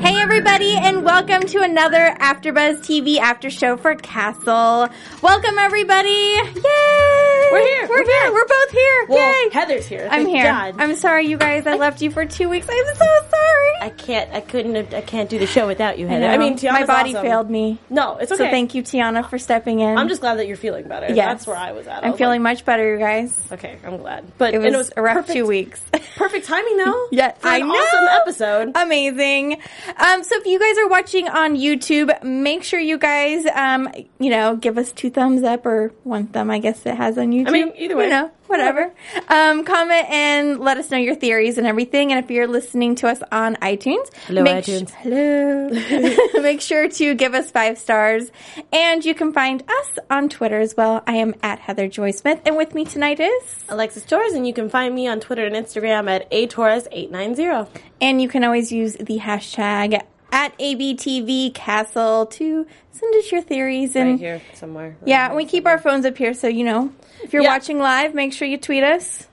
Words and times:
Hey 0.00 0.20
everybody, 0.20 0.76
and 0.76 1.04
welcome 1.04 1.42
to 1.48 1.62
another 1.62 2.14
AfterBuzz 2.20 2.78
TV 2.80 3.18
after 3.18 3.50
show 3.50 3.76
for 3.76 3.94
Castle. 3.94 4.88
Welcome 5.22 5.58
everybody! 5.58 6.08
Yay! 6.08 7.48
We're 7.52 7.64
here. 7.66 7.88
We're, 7.88 7.96
We're 7.98 8.04
here. 8.04 8.32
We're 8.32 8.46
both 8.46 8.70
here. 8.70 9.06
Well, 9.08 9.44
Yay! 9.44 9.50
Heather's 9.52 9.86
here. 9.86 10.04
I'm 10.10 10.24
Thank 10.24 10.28
here. 10.36 10.44
God. 10.44 10.74
I'm 10.78 10.94
sorry, 10.96 11.26
you 11.26 11.36
guys. 11.36 11.66
I 11.66 11.74
left 11.76 12.02
you 12.02 12.10
for 12.10 12.24
two 12.26 12.48
weeks. 12.48 12.66
I'm 12.68 12.94
so 12.96 13.04
sorry. 13.04 13.72
I 13.80 13.90
can't. 13.96 14.32
I 14.32 14.40
couldn't. 14.40 14.94
I 14.94 15.00
can't 15.00 15.28
do 15.30 15.38
the 15.38 15.46
show 15.46 15.66
without 15.66 15.98
you, 15.98 16.06
I 16.06 16.10
Heather. 16.10 16.26
know. 16.28 16.32
I, 16.34 16.38
mean, 16.38 16.54
Tiana's 16.56 16.72
my 16.72 16.86
body 16.86 17.10
awesome. 17.14 17.26
failed 17.26 17.50
me. 17.50 17.78
No, 17.90 18.16
it's 18.18 18.30
okay. 18.32 18.44
So 18.44 18.50
thank 18.50 18.74
you, 18.74 18.82
Tiana, 18.82 19.28
for 19.28 19.38
stepping 19.38 19.80
in. 19.80 19.96
I'm 19.98 20.08
just 20.08 20.20
glad 20.20 20.38
that 20.38 20.46
you're 20.46 20.56
feeling 20.56 20.86
better. 20.88 21.06
Yes. 21.12 21.16
That's 21.16 21.46
where 21.46 21.56
I 21.56 21.72
was 21.72 21.86
at. 21.86 22.02
I 22.02 22.06
I'm 22.06 22.12
was 22.12 22.18
feeling 22.18 22.42
like, 22.42 22.56
much 22.58 22.64
better, 22.64 22.92
you 22.94 22.98
guys. 22.98 23.36
okay. 23.52 23.78
I'm 23.84 23.96
glad. 23.98 24.24
But 24.38 24.54
It 24.54 24.62
and 24.64 24.76
was, 24.76 24.92
a 24.96 25.02
rough 25.02 25.14
perfect, 25.16 25.32
two 25.32 25.46
weeks. 25.46 25.82
Perfect 26.16 26.46
timing, 26.46 26.76
though. 26.78 27.08
Yeah, 27.12 27.32
for 27.32 27.48
I 27.48 27.56
an 27.58 27.68
know. 27.68 27.74
awesome 27.74 28.08
episode. 28.22 28.72
Amazing. 28.74 29.60
Um, 29.96 30.22
so 30.24 30.36
if 30.36 30.46
you 30.46 30.58
guys 30.58 30.78
are 30.78 30.88
watching 30.88 31.28
on 31.28 31.56
YouTube, 31.56 32.22
make 32.22 32.64
sure 32.64 32.80
you 32.80 32.98
guys, 32.98 33.46
um, 33.54 33.88
you 34.18 34.30
know, 34.30 34.56
give 34.56 34.78
us 34.78 34.92
two 34.92 35.10
thumbs 35.10 35.42
up 35.42 35.64
or 35.66 35.92
one 36.04 36.26
thumb, 36.26 36.50
I 36.50 36.58
guess 36.58 36.84
it 36.86 36.96
has 36.96 37.18
on 37.18 37.30
YouTube. 37.30 37.48
I 37.48 37.50
mean, 37.52 37.72
either 37.76 37.96
way. 37.96 38.04
You 38.04 38.10
know, 38.10 38.30
whatever. 38.48 38.92
Um, 39.28 39.64
comment 39.64 40.08
and 40.08 40.60
let 40.60 40.76
us 40.76 40.90
know 40.90 40.98
your 40.98 41.14
theories 41.14 41.58
and 41.58 41.66
everything. 41.66 42.12
And 42.12 42.24
if 42.24 42.30
you're 42.30 42.46
listening 42.46 42.94
to 42.96 43.08
us 43.08 43.20
on 43.30 43.56
iTunes, 43.56 44.12
Hello, 44.26 44.42
make 44.42 44.64
iTunes. 44.64 44.90
hello. 44.90 46.42
make 46.42 46.60
sure 46.60 46.88
to 46.88 47.14
give 47.14 47.34
us 47.34 47.50
five 47.50 47.78
stars. 47.78 48.30
And 48.72 49.04
you 49.04 49.14
can 49.14 49.32
find 49.32 49.62
us 49.62 49.98
on 50.10 50.28
Twitter 50.28 50.60
as 50.60 50.76
well. 50.76 51.02
I 51.06 51.16
am 51.16 51.34
at 51.42 51.58
Heather 51.58 51.88
Joy 51.88 52.10
Smith. 52.12 52.40
And 52.44 52.56
with 52.56 52.74
me 52.74 52.84
tonight 52.84 53.20
is 53.20 53.64
Alexis 53.68 54.04
Torres, 54.04 54.32
and 54.32 54.46
you 54.46 54.54
can 54.54 54.70
find 54.70 54.94
me 54.94 55.08
on 55.08 55.20
Twitter 55.20 55.44
and 55.44 55.54
Instagram 55.54 56.08
at 56.08 56.26
a 56.30 56.46
atorres890. 56.46 57.68
And 58.00 58.20
you 58.20 58.28
can 58.28 58.44
always 58.44 58.72
use 58.72 58.94
the 58.94 59.18
hashtag 59.18 60.02
at 60.36 60.56
ABTV 60.58 61.54
Castle 61.54 62.26
to 62.26 62.66
send 62.90 63.14
us 63.16 63.32
your 63.32 63.40
theories 63.40 63.96
and 63.96 64.10
Right 64.10 64.18
here 64.20 64.42
somewhere. 64.52 64.94
yeah, 65.06 65.34
we 65.34 65.46
keep 65.46 65.66
our 65.66 65.78
phones 65.78 66.04
up 66.04 66.18
here 66.18 66.34
so 66.34 66.46
you 66.46 66.62
know 66.62 66.92
if 67.24 67.32
you're 67.32 67.42
Yeah. 67.42 67.48
watching 67.54 67.78
live, 67.78 68.14
make 68.14 68.34
sure 68.34 68.46
you 68.46 68.58
tweet 68.58 68.84
us. 68.84 69.26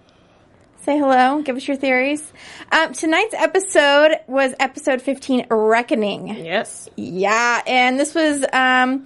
Say 0.83 0.97
hello, 0.97 1.41
give 1.41 1.57
us 1.57 1.67
your 1.67 1.75
theories. 1.75 2.31
Um, 2.71 2.93
tonight's 2.93 3.33
episode 3.33 4.17
was 4.27 4.53
episode 4.61 5.01
15, 5.01 5.47
Reckoning. 5.49 6.27
Yes. 6.29 6.87
Yeah, 6.95 7.61
and 7.67 7.99
this 7.99 8.15
was 8.15 8.43
um, 8.53 9.05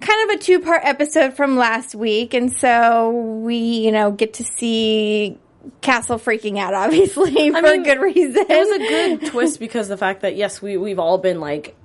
kind 0.00 0.30
of 0.30 0.36
a 0.36 0.38
two 0.38 0.60
part 0.60 0.80
episode 0.84 1.34
from 1.34 1.56
last 1.58 1.94
week, 1.94 2.32
and 2.32 2.50
so 2.54 3.10
we, 3.10 3.56
you 3.56 3.92
know, 3.92 4.10
get 4.12 4.34
to 4.34 4.44
see 4.44 5.38
Castle 5.80 6.18
freaking 6.18 6.58
out, 6.58 6.74
obviously, 6.84 7.50
for 7.50 7.62
mean, 7.62 7.80
a 7.80 7.84
good 7.84 8.00
reason. 8.00 8.44
It 8.48 8.48
was 8.48 8.70
a 8.70 8.78
good 8.78 9.30
twist 9.30 9.60
because 9.60 9.88
the 9.88 9.96
fact 9.96 10.22
that 10.22 10.36
yes, 10.36 10.60
we 10.60 10.76
we've 10.76 10.98
all 10.98 11.18
been 11.18 11.40
like, 11.40 11.76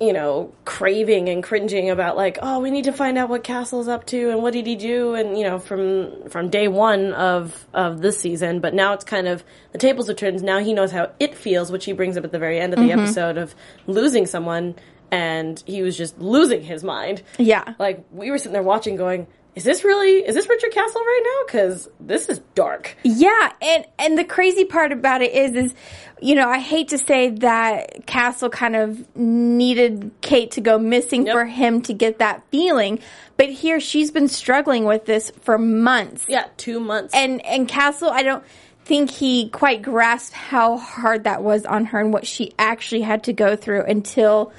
you 0.00 0.12
know, 0.12 0.52
craving 0.64 1.28
and 1.28 1.42
cringing 1.42 1.90
about 1.90 2.16
like, 2.16 2.38
oh, 2.40 2.60
we 2.60 2.70
need 2.70 2.84
to 2.84 2.92
find 2.92 3.18
out 3.18 3.28
what 3.28 3.44
Castle's 3.44 3.88
up 3.88 4.06
to 4.06 4.30
and 4.30 4.42
what 4.42 4.52
did 4.52 4.66
he 4.66 4.76
do, 4.76 5.14
and 5.14 5.38
you 5.38 5.44
know, 5.44 5.58
from 5.58 6.28
from 6.28 6.48
day 6.48 6.68
one 6.68 7.12
of 7.12 7.66
of 7.74 8.00
this 8.00 8.18
season. 8.18 8.60
But 8.60 8.74
now 8.74 8.92
it's 8.94 9.04
kind 9.04 9.28
of 9.28 9.44
the 9.72 9.78
tables 9.78 10.08
have 10.08 10.16
turned. 10.16 10.42
Now 10.42 10.58
he 10.58 10.72
knows 10.72 10.92
how 10.92 11.10
it 11.20 11.34
feels, 11.34 11.70
which 11.70 11.84
he 11.84 11.92
brings 11.92 12.16
up 12.16 12.24
at 12.24 12.32
the 12.32 12.38
very 12.38 12.58
end 12.58 12.72
of 12.72 12.78
the 12.78 12.88
mm-hmm. 12.88 13.00
episode 13.00 13.36
of 13.36 13.54
losing 13.86 14.26
someone, 14.26 14.74
and 15.10 15.62
he 15.66 15.82
was 15.82 15.96
just 15.96 16.18
losing 16.18 16.62
his 16.62 16.84
mind. 16.84 17.22
Yeah. 17.38 17.74
Like 17.78 18.04
we 18.10 18.30
were 18.30 18.38
sitting 18.38 18.52
there 18.52 18.62
watching, 18.62 18.96
going. 18.96 19.26
Is 19.56 19.64
this 19.64 19.84
really? 19.84 20.18
Is 20.18 20.34
this 20.34 20.48
Richard 20.48 20.70
Castle 20.72 21.00
right 21.00 21.22
now? 21.24 21.46
Because 21.46 21.88
this 21.98 22.28
is 22.28 22.38
dark. 22.54 22.96
Yeah, 23.02 23.52
and 23.60 23.84
and 23.98 24.16
the 24.16 24.24
crazy 24.24 24.64
part 24.64 24.92
about 24.92 25.22
it 25.22 25.32
is 25.32 25.54
is 25.54 25.74
you 26.22 26.34
know, 26.34 26.48
I 26.48 26.58
hate 26.58 26.88
to 26.88 26.98
say 26.98 27.30
that 27.30 28.06
Castle 28.06 28.50
kind 28.50 28.76
of 28.76 29.16
needed 29.16 30.10
Kate 30.20 30.50
to 30.52 30.60
go 30.60 30.78
missing 30.78 31.26
Yep. 31.26 31.34
for 31.34 31.44
him 31.46 31.80
to 31.82 31.94
get 31.94 32.18
that 32.18 32.42
feeling, 32.50 33.00
but 33.36 33.48
here 33.48 33.80
she's 33.80 34.10
been 34.10 34.28
struggling 34.28 34.84
with 34.84 35.06
this 35.06 35.32
for 35.40 35.58
months. 35.58 36.26
Yeah, 36.28 36.46
two 36.56 36.78
months. 36.78 37.14
And 37.14 37.44
and 37.44 37.66
Castle, 37.66 38.10
I 38.10 38.22
don't 38.22 38.44
think 38.84 39.10
he 39.10 39.48
quite 39.48 39.82
grasped 39.82 40.34
how 40.34 40.76
hard 40.76 41.24
that 41.24 41.42
was 41.42 41.64
on 41.64 41.86
her 41.86 42.00
and 42.00 42.12
what 42.12 42.26
she 42.26 42.52
actually 42.58 43.02
had 43.02 43.24
to 43.24 43.32
go 43.32 43.56
through 43.56 43.82
until 43.84 44.52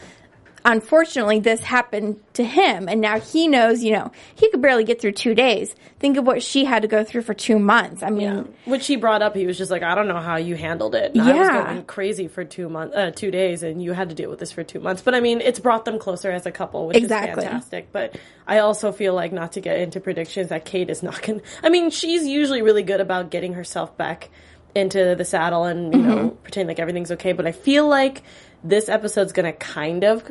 unfortunately 0.66 1.40
this 1.40 1.62
happened 1.62 2.20
to 2.34 2.44
him 2.44 2.88
and 2.88 3.02
now 3.02 3.20
he 3.20 3.48
knows 3.48 3.84
you 3.84 3.92
know 3.94 4.12
he 4.36 4.50
could 4.52 4.62
barely 4.62 4.84
get 4.84 5.02
through 5.02 5.12
two 5.12 5.34
days 5.34 5.76
think 6.00 6.18
of 6.18 6.26
what 6.26 6.42
she 6.44 6.66
had 6.66 6.82
to 6.84 6.88
go 6.88 7.04
through 7.04 7.22
for 7.22 7.34
two 7.34 7.58
months 7.60 8.04
i 8.04 8.10
mean 8.10 8.22
Yeah. 8.22 8.44
Which 8.66 8.86
he 8.88 8.96
brought 8.96 9.22
up, 9.24 9.36
he 9.36 9.48
was 9.48 9.58
just 9.58 9.72
like, 9.72 9.82
I 9.82 9.96
don't 9.96 10.08
know 10.08 10.20
how 10.20 10.38
you 10.38 10.56
handled 10.56 10.94
it. 10.94 11.12
And 11.14 11.22
I 11.24 11.34
was 11.34 11.48
Yeah. 11.48 11.64
going 11.64 11.84
crazy 11.86 12.28
for 12.28 12.44
two 12.46 12.70
months, 12.70 12.96
uh, 12.96 13.10
two 13.14 13.32
days, 13.32 13.64
and 13.64 13.82
you 13.82 13.92
had 13.92 14.10
to 14.10 14.16
deal 14.16 14.30
with 14.30 14.38
this 14.40 14.52
for 14.52 14.64
two 14.64 14.80
months. 14.80 15.02
But 15.02 15.16
I 15.16 15.20
mean, 15.20 15.42
it's 15.42 15.60
brought 15.60 15.84
them 15.84 15.98
closer 15.98 16.32
as 16.32 16.46
a 16.46 16.52
couple, 16.52 16.88
which 16.88 16.98
Exactly. 16.98 17.44
is 17.44 17.50
fantastic. 17.50 17.92
But 17.92 18.18
I 18.48 18.60
also 18.60 18.92
feel 18.92 19.14
like, 19.16 19.34
not 19.34 19.54
to 19.54 19.62
get 19.62 19.80
into 19.80 20.00
predictions, 20.00 20.50
that 20.50 20.64
Kate 20.64 20.90
is 20.92 21.02
not 21.02 21.22
going. 21.24 21.40
to 21.40 21.46
I 21.64 21.70
mean, 21.70 21.90
she's 21.90 22.26
usually 22.28 22.62
really 22.62 22.84
good 22.84 23.02
about 23.02 23.32
getting 23.32 23.54
herself 23.56 23.98
back 23.98 24.30
into 24.76 25.16
the 25.16 25.26
saddle 25.26 25.66
and 25.66 25.94
you 25.94 26.02
know 26.02 26.16
Mm-hmm. 26.18 26.36
pretend 26.44 26.68
like 26.68 26.80
everything's 26.80 27.12
okay. 27.14 27.34
But 27.34 27.48
I 27.48 27.52
feel 27.52 27.88
like 27.88 28.22
this 28.64 28.90
episode's 28.90 29.34
going 29.34 29.52
to 29.52 29.58
kind 29.58 30.04
of 30.04 30.24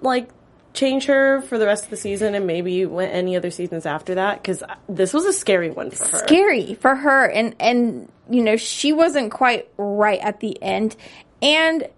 like 0.00 0.30
change 0.72 1.06
her 1.06 1.40
for 1.42 1.58
the 1.58 1.66
rest 1.66 1.84
of 1.84 1.90
the 1.90 1.96
season 1.96 2.34
and 2.34 2.46
maybe 2.46 2.82
any 2.84 3.36
other 3.36 3.50
seasons 3.50 3.86
after 3.86 4.14
that 4.14 4.40
because 4.40 4.62
this 4.88 5.12
was 5.12 5.24
a 5.24 5.32
scary 5.32 5.70
one 5.70 5.90
for 5.90 6.06
her. 6.06 6.18
scary 6.18 6.74
for 6.74 6.94
her 6.94 7.26
and 7.26 7.56
and 7.58 8.10
you 8.28 8.42
know 8.42 8.56
she 8.56 8.92
wasn't 8.92 9.32
quite 9.32 9.68
right 9.76 10.20
at 10.20 10.38
the 10.40 10.60
end 10.62 10.94
and 11.42 11.88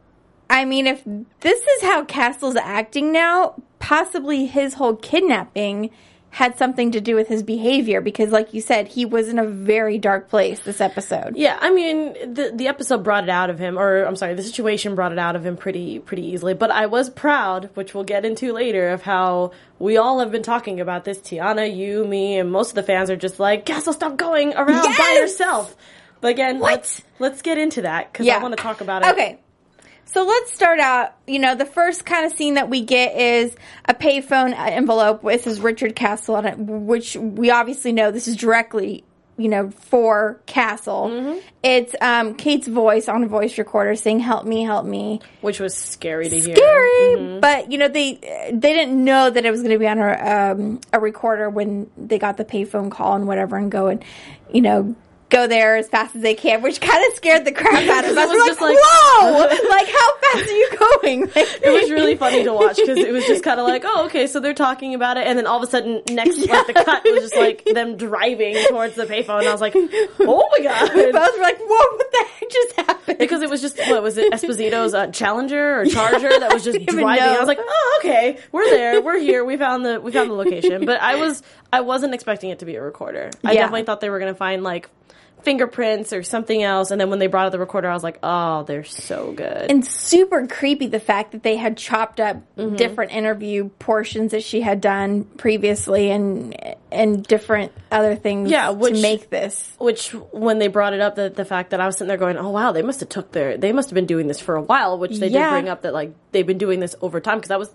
i 0.48 0.64
mean 0.64 0.86
if 0.86 1.02
this 1.40 1.60
is 1.60 1.82
how 1.82 2.02
castle's 2.04 2.56
acting 2.56 3.12
now 3.12 3.54
possibly 3.78 4.46
his 4.46 4.72
whole 4.74 4.96
kidnapping 4.96 5.90
had 6.34 6.56
something 6.56 6.90
to 6.92 7.00
do 7.00 7.14
with 7.14 7.28
his 7.28 7.42
behavior 7.42 8.00
because 8.00 8.30
like 8.30 8.54
you 8.54 8.60
said 8.62 8.88
he 8.88 9.04
was 9.04 9.28
in 9.28 9.38
a 9.38 9.44
very 9.46 9.98
dark 9.98 10.30
place 10.30 10.60
this 10.60 10.80
episode 10.80 11.36
Yeah, 11.36 11.58
I 11.60 11.70
mean, 11.70 12.14
the 12.34 12.50
the 12.54 12.68
episode 12.68 13.04
brought 13.04 13.24
it 13.24 13.28
out 13.30 13.50
of 13.50 13.58
him, 13.58 13.78
or 13.78 14.04
I'm 14.04 14.16
sorry, 14.16 14.32
the 14.34 14.42
situation 14.42 14.94
brought 14.94 15.12
it 15.12 15.18
out 15.18 15.36
of 15.36 15.44
him 15.44 15.58
pretty 15.58 15.98
pretty 15.98 16.24
easily. 16.24 16.54
But 16.54 16.70
I 16.70 16.86
was 16.86 17.10
proud, 17.10 17.68
which 17.74 17.92
we'll 17.92 18.04
get 18.04 18.24
into 18.24 18.54
later, 18.54 18.88
of 18.88 19.02
how 19.02 19.52
we 19.78 19.98
all 19.98 20.20
have 20.20 20.32
been 20.32 20.42
talking 20.42 20.80
about 20.80 21.04
this. 21.04 21.18
Tiana, 21.18 21.68
you, 21.76 22.06
me, 22.06 22.38
and 22.38 22.50
most 22.50 22.70
of 22.70 22.76
the 22.76 22.82
fans 22.82 23.10
are 23.10 23.16
just 23.16 23.38
like, 23.38 23.66
Castle, 23.66 23.92
stop 23.92 24.16
going 24.16 24.54
around 24.54 24.96
by 24.96 25.16
yourself. 25.20 25.76
But 26.22 26.28
again, 26.30 26.60
What? 26.60 26.70
let's 26.72 27.02
let's 27.18 27.42
get 27.42 27.58
into 27.58 27.82
that 27.82 28.10
because 28.10 28.26
I 28.26 28.38
want 28.38 28.56
to 28.56 28.62
talk 28.62 28.80
about 28.80 29.04
it. 29.04 29.12
Okay. 29.12 29.38
So 30.12 30.26
let's 30.26 30.52
start 30.52 30.78
out. 30.78 31.14
You 31.26 31.38
know, 31.38 31.54
the 31.54 31.64
first 31.64 32.04
kind 32.04 32.26
of 32.26 32.32
scene 32.32 32.54
that 32.54 32.68
we 32.68 32.82
get 32.82 33.16
is 33.16 33.56
a 33.86 33.94
payphone 33.94 34.54
envelope. 34.54 35.22
This 35.22 35.46
is 35.46 35.58
Richard 35.58 35.96
Castle 35.96 36.36
on 36.36 36.44
it, 36.44 36.58
which 36.58 37.16
we 37.16 37.50
obviously 37.50 37.92
know 37.92 38.10
this 38.10 38.28
is 38.28 38.36
directly, 38.36 39.04
you 39.38 39.48
know, 39.48 39.70
for 39.70 40.38
Castle. 40.44 41.08
Mm-hmm. 41.08 41.38
It's 41.62 41.94
um, 42.02 42.34
Kate's 42.34 42.68
voice 42.68 43.08
on 43.08 43.24
a 43.24 43.26
voice 43.26 43.56
recorder 43.56 43.94
saying, 43.94 44.20
"Help 44.20 44.44
me, 44.44 44.62
help 44.64 44.84
me." 44.84 45.20
Which 45.40 45.60
was 45.60 45.74
scary 45.74 46.28
to 46.28 46.38
hear. 46.38 46.56
Scary, 46.56 47.38
but 47.40 47.72
you 47.72 47.78
know 47.78 47.88
they 47.88 48.16
they 48.52 48.74
didn't 48.74 49.02
know 49.02 49.30
that 49.30 49.46
it 49.46 49.50
was 49.50 49.62
going 49.62 49.72
to 49.72 49.78
be 49.78 49.88
on 49.88 49.98
a 49.98 50.52
um, 50.52 50.80
a 50.92 51.00
recorder 51.00 51.48
when 51.48 51.90
they 51.96 52.18
got 52.18 52.36
the 52.36 52.44
payphone 52.44 52.90
call 52.90 53.16
and 53.16 53.26
whatever, 53.26 53.56
and 53.56 53.72
go 53.72 53.86
and 53.86 54.04
you 54.52 54.60
know 54.60 54.94
go 55.32 55.46
there 55.48 55.76
as 55.76 55.88
fast 55.88 56.14
as 56.14 56.22
they 56.22 56.34
can, 56.34 56.62
which 56.62 56.80
kind 56.80 57.02
of 57.10 57.16
scared 57.16 57.44
the 57.44 57.52
crap 57.52 57.74
out 57.88 58.04
of 58.04 58.16
us. 58.16 58.28
We're 58.28 58.46
just 58.46 58.60
like, 58.60 58.76
like- 58.76 58.78
whoa! 58.84 59.38
like, 59.70 59.88
how 59.88 60.16
fast 60.18 60.48
are 60.48 60.56
you 60.56 60.70
going? 60.78 61.22
Like, 61.34 61.62
it 61.62 61.70
was 61.82 61.90
really 61.90 62.14
funny 62.16 62.44
to 62.44 62.52
watch 62.52 62.76
because 62.76 62.98
it 62.98 63.12
was 63.12 63.24
just 63.26 63.42
kind 63.42 63.58
of 63.58 63.66
like, 63.66 63.82
oh, 63.84 64.04
okay, 64.06 64.26
so 64.26 64.38
they're 64.40 64.54
talking 64.54 64.94
about 64.94 65.16
it, 65.16 65.26
and 65.26 65.38
then 65.38 65.46
all 65.46 65.56
of 65.56 65.62
a 65.62 65.66
sudden, 65.66 66.02
next 66.10 66.36
like 66.46 66.66
the 66.66 66.74
cut 66.74 67.02
was 67.04 67.22
just 67.22 67.36
like 67.36 67.64
them 67.64 67.96
driving 67.96 68.56
towards 68.68 68.94
the 68.94 69.04
payphone. 69.06 69.40
And 69.40 69.48
I 69.48 69.52
was 69.52 69.60
like, 69.60 69.74
oh 69.74 70.48
my 70.52 70.62
god, 70.62 70.88
both 70.92 71.36
were 71.36 71.42
like, 71.42 71.58
whoa, 71.58 71.96
what 71.96 72.12
the 72.12 72.24
heck 72.38 72.50
just 72.50 72.72
happened? 72.76 73.18
because 73.18 73.42
it 73.42 73.50
was 73.50 73.60
just 73.60 73.78
what 73.78 74.02
was 74.02 74.18
it 74.18 74.32
Esposito's 74.32 74.94
uh, 74.94 75.06
Challenger 75.08 75.80
or 75.80 75.86
Charger 75.86 76.28
that 76.38 76.52
was 76.52 76.64
just 76.64 76.84
driving. 76.86 77.24
know. 77.24 77.34
I 77.36 77.38
was 77.38 77.48
like, 77.48 77.58
oh, 77.60 78.00
okay, 78.02 78.38
we're 78.52 78.68
there, 78.70 79.00
we're 79.00 79.18
here, 79.18 79.44
we 79.44 79.56
found 79.56 79.84
the 79.84 80.00
we 80.00 80.12
found 80.12 80.30
the 80.30 80.34
location. 80.34 80.84
But 80.84 81.00
I 81.00 81.16
was 81.16 81.42
I 81.72 81.80
wasn't 81.80 82.14
expecting 82.14 82.50
it 82.50 82.58
to 82.60 82.64
be 82.64 82.76
a 82.76 82.82
recorder. 82.82 83.30
I 83.44 83.52
Yeah. 83.52 83.60
definitely 83.62 83.84
thought 83.84 84.00
they 84.00 84.10
were 84.10 84.18
gonna 84.18 84.34
find 84.34 84.62
like 84.62 84.88
fingerprints 85.42 86.12
or 86.12 86.22
something 86.22 86.62
else. 86.62 86.90
And 86.90 87.00
then 87.00 87.10
when 87.10 87.18
they 87.18 87.26
brought 87.26 87.46
out 87.46 87.52
the 87.52 87.58
recorder, 87.58 87.88
I 87.88 87.94
was 87.94 88.02
like, 88.02 88.18
oh, 88.22 88.62
they're 88.64 88.84
so 88.84 89.32
good. 89.32 89.70
and 89.70 89.84
super 89.84 90.46
creepy 90.46 90.86
the 90.86 91.00
fact 91.00 91.32
that 91.32 91.42
they 91.42 91.56
had 91.56 91.76
chopped 91.76 92.20
up 92.20 92.36
Mm-hmm. 92.56 92.76
different 92.76 93.12
interview 93.12 93.70
portions 93.78 94.32
that 94.32 94.42
she 94.42 94.60
had 94.60 94.80
done 94.80 95.24
previously 95.24 96.10
and 96.10 96.54
and 96.92 97.24
different 97.24 97.72
other 97.90 98.14
things 98.14 98.50
Yeah, 98.50 98.70
which- 98.70 98.96
to 98.96 99.02
make 99.02 99.30
this. 99.30 99.72
which 99.78 100.10
when 100.12 100.58
they 100.58 100.68
brought 100.68 100.92
it 100.92 101.00
up 101.00 101.14
the, 101.16 101.30
the 101.30 101.44
fact 101.46 101.70
that 101.70 101.80
I 101.80 101.86
was 101.86 101.96
sitting 101.96 102.08
there 102.08 102.18
going, 102.18 102.36
oh 102.36 102.50
wow, 102.50 102.72
they 102.72 102.82
must 102.82 103.00
have 103.00 103.08
took 103.08 103.32
their 103.32 103.56
they 103.56 103.72
must 103.72 103.88
have 103.90 103.94
been 103.94 104.06
doing 104.06 104.26
this 104.26 104.38
for 104.40 104.54
a 104.56 104.62
while, 104.62 104.98
which 104.98 105.16
they 105.18 105.28
Yeah. 105.28 105.48
did 105.48 105.50
bring 105.54 105.68
up 105.70 105.82
that 105.82 105.94
like 105.94 106.12
they've 106.32 106.46
been 106.46 106.58
doing 106.58 106.78
this 106.80 106.94
over 107.00 107.20
time 107.20 107.38
because 107.38 107.48
that 107.48 107.58
was 107.58 107.70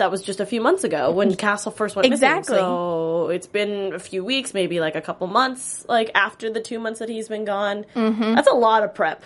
that 0.00 0.10
was 0.10 0.22
just 0.22 0.40
a 0.40 0.46
few 0.46 0.60
months 0.60 0.84
ago 0.84 1.10
when 1.12 1.34
Castle 1.36 1.72
first 1.72 1.94
went 1.96 2.06
Exactly. 2.06 2.54
missing. 2.56 2.66
So 2.66 3.28
it's 3.30 3.46
been 3.46 3.94
a 3.94 3.98
few 3.98 4.24
weeks, 4.24 4.52
maybe 4.52 4.80
like 4.80 4.96
a 4.96 5.00
couple 5.00 5.26
months, 5.28 5.86
like 5.88 6.10
after 6.14 6.50
the 6.50 6.60
two 6.60 6.78
months 6.80 6.98
that 6.98 7.08
he's 7.08 7.28
been 7.28 7.44
gone. 7.44 7.86
Mm-hmm. 7.94 8.34
That's 8.34 8.48
a 8.48 8.54
lot 8.54 8.82
of 8.82 8.94
prep. 8.94 9.22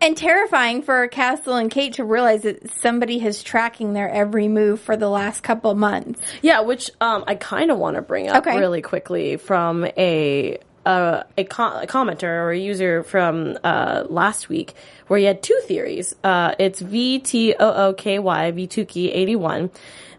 And 0.00 0.16
terrifying 0.16 0.82
for 0.82 1.08
Castle 1.08 1.56
and 1.56 1.68
Kate 1.72 1.94
to 1.94 2.04
realize 2.04 2.42
that 2.42 2.70
somebody 2.80 3.24
is 3.24 3.42
tracking 3.42 3.94
their 3.94 4.08
every 4.08 4.46
move 4.46 4.80
for 4.80 4.96
the 4.96 5.08
last 5.08 5.42
couple 5.42 5.74
months. 5.74 6.20
Yeah, 6.40 6.60
which 6.60 6.88
um, 7.00 7.24
I 7.26 7.34
kind 7.34 7.72
of 7.72 7.78
want 7.78 7.96
to 7.96 8.02
bring 8.02 8.28
up 8.28 8.46
Okay. 8.46 8.56
really 8.58 8.80
quickly 8.80 9.36
from 9.38 9.84
a 9.96 10.58
a, 10.88 11.44
com- 11.44 11.82
a 11.82 11.86
commenter 11.86 12.24
or 12.24 12.50
a 12.50 12.58
user 12.58 13.02
from 13.02 13.58
uh, 13.62 14.04
last 14.08 14.48
week 14.48 14.74
where 15.06 15.18
he 15.18 15.24
had 15.24 15.42
two 15.42 15.60
theories. 15.66 16.14
Uh, 16.24 16.54
it's 16.58 16.82
VTOOKY 16.82 17.56
V2Key81. 17.56 19.70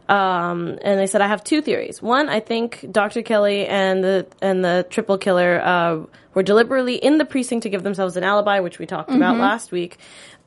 Um, 0.09 0.79
and 0.81 0.99
they 0.99 1.05
said 1.05 1.21
I 1.21 1.27
have 1.27 1.43
two 1.43 1.61
theories. 1.61 2.01
One, 2.01 2.29
I 2.29 2.39
think 2.39 2.83
Dr. 2.91 3.21
Kelly 3.21 3.67
and 3.67 4.03
the 4.03 4.25
and 4.41 4.65
the 4.65 4.87
triple 4.89 5.19
killer 5.19 5.61
uh, 5.63 5.99
were 6.33 6.41
deliberately 6.41 6.95
in 6.95 7.19
the 7.19 7.25
precinct 7.25 7.63
to 7.63 7.69
give 7.69 7.83
themselves 7.83 8.17
an 8.17 8.23
alibi, 8.23 8.59
which 8.59 8.79
we 8.79 8.87
talked 8.87 9.11
about 9.11 9.37
last 9.37 9.71
week. 9.71 9.97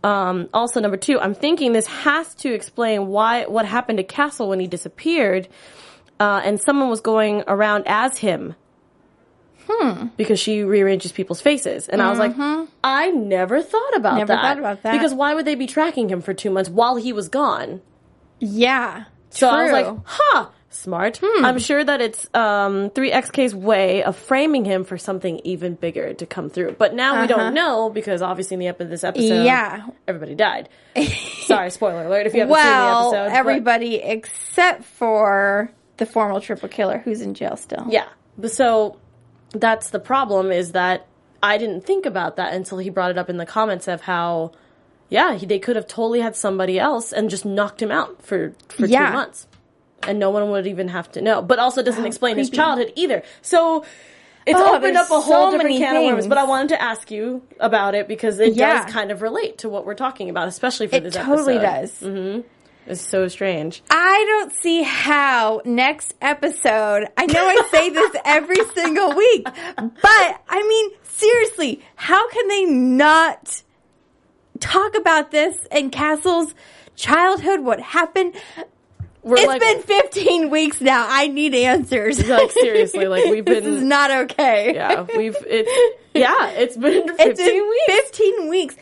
Um, 0.02 0.48
also, 0.52 0.80
number 0.80 0.96
two, 0.96 1.20
I'm 1.20 1.34
thinking 1.34 1.72
this 1.72 1.86
has 1.86 2.34
to 2.36 2.52
explain 2.52 3.06
why 3.06 3.46
what 3.46 3.64
happened 3.64 3.98
to 3.98 4.04
Castle 4.04 4.48
when 4.48 4.58
he 4.58 4.66
disappeared, 4.66 5.46
uh, 6.18 6.40
and 6.44 6.60
someone 6.60 6.88
was 6.88 7.00
going 7.00 7.44
around 7.46 7.84
as 7.86 8.18
him. 8.18 8.56
Hmm. 9.68 10.08
Because 10.16 10.38
she 10.40 10.62
rearranges 10.62 11.12
people's 11.12 11.40
faces, 11.40 11.88
and 11.88 12.00
I 12.02 12.10
was 12.10 12.18
like, 12.18 12.34
I 12.84 13.10
never 13.10 13.62
thought 13.62 13.96
about 13.96 14.16
Never 14.16 14.28
that. 14.28 14.40
thought 14.42 14.58
about 14.58 14.82
that. 14.82 14.92
Because 14.92 15.14
why 15.14 15.34
would 15.34 15.44
they 15.44 15.54
be 15.54 15.66
tracking 15.66 16.08
him 16.08 16.20
for 16.22 16.34
two 16.34 16.50
months 16.50 16.68
while 16.70 16.96
he 16.96 17.12
was 17.12 17.28
gone? 17.28 17.80
Yeah. 18.38 19.04
So 19.30 19.48
I 19.48 19.62
was 19.62 19.72
like, 19.72 19.86
huh, 20.04 20.46
smart. 20.68 21.20
I'm 21.22 21.58
sure 21.58 21.82
that 21.82 22.00
it's 22.02 22.26
um, 22.34 22.90
3XK's 22.90 23.54
way 23.54 24.02
of 24.02 24.16
framing 24.16 24.64
him 24.64 24.84
for 24.84 24.98
something 24.98 25.40
even 25.44 25.74
bigger 25.74 26.12
to 26.14 26.26
come 26.26 26.50
through. 26.50 26.72
But 26.72 26.94
now 26.94 27.20
we 27.22 27.26
don't 27.28 27.54
know 27.54 27.88
because 27.88 28.20
obviously 28.20 28.54
in 28.56 28.60
the 28.60 28.66
end 28.66 28.80
of 28.80 28.90
this 28.90 29.04
episode, 29.04 29.44
Yeah. 29.44 29.86
everybody 30.06 30.34
died. 30.34 30.68
Sorry, 31.42 31.70
spoiler 31.70 32.04
alert 32.06 32.26
if 32.26 32.34
you 32.34 32.40
haven't 32.40 32.52
well, 32.52 33.10
seen 33.10 33.12
the 33.12 33.18
episode. 33.24 33.30
but- 33.32 33.38
everybody 33.38 33.94
except 33.96 34.84
for 34.84 35.70
the 35.96 36.04
formal 36.06 36.40
triple 36.40 36.68
killer 36.68 36.98
who's 36.98 37.20
in 37.20 37.34
jail 37.34 37.56
still. 37.56 37.86
Yeah. 37.88 38.06
So 38.48 38.98
that's 39.52 39.90
the 39.90 40.00
problem 40.00 40.50
is 40.50 40.72
that 40.72 41.06
I 41.42 41.58
didn't 41.58 41.84
think 41.84 42.06
about 42.06 42.36
that 42.36 42.52
until 42.54 42.78
he 42.78 42.90
brought 42.90 43.10
it 43.10 43.18
up 43.18 43.28
in 43.30 43.36
the 43.36 43.46
comments 43.46 43.88
of 43.88 44.02
how, 44.02 44.52
yeah, 45.08 45.34
he, 45.34 45.46
they 45.46 45.58
could 45.58 45.76
have 45.76 45.86
totally 45.86 46.20
had 46.20 46.36
somebody 46.36 46.78
else 46.78 47.12
and 47.12 47.28
just 47.30 47.44
knocked 47.44 47.82
him 47.82 47.90
out 47.90 48.22
for, 48.22 48.52
for 48.68 48.86
Yeah. 48.86 49.06
two 49.08 49.12
months. 49.12 49.46
And 50.04 50.18
no 50.18 50.30
one 50.30 50.50
would 50.50 50.66
even 50.66 50.88
have 50.88 51.10
to 51.12 51.20
know. 51.20 51.42
But 51.42 51.58
also 51.60 51.82
doesn't 51.82 52.06
explain 52.06 52.36
his 52.36 52.50
childhood 52.50 52.92
either. 52.96 53.22
So 53.40 53.84
it's 54.46 54.58
Oh, 54.58 54.74
opened 54.76 54.96
up 54.96 55.06
a 55.06 55.08
so 55.10 55.20
whole 55.20 55.50
different 55.52 55.70
many 55.70 55.78
can 55.78 55.94
of 55.96 56.02
worms. 56.04 56.26
But 56.26 56.38
I 56.38 56.44
wanted 56.44 56.70
to 56.70 56.82
ask 56.82 57.10
you 57.12 57.42
about 57.60 57.94
it 57.94 58.08
because 58.08 58.40
it 58.40 58.54
Yeah. 58.54 58.82
does 58.84 58.92
kind 58.92 59.12
of 59.12 59.22
relate 59.22 59.58
to 59.58 59.68
what 59.68 59.86
we're 59.86 59.94
talking 59.94 60.28
about, 60.28 60.48
especially 60.48 60.88
for 60.88 60.96
It 60.96 61.04
this 61.04 61.14
totally 61.14 61.56
episode. 61.58 61.60
It 61.60 61.60
totally 61.60 61.80
does. 61.80 62.00
Mm-hmm. 62.00 62.48
It's 62.86 63.00
so 63.00 63.28
strange. 63.28 63.82
I 63.90 64.24
don't 64.28 64.52
see 64.52 64.82
how 64.82 65.62
next 65.64 66.14
episode, 66.20 67.06
I 67.16 67.26
know 67.26 67.46
I 67.46 67.68
say 67.70 67.90
this 67.90 68.10
every 68.24 68.64
single 68.74 69.14
week, 69.14 69.44
but 69.44 70.42
I 70.48 70.66
mean, 70.66 70.90
seriously, 71.04 71.80
how 71.94 72.28
can 72.28 72.48
they 72.48 72.64
not 72.64 73.62
talk 74.60 74.96
about 74.96 75.30
this 75.30 75.56
and 75.70 75.92
Castle's 75.92 76.54
childhood, 76.96 77.60
what 77.60 77.80
happened? 77.80 78.34
We're 79.22 79.36
It's 79.36 79.46
like, 79.46 79.60
been 79.60 79.82
15 79.82 80.50
weeks 80.50 80.80
now. 80.80 81.06
I 81.08 81.28
need 81.28 81.54
answers. 81.54 82.26
like 82.28 82.50
seriously, 82.50 83.06
like 83.06 83.24
we've 83.26 83.44
been. 83.44 83.62
this 83.62 83.76
is 83.76 83.82
not 83.84 84.10
okay. 84.10 84.74
yeah, 84.74 85.06
we've 85.16 85.36
it's 85.46 85.70
yeah, 86.14 86.48
it's 86.50 86.76
been 86.76 87.06
15 87.06 87.28
It's 87.30 87.40
been 87.40 87.68
weeks. 87.68 88.08
15 88.10 88.48
weeks. 88.48 88.76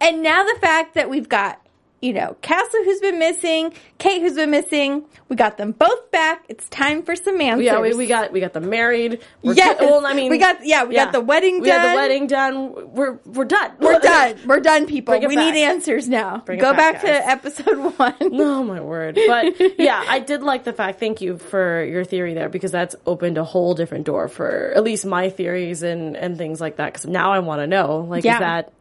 And 0.00 0.22
now 0.22 0.44
the 0.44 0.58
fact 0.60 0.94
that 0.94 1.10
we've 1.10 1.28
got, 1.28 1.61
you 2.02 2.12
know, 2.12 2.36
Castle 2.42 2.80
who's 2.84 3.00
been 3.00 3.18
missing, 3.18 3.72
Kate 3.98 4.20
who's 4.20 4.34
been 4.34 4.50
missing, 4.50 5.04
we 5.28 5.36
got 5.36 5.56
them 5.56 5.72
both 5.72 6.10
back. 6.10 6.44
It's 6.48 6.68
time 6.68 7.02
for 7.04 7.14
some 7.16 7.40
answers. 7.40 7.64
Yeah, 7.64 7.80
we, 7.80 7.94
we 7.94 8.06
got 8.06 8.32
we 8.32 8.40
got 8.40 8.52
them 8.52 8.68
married. 8.68 9.20
Yes. 9.42 9.78
well, 9.80 10.04
I 10.04 10.12
mean, 10.12 10.30
We 10.30 10.38
got- 10.38 10.66
yeah, 10.66 10.84
we 10.84 10.94
got 10.96 11.12
the 11.12 11.20
wedding 11.20 11.54
done. 11.54 11.62
We 11.62 11.68
got 11.68 11.88
the 11.90 11.96
wedding 11.96 12.26
done. 12.26 12.92
We're 12.92 13.12
we're 13.24 13.44
done. 13.44 13.70
We're 13.80 14.00
done. 14.00 14.36
We're 14.46 14.60
done, 14.60 14.86
people. 14.86 15.18
We 15.18 15.36
back. 15.36 15.54
need 15.54 15.62
answers 15.64 16.08
now. 16.08 16.38
Bring 16.44 16.58
Go 16.58 16.72
back, 16.72 17.00
back, 17.00 17.02
to 17.02 17.28
episode 17.30 17.78
one. 17.98 18.14
Oh 18.52 18.64
my 18.64 18.80
word! 18.80 19.14
But 19.26 19.78
yeah, 19.78 20.04
I 20.08 20.18
did 20.18 20.42
like 20.42 20.64
the 20.64 20.72
fact. 20.72 20.98
Thank 21.00 21.20
you 21.20 21.38
for 21.38 21.84
your 21.84 22.04
theory 22.04 22.34
there 22.34 22.48
because 22.48 22.72
that's 22.72 22.96
opened 23.06 23.38
a 23.38 23.44
whole 23.44 23.74
different 23.74 24.04
door 24.06 24.26
for 24.28 24.72
at 24.74 24.82
least 24.82 25.06
my 25.06 25.30
theories 25.30 25.82
and 25.82 26.16
and 26.16 26.36
things 26.36 26.60
like 26.60 26.76
that. 26.76 26.92
Because 26.92 27.06
now 27.06 27.32
I 27.32 27.38
want 27.38 27.60
to 27.60 27.66
know, 27.66 27.98
like, 28.08 28.24
Yeah. 28.24 28.34
is 28.34 28.40
that 28.40 28.72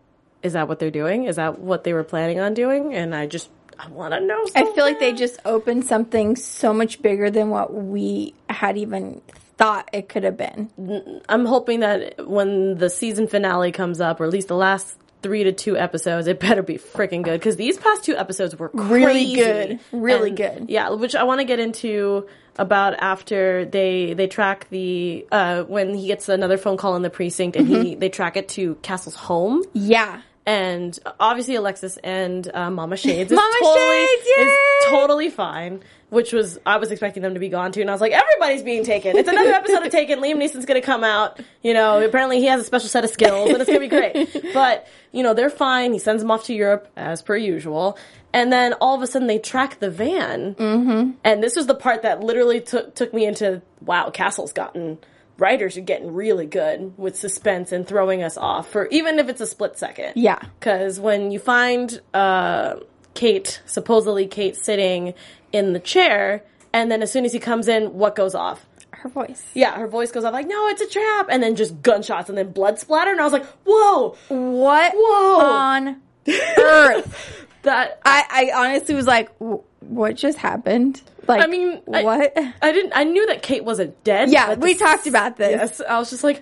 is 0.43 0.53
that 0.53 0.67
what 0.67 0.79
they're 0.79 0.91
doing? 0.91 1.25
Is 1.25 1.35
that 1.35 1.59
what 1.59 1.83
they 1.83 1.93
were 1.93 2.03
planning 2.03 2.39
on 2.39 2.53
doing? 2.53 2.93
And 2.93 3.13
I 3.15 3.27
just 3.27 3.49
I 3.79 3.87
want 3.89 4.13
to 4.13 4.19
know. 4.19 4.45
I 4.55 4.71
feel 4.73 4.85
like 4.85 4.99
they 4.99 5.13
just 5.13 5.39
opened 5.45 5.85
something 5.85 6.35
so 6.35 6.73
much 6.73 7.01
bigger 7.01 7.29
than 7.31 7.49
what 7.49 7.73
we 7.73 8.33
had 8.49 8.77
even 8.77 9.21
thought 9.57 9.89
it 9.93 10.07
could 10.09 10.23
have 10.23 10.37
been. 10.37 11.21
I'm 11.29 11.45
hoping 11.45 11.79
that 11.81 12.27
when 12.27 12.77
the 12.77 12.89
season 12.89 13.27
finale 13.27 13.71
comes 13.71 13.99
up, 14.01 14.19
or 14.21 14.25
at 14.25 14.31
least 14.31 14.47
the 14.49 14.55
last 14.55 14.97
three 15.23 15.43
to 15.43 15.51
two 15.51 15.77
episodes, 15.77 16.25
it 16.27 16.39
better 16.39 16.63
be 16.63 16.77
freaking 16.79 17.21
good 17.23 17.39
because 17.39 17.55
these 17.55 17.77
past 17.77 18.03
two 18.03 18.15
episodes 18.15 18.55
were 18.55 18.71
Really 18.73 19.35
good. 19.35 19.79
Really 19.91 20.29
And, 20.29 20.37
good. 20.37 20.65
Yeah, 20.69 20.89
which 20.91 21.15
I 21.15 21.23
want 21.23 21.41
to 21.41 21.45
get 21.45 21.59
into 21.59 22.27
about 22.57 22.95
after 22.99 23.65
they 23.65 24.13
they 24.13 24.27
track 24.27 24.67
the 24.71 25.25
uh 25.31 25.63
when 25.63 25.93
he 25.93 26.07
gets 26.07 26.27
another 26.27 26.57
phone 26.57 26.75
call 26.75 26.95
in 26.97 27.01
the 27.01 27.09
precinct 27.09 27.55
and 27.55 27.65
Mm-hmm. 27.67 27.81
he 27.83 27.95
they 27.95 28.09
track 28.09 28.35
it 28.35 28.49
to 28.49 28.75
Castle's 28.81 29.15
home 29.15 29.63
Yeah. 29.73 30.21
And 30.45 30.97
obviously 31.19 31.55
Alexis 31.55 31.97
and 31.97 32.49
uh, 32.53 32.71
Mama 32.71 32.97
Shades 32.97 33.31
is 33.31 33.35
Mama 33.37 33.55
totally 33.61 34.07
Shades, 34.07 34.27
is 34.37 34.51
totally 34.89 35.29
fine. 35.29 35.81
Which 36.09 36.33
was 36.33 36.59
I 36.65 36.75
was 36.75 36.91
expecting 36.91 37.23
them 37.23 37.35
to 37.35 37.39
be 37.39 37.47
gone 37.47 37.71
too, 37.71 37.79
and 37.79 37.89
I 37.89 37.93
was 37.93 38.01
like, 38.01 38.11
everybody's 38.11 38.63
being 38.63 38.83
taken. 38.83 39.15
It's 39.15 39.29
another 39.29 39.53
episode 39.53 39.85
of 39.85 39.91
Taken. 39.93 40.19
Liam 40.19 40.35
Neeson's 40.35 40.65
gonna 40.65 40.81
come 40.81 41.05
out. 41.05 41.39
You 41.63 41.73
know, 41.73 42.03
apparently 42.03 42.39
he 42.39 42.47
has 42.47 42.59
a 42.59 42.65
special 42.65 42.89
set 42.89 43.05
of 43.05 43.11
skills, 43.11 43.49
and 43.49 43.61
it's 43.61 43.67
gonna 43.67 43.79
be 43.79 43.87
great. 43.87 44.27
But 44.53 44.87
you 45.13 45.23
know, 45.23 45.33
they're 45.33 45.49
fine. 45.49 45.93
He 45.93 45.99
sends 45.99 46.21
them 46.21 46.29
off 46.29 46.43
to 46.45 46.53
Europe 46.53 46.89
as 46.97 47.21
per 47.21 47.37
usual, 47.37 47.97
and 48.33 48.51
then 48.51 48.73
all 48.73 48.93
of 48.93 49.01
a 49.01 49.07
sudden 49.07 49.27
they 49.27 49.39
track 49.39 49.79
the 49.79 49.89
van. 49.89 50.55
Mm-hmm. 50.55 51.11
And 51.23 51.41
this 51.41 51.55
was 51.55 51.67
the 51.67 51.75
part 51.75 52.01
that 52.01 52.21
literally 52.21 52.59
took 52.59 52.93
took 52.93 53.13
me 53.13 53.25
into 53.25 53.61
wow, 53.79 54.09
Castle's 54.09 54.51
gotten 54.51 54.97
writers 55.37 55.77
are 55.77 55.81
getting 55.81 56.13
really 56.13 56.45
good 56.45 56.93
with 56.97 57.15
suspense 57.15 57.71
and 57.71 57.87
throwing 57.87 58.21
us 58.23 58.37
off 58.37 58.69
for 58.69 58.87
even 58.87 59.17
if 59.19 59.27
it's 59.29 59.41
a 59.41 59.47
split 59.47 59.77
second. 59.77 60.13
Yeah. 60.15 60.39
Because 60.59 60.99
when 60.99 61.31
you 61.31 61.39
find 61.39 61.99
uh, 62.13 62.75
Kate, 63.13 63.61
supposedly 63.65 64.27
Kate 64.27 64.55
sitting 64.55 65.13
in 65.51 65.73
the 65.73 65.79
chair, 65.79 66.43
and 66.73 66.91
then 66.91 67.01
as 67.01 67.11
soon 67.11 67.25
as 67.25 67.33
he 67.33 67.39
comes 67.39 67.67
in, 67.67 67.93
what 67.93 68.15
goes 68.15 68.35
off? 68.35 68.65
Her 68.91 69.09
voice. 69.09 69.43
Yeah, 69.55 69.75
her 69.77 69.87
voice 69.87 70.11
goes 70.11 70.23
off 70.23 70.31
like, 70.33 70.47
"No, 70.47 70.67
it's 70.67 70.81
a 70.81 70.87
trap," 70.87 71.27
and 71.31 71.41
then 71.41 71.55
just 71.55 71.81
gunshots 71.81 72.29
and 72.29 72.37
then 72.37 72.51
blood 72.51 72.77
splatter, 72.77 73.09
and 73.11 73.19
I 73.19 73.23
was 73.23 73.33
like, 73.33 73.45
"Whoa, 73.65 74.15
What 74.27 74.93
Whoa. 74.95 75.39
on 75.43 76.01
earth? 76.57 77.45
that." 77.63 77.99
I, 78.05 78.51
I 78.53 78.67
honestly 78.67 78.93
was 78.93 79.07
like, 79.07 79.37
"W- 79.39 79.63
what 79.81 80.15
just 80.15 80.37
happened? 80.37 81.01
Like, 81.27 81.43
I 81.43 81.47
mean, 81.47 81.81
what? 81.85 82.33
I 82.61 82.71
didn't. 82.71 82.93
I 82.95 83.03
knew 83.03 83.25
that 83.27 83.41
Kate 83.43 83.63
wasn't 83.63 84.01
dead. 84.03 84.29
yeah, 84.31 84.55
we 84.55 84.73
the- 84.73 84.79
talked 84.79 85.05
about 85.07 85.37
this. 85.37 85.51
Yes, 85.51 85.81
I 85.87 85.99
was 85.99 86.09
just 86.09 86.23
like, 86.23 86.41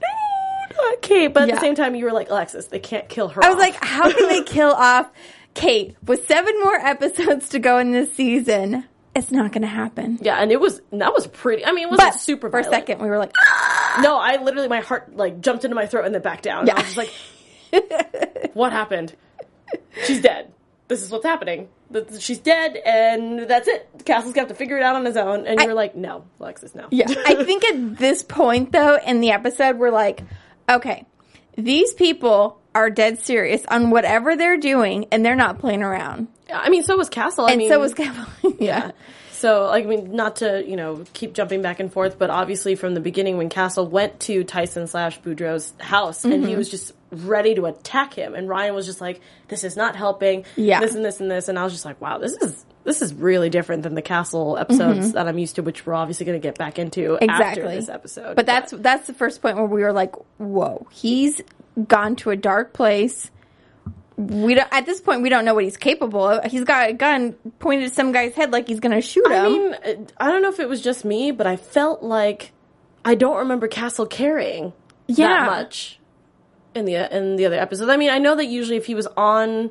"No, 0.00 0.96
Kate. 1.02 1.28
But 1.32 1.44
at 1.44 1.48
Yeah. 1.50 1.54
the 1.56 1.60
same 1.60 1.74
time, 1.74 1.94
you 1.94 2.04
were 2.04 2.12
like, 2.12 2.30
Alexis, 2.30 2.66
they 2.66 2.78
can't 2.78 3.08
kill 3.08 3.28
her. 3.28 3.42
I 3.44 3.48
was 3.48 3.54
off. 3.56 3.60
like, 3.60 3.84
how 3.84 4.10
can 4.12 4.28
they 4.28 4.42
kill 4.46 4.70
off 4.72 5.08
Kate 5.54 5.96
with 6.04 6.26
seven 6.26 6.58
more 6.60 6.74
episodes 6.76 7.48
to 7.50 7.58
go 7.58 7.78
in 7.78 7.92
this 7.92 8.12
season? 8.14 8.84
It's 9.14 9.30
not 9.30 9.50
going 9.52 9.62
to 9.62 9.68
happen. 9.68 10.18
yeah, 10.20 10.36
and 10.36 10.52
it 10.52 10.60
was 10.60 10.82
that 10.92 11.14
was 11.14 11.26
pretty. 11.26 11.64
I 11.64 11.72
mean, 11.72 11.84
it 11.84 11.90
wasn't 11.90 12.12
But 12.12 12.20
super. 12.20 12.50
for 12.50 12.58
a 12.58 12.64
second, 12.64 13.00
we 13.00 13.08
were 13.08 13.18
like, 13.18 13.32
"Ah!" 13.38 13.72
No, 14.02 14.18
I 14.18 14.36
literally 14.42 14.68
my 14.68 14.80
heart 14.80 15.16
like 15.16 15.40
jumped 15.40 15.64
into 15.64 15.74
my 15.74 15.86
throat 15.86 16.04
and 16.04 16.14
then 16.14 16.20
back 16.20 16.42
down. 16.42 16.66
Yeah. 16.66 16.74
I 16.74 16.82
was 16.82 16.94
just 16.94 16.96
like, 16.98 18.50
"What 18.54 18.72
happened? 18.72 19.14
She's 20.04 20.20
dead. 20.20 20.52
This 20.88 21.02
is 21.02 21.10
what's 21.10 21.24
happening. 21.24 21.68
She's 22.18 22.38
dead, 22.38 22.76
and 22.84 23.40
that's 23.40 23.66
it. 23.68 23.88
Castle's 24.04 24.34
got 24.34 24.48
to 24.48 24.54
figure 24.54 24.76
it 24.76 24.82
out 24.82 24.96
on 24.96 25.04
his 25.04 25.16
own." 25.16 25.46
And 25.46 25.60
you're 25.60 25.74
like, 25.74 25.94
"No, 25.96 26.24
Alexis, 26.40 26.74
no." 26.74 26.86
Yeah. 26.90 27.06
I 27.08 27.42
think 27.44 27.64
at 27.64 27.98
this 27.98 28.22
point, 28.22 28.72
though, 28.72 28.98
in 29.04 29.20
the 29.20 29.30
episode, 29.32 29.78
we're 29.78 29.90
like, 29.90 30.22
okay, 30.68 31.04
these 31.56 31.92
people 31.94 32.60
are 32.74 32.90
dead 32.90 33.18
serious 33.18 33.62
on 33.68 33.90
whatever 33.90 34.36
they're 34.36 34.58
doing, 34.58 35.06
and 35.10 35.24
they're 35.24 35.34
not 35.36 35.58
playing 35.58 35.82
around. 35.82 36.28
I 36.52 36.68
mean, 36.70 36.82
so 36.84 36.96
was 36.96 37.08
Castle. 37.08 37.46
I 37.46 37.50
And 37.52 37.58
mean, 37.58 37.68
so 37.68 37.80
was 37.80 37.94
Kevin. 37.94 38.24
yeah. 38.60 38.92
So, 39.32 39.64
like, 39.66 39.84
I 39.84 39.88
mean, 39.88 40.14
not 40.16 40.36
to 40.36 40.64
you 40.66 40.76
know 40.76 41.04
keep 41.12 41.34
jumping 41.34 41.62
back 41.62 41.78
and 41.80 41.92
forth, 41.92 42.18
but 42.18 42.30
obviously 42.30 42.74
from 42.74 42.94
the 42.94 43.00
beginning, 43.00 43.36
when 43.36 43.48
Castle 43.48 43.86
went 43.86 44.20
to 44.20 44.44
Tyson 44.44 44.86
slash 44.86 45.20
Boudreaux's 45.20 45.72
house, 45.80 46.24
and 46.24 46.32
Mm-hmm. 46.34 46.46
he 46.46 46.56
was 46.56 46.70
just 46.70 46.92
ready 47.10 47.54
to 47.54 47.66
attack 47.66 48.14
him, 48.14 48.34
and 48.34 48.48
Ryan 48.48 48.74
was 48.74 48.86
just 48.86 49.00
like, 49.00 49.20
"This 49.48 49.64
is 49.64 49.76
not 49.76 49.96
helping." 49.96 50.44
Yeah. 50.56 50.80
This 50.80 50.94
and 50.94 51.04
this 51.04 51.20
and 51.20 51.30
this, 51.30 51.48
and 51.48 51.58
I 51.58 51.64
was 51.64 51.72
just 51.72 51.84
like, 51.84 52.00
"Wow, 52.00 52.18
this 52.18 52.32
is 52.34 52.64
this 52.84 53.02
is 53.02 53.12
really 53.14 53.50
different 53.50 53.82
than 53.82 53.94
the 53.94 54.02
Castle 54.02 54.56
episodes 54.58 55.12
that 55.12 55.26
I'm 55.26 55.38
used 55.38 55.56
to, 55.56 55.62
which 55.62 55.84
we're 55.86 55.94
obviously 55.94 56.24
going 56.26 56.40
to 56.40 56.42
get 56.46 56.56
back 56.58 56.78
into 56.78 57.14
after 57.14 57.26
Mm-hmm. 57.26 57.30
Exactly. 57.30 57.74
this 57.76 57.88
episode." 57.88 58.36
But 58.36 58.46
that's 58.46 58.72
that's 58.76 59.06
the 59.06 59.14
first 59.14 59.42
point 59.42 59.56
where 59.56 59.66
we 59.66 59.82
were 59.82 59.92
like, 59.92 60.14
"Whoa, 60.38 60.86
he's 60.90 61.40
gone 61.88 62.16
to 62.16 62.30
a 62.30 62.36
dark 62.36 62.72
place." 62.72 63.30
We 64.18 64.54
don't, 64.54 64.68
at 64.72 64.86
this 64.86 65.02
point 65.02 65.20
we 65.20 65.28
don't 65.28 65.44
know 65.44 65.52
what 65.54 65.64
he's 65.64 65.76
capable 65.76 66.26
of. 66.26 66.50
He's 66.50 66.64
got 66.64 66.88
a 66.88 66.94
gun 66.94 67.34
pointed 67.58 67.84
at 67.88 67.92
some 67.94 68.12
guy's 68.12 68.32
head 68.34 68.50
like 68.50 68.66
he's 68.66 68.80
going 68.80 68.94
to 68.94 69.02
shoot 69.02 69.26
him. 69.26 69.32
I 69.44 69.48
mean, 69.48 69.74
uh, 69.74 69.94
I 70.16 70.30
don't 70.32 70.40
know 70.40 70.48
if 70.48 70.58
it 70.58 70.70
was 70.70 70.80
just 70.80 71.04
me, 71.04 71.32
but 71.32 71.46
I 71.46 71.56
felt 71.56 72.02
like 72.02 72.52
I 73.04 73.14
don't 73.14 73.36
remember 73.36 73.68
Castle 73.68 74.06
carrying 74.06 74.72
Yeah. 75.06 75.26
that 75.28 75.46
much 75.50 76.00
in 76.76 76.84
the 76.84 77.16
in 77.16 77.36
the 77.36 77.46
other 77.46 77.58
episodes. 77.58 77.90
I 77.90 77.96
mean, 77.96 78.10
I 78.10 78.18
know 78.18 78.36
that 78.36 78.46
usually 78.46 78.76
if 78.76 78.86
he 78.86 78.94
was 78.94 79.06
on 79.16 79.70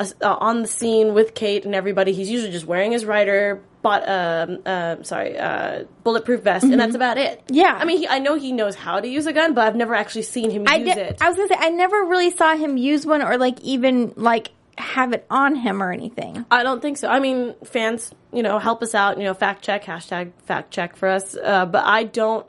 uh, 0.00 0.06
on 0.22 0.62
the 0.62 0.68
scene 0.68 1.14
with 1.14 1.34
Kate 1.34 1.64
and 1.64 1.74
everybody, 1.74 2.12
he's 2.12 2.30
usually 2.30 2.52
just 2.52 2.66
wearing 2.66 2.92
his 2.92 3.04
rider, 3.04 3.62
but 3.82 4.08
um, 4.08 4.58
uh, 4.64 5.02
sorry, 5.02 5.38
uh, 5.38 5.84
bulletproof 6.04 6.42
vest, 6.42 6.64
and 6.64 6.78
that's 6.80 6.94
about 6.94 7.18
it. 7.18 7.40
Mm-hmm. 7.40 7.54
Yeah. 7.54 7.76
I 7.78 7.84
mean, 7.84 7.98
he, 7.98 8.08
I 8.08 8.18
know 8.18 8.36
he 8.36 8.52
knows 8.52 8.74
how 8.74 9.00
to 9.00 9.08
use 9.08 9.26
a 9.26 9.32
gun, 9.32 9.54
but 9.54 9.66
I've 9.66 9.76
never 9.76 9.94
actually 9.94 10.22
seen 10.22 10.50
him 10.50 10.64
I 10.66 10.76
use 10.76 10.94
did, 10.94 10.98
it. 10.98 11.18
I 11.20 11.28
was 11.28 11.36
to 11.36 11.48
say 11.48 11.56
I 11.58 11.70
never 11.70 12.04
really 12.04 12.30
saw 12.30 12.56
him 12.56 12.76
use 12.76 13.06
one 13.06 13.22
or 13.22 13.36
like 13.38 13.60
even 13.60 14.14
like 14.16 14.50
have 14.78 15.12
it 15.12 15.26
on 15.30 15.56
him 15.56 15.82
or 15.82 15.92
anything. 15.92 16.46
I 16.50 16.62
don't 16.62 16.80
think 16.80 16.98
so. 16.98 17.08
I 17.08 17.18
mean, 17.18 17.54
fans, 17.64 18.12
you 18.32 18.42
know, 18.42 18.58
help 18.58 18.82
us 18.82 18.94
out. 18.94 19.18
You 19.18 19.24
know, 19.24 19.34
fact 19.34 19.64
check 19.64 19.84
hashtag 19.84 20.32
fact 20.44 20.70
check 20.70 20.96
for 20.96 21.08
us. 21.08 21.36
Uh, 21.36 21.66
but 21.66 21.84
I 21.84 22.04
don't. 22.04 22.46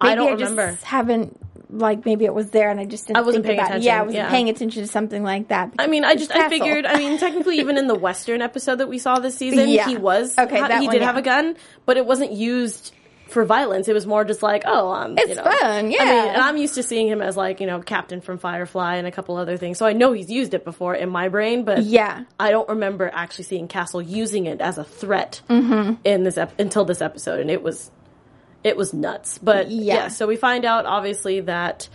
I 0.00 0.14
don't 0.16 0.34
I, 0.34 0.36
just 0.36 0.50
remember. 0.50 0.78
haven't 0.82 1.40
like 1.74 2.04
maybe 2.04 2.24
it 2.24 2.32
was 2.34 2.50
there 2.50 2.70
and 2.70 2.78
I 2.80 2.84
just 2.84 3.06
didn't 3.06 3.18
I 3.18 3.20
wasn't 3.22 3.44
think 3.44 3.58
paying 3.58 3.66
about 3.68 3.78
it. 3.78 3.82
Yeah, 3.84 3.98
I 3.98 4.02
wasn't 4.02 4.16
yeah. 4.24 4.30
paying 4.30 4.48
attention 4.48 4.82
to 4.82 4.88
something 4.88 5.22
like 5.22 5.48
that. 5.48 5.72
I 5.78 5.86
mean, 5.86 6.04
I 6.04 6.14
just 6.14 6.30
I 6.34 6.48
figured. 6.48 6.86
I 6.86 6.96
mean, 6.98 7.18
technically, 7.26 7.58
even 7.58 7.76
in 7.76 7.86
the 7.88 7.94
Western 7.94 8.40
episode 8.42 8.76
that 8.76 8.88
we 8.88 8.98
saw 8.98 9.18
this 9.18 9.36
season, 9.36 9.68
Yeah. 9.68 9.86
he 9.88 9.96
was 9.96 10.38
Okay, 10.38 10.58
ha- 10.60 10.78
he 10.78 10.86
one, 10.86 10.92
did 10.94 11.00
yeah. 11.02 11.06
have 11.06 11.16
a 11.16 11.22
gun, 11.22 11.56
but 11.86 11.96
it 11.96 12.06
wasn't 12.06 12.32
used 12.32 12.92
for 13.28 13.44
violence. 13.44 13.88
It 13.88 13.94
was 13.94 14.06
more 14.06 14.22
just 14.24 14.42
like, 14.42 14.62
oh, 14.66 14.92
um, 14.92 15.16
It's 15.18 15.30
you 15.30 15.34
know. 15.34 15.42
fun, 15.44 15.56
I 15.62 15.82
mean, 15.82 15.92
yeah. 15.92 16.34
and 16.34 16.42
I'm 16.42 16.56
used 16.58 16.74
to 16.74 16.82
seeing 16.82 17.08
him 17.08 17.20
as 17.22 17.36
like 17.36 17.58
you 17.60 17.66
know 17.66 17.80
Captain 17.80 18.20
from 18.20 18.38
Firefly 18.38 18.96
and 18.96 19.06
a 19.06 19.10
couple 19.10 19.36
other 19.36 19.56
things, 19.56 19.78
so 19.78 19.86
I 19.86 19.92
know 19.94 20.12
he's 20.12 20.30
used 20.30 20.54
it 20.54 20.64
before 20.64 20.94
in 20.94 21.08
my 21.08 21.28
brain, 21.28 21.64
but 21.64 21.82
Yeah. 21.82 22.24
I 22.38 22.50
don't 22.50 22.68
remember 22.68 23.10
actually 23.12 23.44
seeing 23.44 23.66
Castle 23.66 24.02
using 24.02 24.46
it 24.46 24.60
as 24.60 24.78
a 24.78 24.84
threat 24.84 25.40
Mm-hmm. 25.48 25.94
in 26.04 26.22
this 26.24 26.36
ep- 26.38 26.60
until 26.60 26.84
this 26.84 27.00
episode, 27.00 27.40
and 27.40 27.50
it 27.50 27.62
was 27.62 27.90
it 28.64 28.76
was 28.76 28.92
nuts. 28.92 29.38
But 29.38 29.70
Yeah. 29.70 29.94
yeah, 29.94 30.08
so 30.08 30.26
we 30.26 30.36
find 30.36 30.64
out 30.64 30.86
obviously 30.86 31.40
that 31.42 31.88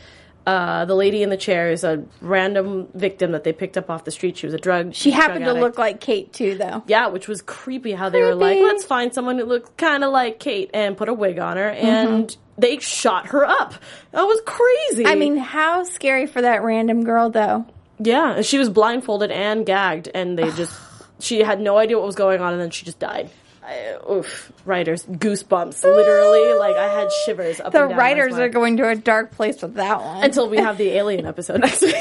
uh, 0.48 0.86
the 0.86 0.96
lady 0.96 1.22
in 1.22 1.30
the 1.30 1.38
chair 1.38 1.70
is 1.70 1.84
a 1.84 2.04
random 2.22 2.88
victim 2.94 3.34
that 3.34 3.44
they 3.44 3.54
picked 3.54 3.78
up 3.78 3.90
off 3.90 4.04
the 4.06 4.12
street. 4.12 4.38
She 4.38 4.48
was 4.48 4.54
a 4.54 4.58
drug. 4.58 4.96
she 4.96 5.12
happened 5.12 5.46
to 5.46 5.52
drug 5.52 5.58
look 5.62 5.78
like 5.78 6.00
Kate 6.00 6.32
too 6.34 6.58
though. 6.58 6.84
Yeah, 6.88 7.08
which 7.08 7.28
was 7.28 7.42
creepy 7.42 7.92
how 7.92 8.10
they 8.10 8.22
were 8.22 8.34
like, 8.36 8.58
let's 8.60 8.84
find 8.84 9.14
someone 9.14 9.38
who 9.38 9.46
looks 9.46 9.70
kind 9.78 10.04
of 10.04 10.12
like 10.12 10.40
Kate 10.40 10.72
and 10.74 10.96
put 10.98 11.10
a 11.10 11.14
wig 11.14 11.38
on 11.40 11.58
her, 11.58 11.70
and 11.70 12.36
they 12.58 12.80
shot 12.80 13.28
her 13.28 13.46
up. 13.46 13.74
That 14.12 14.24
was 14.24 14.42
crazy. 14.46 15.04
Mm-hmm. 15.04 15.12
I 15.12 15.16
mean, 15.16 15.38
how 15.38 15.84
scary 15.84 16.26
for 16.26 16.42
that 16.42 16.64
random 16.64 17.04
girl 17.04 17.30
though. 17.30 17.66
yeah, 18.00 18.42
she 18.42 18.58
was 18.58 18.70
blindfolded 18.70 19.30
and 19.32 19.66
gagged, 19.66 20.10
and 20.16 20.38
they 20.38 20.50
just 20.56 20.74
she 21.20 21.40
had 21.44 21.60
no 21.60 21.78
idea 21.78 21.98
what 21.98 22.06
was 22.08 22.16
going 22.16 22.42
on, 22.42 22.54
and 22.54 22.62
then 22.62 22.72
she 22.72 22.86
just 22.86 22.98
died. 23.00 23.30
I, 23.70 23.98
oof, 24.12 24.52
writers, 24.66 25.06
goosebumps, 25.06 25.84
literally. 25.84 26.58
Like 26.58 26.76
I 26.76 26.88
had 26.88 27.10
shivers. 27.26 27.60
Up 27.60 27.72
The 27.72 27.86
writers 27.86 28.34
are 28.40 28.50
going 28.50 28.78
to 28.78 28.88
a 28.90 28.96
dark 28.96 29.32
place 29.32 29.62
with 29.62 29.76
that 29.76 30.02
one. 30.02 30.24
until 30.24 30.50
we 30.50 30.58
have 30.58 30.78
the 30.78 30.90
alien 30.90 31.26
episode 31.26 31.60
next 31.62 31.82
week. 31.82 31.94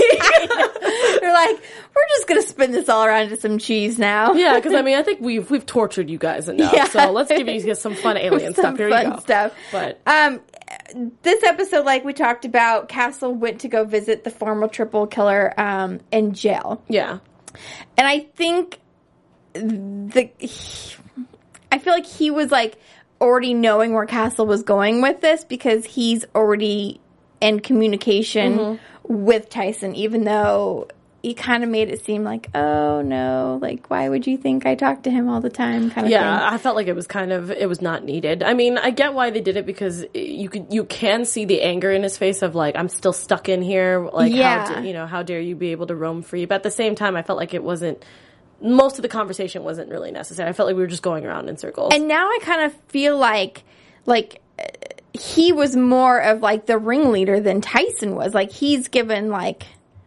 They're 1.20 1.32
like, 1.32 1.56
we're 1.94 2.08
just 2.16 2.26
gonna 2.28 2.42
spin 2.42 2.72
this 2.72 2.88
all 2.88 3.04
around 3.04 3.28
to 3.30 3.36
some 3.36 3.58
cheese 3.58 3.98
now. 3.98 4.32
yeah, 4.32 4.54
because 4.56 4.72
I 4.74 4.82
mean, 4.82 4.96
I 4.96 5.02
think 5.02 5.20
we've 5.20 5.50
we've 5.50 5.66
tortured 5.66 6.08
you 6.08 6.18
guys 6.18 6.48
enough. 6.48 6.72
Yeah. 6.72 6.84
So 6.86 7.10
let's 7.12 7.28
give 7.30 7.46
you 7.48 7.74
some 7.74 7.94
fun 7.94 8.16
alien 8.18 8.54
some 8.54 8.76
stuff. 8.76 8.78
Here 8.78 8.88
fun 8.90 9.04
you 9.06 9.12
go. 9.12 9.18
stuff. 9.20 9.52
But 9.72 10.00
Um, 10.06 10.40
this 11.22 11.42
episode, 11.44 11.84
like 11.84 12.04
we 12.04 12.12
talked 12.14 12.44
about, 12.44 12.88
Castle 12.88 13.34
went 13.34 13.60
to 13.62 13.68
go 13.68 13.84
visit 13.84 14.24
the 14.24 14.30
former 14.30 14.68
triple 14.68 15.06
killer 15.06 15.52
um, 15.60 16.00
in 16.10 16.32
jail, 16.34 16.82
yeah, 16.88 17.18
and 17.96 18.06
I 18.06 18.20
think 18.20 18.78
the 19.54 20.30
he- 20.38 20.94
I 21.70 21.78
feel 21.78 21.92
like 21.92 22.06
he 22.06 22.30
was 22.30 22.50
like 22.50 22.76
already 23.20 23.54
knowing 23.54 23.92
where 23.92 24.06
Castle 24.06 24.46
was 24.46 24.62
going 24.62 25.02
with 25.02 25.20
this 25.20 25.44
because 25.44 25.84
he's 25.84 26.24
already 26.34 27.00
in 27.40 27.60
communication 27.60 28.58
Mm-hmm. 28.58 29.24
with 29.26 29.48
Tyson, 29.48 29.94
even 29.94 30.24
though. 30.24 30.88
He 31.20 31.34
kind 31.34 31.64
of 31.64 31.68
made 31.68 31.88
it 31.90 32.04
seem 32.04 32.22
like, 32.22 32.48
oh 32.54 33.02
no, 33.02 33.58
like 33.60 33.90
why 33.90 34.08
would 34.08 34.24
you 34.28 34.36
think 34.38 34.64
I 34.66 34.76
talk 34.76 35.02
to 35.02 35.10
him 35.10 35.28
all 35.28 35.40
the 35.40 35.50
time? 35.50 35.90
Kind 35.90 36.06
of 36.06 36.12
yeah. 36.12 36.38
thing. 36.38 36.54
I 36.54 36.58
felt 36.58 36.76
like 36.76 36.86
it 36.86 36.94
was 36.94 37.08
kind 37.08 37.32
of 37.32 37.50
it 37.50 37.68
was 37.68 37.82
not 37.82 38.04
needed. 38.04 38.44
I 38.44 38.54
mean, 38.54 38.78
I 38.78 38.90
get 38.90 39.14
why 39.14 39.30
they 39.30 39.40
did 39.40 39.56
it 39.56 39.66
because 39.66 40.04
you 40.14 40.48
could 40.48 40.72
you 40.72 40.84
can 40.84 41.24
see 41.24 41.44
the 41.44 41.60
anger 41.62 41.90
in 41.90 42.04
his 42.04 42.16
face 42.16 42.40
of 42.42 42.54
like 42.54 42.76
I'm 42.76 42.88
still 42.88 43.12
stuck 43.12 43.48
in 43.48 43.62
here. 43.62 44.08
Like 44.12 44.32
Yeah. 44.32 44.72
how 44.74 44.80
you 44.80 44.92
know 44.92 45.06
how 45.08 45.24
dare 45.24 45.40
you 45.40 45.56
be 45.56 45.72
able 45.72 45.88
to 45.88 45.96
roam 45.96 46.22
free? 46.22 46.44
But 46.44 46.54
at 46.54 46.62
the 46.62 46.70
same 46.70 46.94
time, 46.94 47.16
I 47.16 47.22
felt 47.22 47.36
like 47.36 47.52
it 47.52 47.64
wasn't. 47.64 48.04
Most 48.60 48.98
of 48.98 49.02
the 49.02 49.08
conversation 49.08 49.62
wasn't 49.64 49.90
really 49.90 50.10
necessary. 50.10 50.48
I 50.48 50.52
felt 50.52 50.66
like 50.66 50.76
we 50.76 50.82
were 50.82 50.88
just 50.88 51.02
going 51.02 51.24
around 51.24 51.48
in 51.48 51.56
circles. 51.56 51.92
And 51.94 52.08
now 52.08 52.26
I 52.28 52.38
kind 52.42 52.62
of 52.62 52.74
feel 52.88 53.16
like 53.16 53.62
like 54.06 54.40
he 55.12 55.52
was 55.52 55.76
more 55.76 56.18
of 56.18 56.42
like 56.42 56.66
the 56.66 56.78
ringleader 56.78 57.40
than 57.40 57.60
Tyson 57.60 58.14
was. 58.14 58.34
Like 58.34 58.50
he's 58.52 58.88
given 58.88 59.30
like 59.30 59.64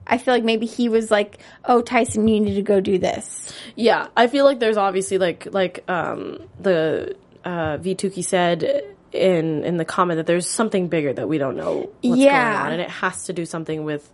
I 0.08 0.18
feel 0.18 0.34
like 0.34 0.44
maybe 0.44 0.66
he 0.66 0.90
was 0.90 1.10
like, 1.12 1.38
"Oh, 1.64 1.82
Tyson, 1.82 2.28
you 2.28 2.40
need 2.42 2.56
to 2.56 2.62
go 2.62 2.82
do 2.82 2.98
this." 2.98 3.54
Yeah, 3.76 4.08
I 4.18 4.28
feel 4.28 4.44
like 4.46 4.60
there's 4.60 4.76
obviously 4.78 5.18
like 5.18 5.48
like 5.54 5.84
um 5.90 6.40
the 6.60 7.16
uh 7.46 7.78
Vituki 7.78 8.24
said 8.24 8.84
in 9.14 9.64
in 9.64 9.78
the 9.78 9.86
comment 9.86 10.18
that 10.18 10.26
there's 10.28 10.48
something 10.48 10.88
bigger 10.88 11.14
that 11.14 11.28
we 11.30 11.38
don't 11.38 11.56
know 11.56 11.90
what's 12.02 12.20
Yeah. 12.20 12.54
going 12.54 12.66
on 12.66 12.72
and 12.74 12.82
it 12.82 12.90
has 12.90 13.26
to 13.26 13.34
do 13.34 13.46
something 13.46 13.84
with 13.84 14.10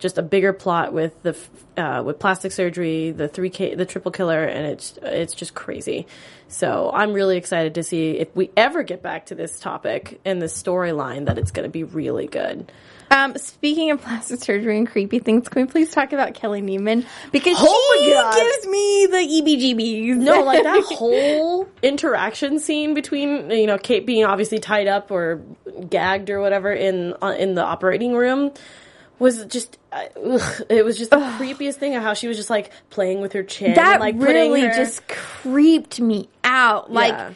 just 0.00 0.18
a 0.18 0.22
bigger 0.22 0.52
plot 0.52 0.92
with 0.92 1.22
the 1.22 1.36
uh, 1.76 2.02
with 2.02 2.18
plastic 2.18 2.52
surgery, 2.52 3.10
the 3.10 3.28
three 3.28 3.50
K, 3.50 3.74
the 3.74 3.86
triple 3.86 4.10
killer, 4.10 4.44
and 4.44 4.66
it's 4.66 4.98
it's 5.02 5.34
just 5.34 5.54
crazy. 5.54 6.06
So 6.48 6.90
I'm 6.92 7.12
really 7.12 7.36
excited 7.36 7.76
to 7.76 7.82
see 7.82 8.18
if 8.18 8.34
we 8.34 8.50
ever 8.56 8.82
get 8.82 9.02
back 9.02 9.26
to 9.26 9.34
this 9.34 9.60
topic 9.60 10.20
in 10.24 10.40
this 10.40 10.60
storyline 10.60 11.26
that 11.26 11.38
it's 11.38 11.52
going 11.52 11.64
to 11.64 11.70
be 11.70 11.84
really 11.84 12.26
good. 12.26 12.72
Um, 13.12 13.36
speaking 13.36 13.90
of 13.90 14.00
plastic 14.00 14.40
surgery 14.40 14.78
and 14.78 14.88
creepy 14.88 15.18
things, 15.18 15.48
can 15.48 15.62
we 15.62 15.68
please 15.68 15.90
talk 15.90 16.12
about 16.12 16.34
Kelly 16.34 16.62
Nieman 16.62 17.04
because 17.32 17.56
Oh 17.58 17.96
she 17.98 18.40
gives 18.40 18.66
me 18.68 19.06
the 19.06 19.76
EBGBs. 19.76 20.16
No, 20.16 20.42
like 20.44 20.62
that 20.62 20.84
whole 20.86 21.68
interaction 21.82 22.60
scene 22.60 22.94
between 22.94 23.50
you 23.50 23.66
know 23.66 23.78
Kate 23.78 24.06
being 24.06 24.24
obviously 24.24 24.58
tied 24.58 24.86
up 24.86 25.10
or 25.10 25.42
gagged 25.88 26.30
or 26.30 26.40
whatever 26.40 26.72
in 26.72 27.14
uh, 27.20 27.34
in 27.36 27.54
the 27.54 27.64
operating 27.64 28.14
room 28.14 28.52
was 29.20 29.44
just 29.44 29.78
uh, 29.92 30.06
ugh, 30.16 30.62
it 30.68 30.84
was 30.84 30.98
just 30.98 31.10
the 31.12 31.18
creepiest 31.18 31.74
thing 31.74 31.94
of 31.94 32.02
how 32.02 32.14
she 32.14 32.26
was 32.26 32.36
just 32.36 32.50
like 32.50 32.72
playing 32.90 33.20
with 33.20 33.34
her 33.34 33.44
chin 33.44 33.74
that 33.74 33.92
and, 33.92 34.00
like 34.00 34.14
really 34.16 34.62
her- 34.62 34.74
just 34.74 35.06
creeped 35.06 36.00
me 36.00 36.28
out. 36.42 36.92
Like. 36.92 37.12
Yeah. 37.12 37.34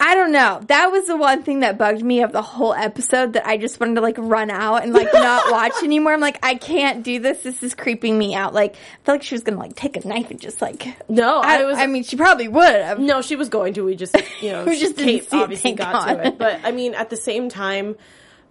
I 0.00 0.16
don't 0.16 0.32
know. 0.32 0.60
That 0.66 0.90
was 0.90 1.06
the 1.06 1.16
one 1.16 1.44
thing 1.44 1.60
that 1.60 1.78
bugged 1.78 2.02
me 2.02 2.22
of 2.22 2.32
the 2.32 2.42
whole 2.42 2.74
episode 2.74 3.34
that 3.34 3.46
I 3.46 3.56
just 3.56 3.80
wanted 3.80 3.94
to 3.94 4.00
like 4.02 4.16
run 4.18 4.50
out 4.50 4.82
and 4.82 4.92
like 4.92 5.08
not 5.14 5.50
watch 5.50 5.72
anymore. 5.82 6.12
I'm 6.12 6.20
like, 6.20 6.38
I 6.44 6.56
can't 6.56 7.02
do 7.02 7.20
this. 7.20 7.42
This 7.42 7.62
is 7.62 7.74
creeping 7.74 8.18
me 8.18 8.34
out. 8.34 8.52
Like, 8.52 8.74
I 8.74 9.04
felt 9.04 9.14
like 9.14 9.22
she 9.22 9.34
was 9.34 9.44
gonna 9.44 9.56
like 9.56 9.76
take 9.76 9.96
a 9.96 10.06
knife 10.06 10.30
and 10.30 10.38
just 10.38 10.60
like. 10.60 10.86
no 11.08 11.40
I, 11.40 11.60
I 11.60 11.64
was 11.64 11.78
I 11.78 11.86
mean, 11.86 12.02
she 12.02 12.16
probably 12.16 12.48
would 12.48 12.74
have. 12.74 12.98
No, 12.98 13.22
she 13.22 13.36
was 13.36 13.48
going 13.48 13.74
to. 13.74 13.84
We 13.84 13.94
just, 13.94 14.14
you 14.42 14.50
know, 14.52 14.64
We 14.64 14.78
just 14.78 14.96
didn't 14.96 15.20
Kate 15.30 15.32
obviously 15.32 15.72
got 15.72 16.06
to 16.06 16.26
it. 16.26 16.38
But 16.38 16.60
I 16.64 16.72
mean, 16.72 16.94
at 16.94 17.08
the 17.08 17.16
same 17.16 17.48
time, 17.48 17.96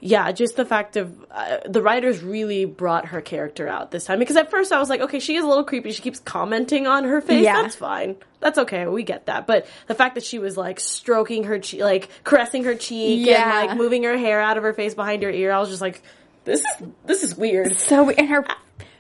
yeah, 0.06 0.32
just 0.34 0.58
the 0.58 0.66
fact 0.66 0.98
of 0.98 1.16
uh, 1.32 1.60
the 1.66 1.82
writers 1.82 2.22
really 2.22 2.66
brought 2.66 3.06
her 3.08 3.22
character 3.22 3.68
out 3.70 3.90
this 3.90 4.04
time. 4.04 4.20
Because 4.20 4.36
at 4.36 4.52
first 4.52 4.74
I 4.74 4.80
was 4.80 4.90
like, 4.90 5.00
okay, 5.00 5.20
she 5.20 5.36
is 5.38 5.46
a 5.46 5.48
little 5.48 5.64
creepy. 5.64 5.94
She 5.94 6.02
keeps 6.02 6.20
commenting 6.20 6.88
on 6.88 7.06
her 7.06 7.22
face. 7.22 7.44
Yeah. 7.46 7.62
That's 7.62 7.76
fine. 7.78 8.18
That's 8.42 8.58
okay. 8.58 8.86
We 8.86 9.04
get 9.04 9.28
that. 9.28 9.48
But 9.48 9.66
the 9.88 9.96
fact 9.96 10.16
that 10.16 10.26
she 10.26 10.40
was 10.40 10.58
like 10.58 10.82
stroking 10.82 11.46
her 11.46 11.58
cheek, 11.58 11.80
like 11.80 12.10
caressing 12.26 12.66
her 12.66 12.76
cheek 12.76 13.26
Yeah. 13.26 13.60
and 13.62 13.70
like 13.70 13.78
moving 13.78 14.04
her 14.04 14.18
hair 14.18 14.42
out 14.42 14.58
of 14.58 14.64
her 14.64 14.74
face 14.74 14.94
behind 14.94 15.24
her 15.24 15.32
ear, 15.32 15.54
I 15.54 15.60
was 15.60 15.70
just 15.70 15.82
like, 15.82 16.02
this 16.44 16.60
is 16.60 16.88
this 17.06 17.24
is 17.24 17.36
weird. 17.38 17.78
So 17.78 18.10
and 18.10 18.28
her, 18.28 18.46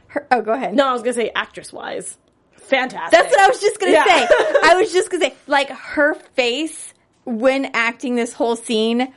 her 0.07 0.25
oh, 0.31 0.41
go 0.41 0.53
ahead. 0.53 0.73
No, 0.73 0.87
I 0.87 0.93
was 0.93 1.01
gonna 1.01 1.13
say 1.13 1.31
actress 1.35 1.73
wise, 1.73 2.17
fantastic. 2.53 3.19
That's 3.19 3.29
what 3.31 3.41
I 3.41 3.49
was 3.49 3.59
just 3.59 3.77
gonna 3.79 3.91
Yeah. 3.91 4.05
say. 4.05 4.27
I 4.63 4.75
was 4.79 4.93
just 4.93 5.09
gonna 5.11 5.25
say, 5.25 5.33
like 5.47 5.69
her 5.69 6.13
face 6.13 6.93
when 7.25 7.65
acting 7.73 8.15
this 8.15 8.31
whole 8.31 8.55
scene 8.55 9.13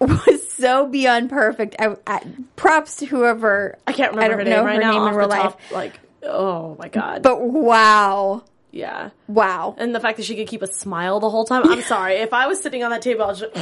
was 0.00 0.51
so 0.62 0.86
beyond 0.86 1.28
perfect. 1.28 1.76
I, 1.78 1.96
I 2.06 2.22
props 2.56 2.96
to 2.96 3.06
whoever 3.06 3.76
I 3.86 3.92
can't 3.92 4.14
remember 4.14 4.34
I 4.40 4.44
don't 4.44 4.44
name 4.44 4.56
know 4.56 4.64
right 4.64 4.76
her 4.76 4.80
now. 4.80 4.92
name 4.92 5.08
in 5.08 5.14
real 5.14 5.28
life. 5.28 5.42
top, 5.42 5.60
like, 5.72 6.00
oh 6.22 6.76
my 6.78 6.88
god. 6.88 7.22
But 7.22 7.42
wow, 7.42 8.44
yeah. 8.70 9.10
wow. 9.26 9.74
And 9.76 9.94
the 9.94 10.00
fact 10.00 10.16
that 10.16 10.24
she 10.24 10.36
could 10.36 10.46
keep 10.48 10.62
a 10.62 10.66
smile 10.66 11.20
the 11.20 11.28
whole 11.28 11.44
time. 11.44 11.68
I'm 11.70 11.82
sorry. 11.82 12.14
If 12.14 12.32
I 12.32 12.46
was 12.46 12.60
sitting 12.60 12.82
on 12.82 12.90
that 12.90 13.02
table, 13.02 13.24
I 13.24 13.26
was 13.26 13.40
just 13.40 13.54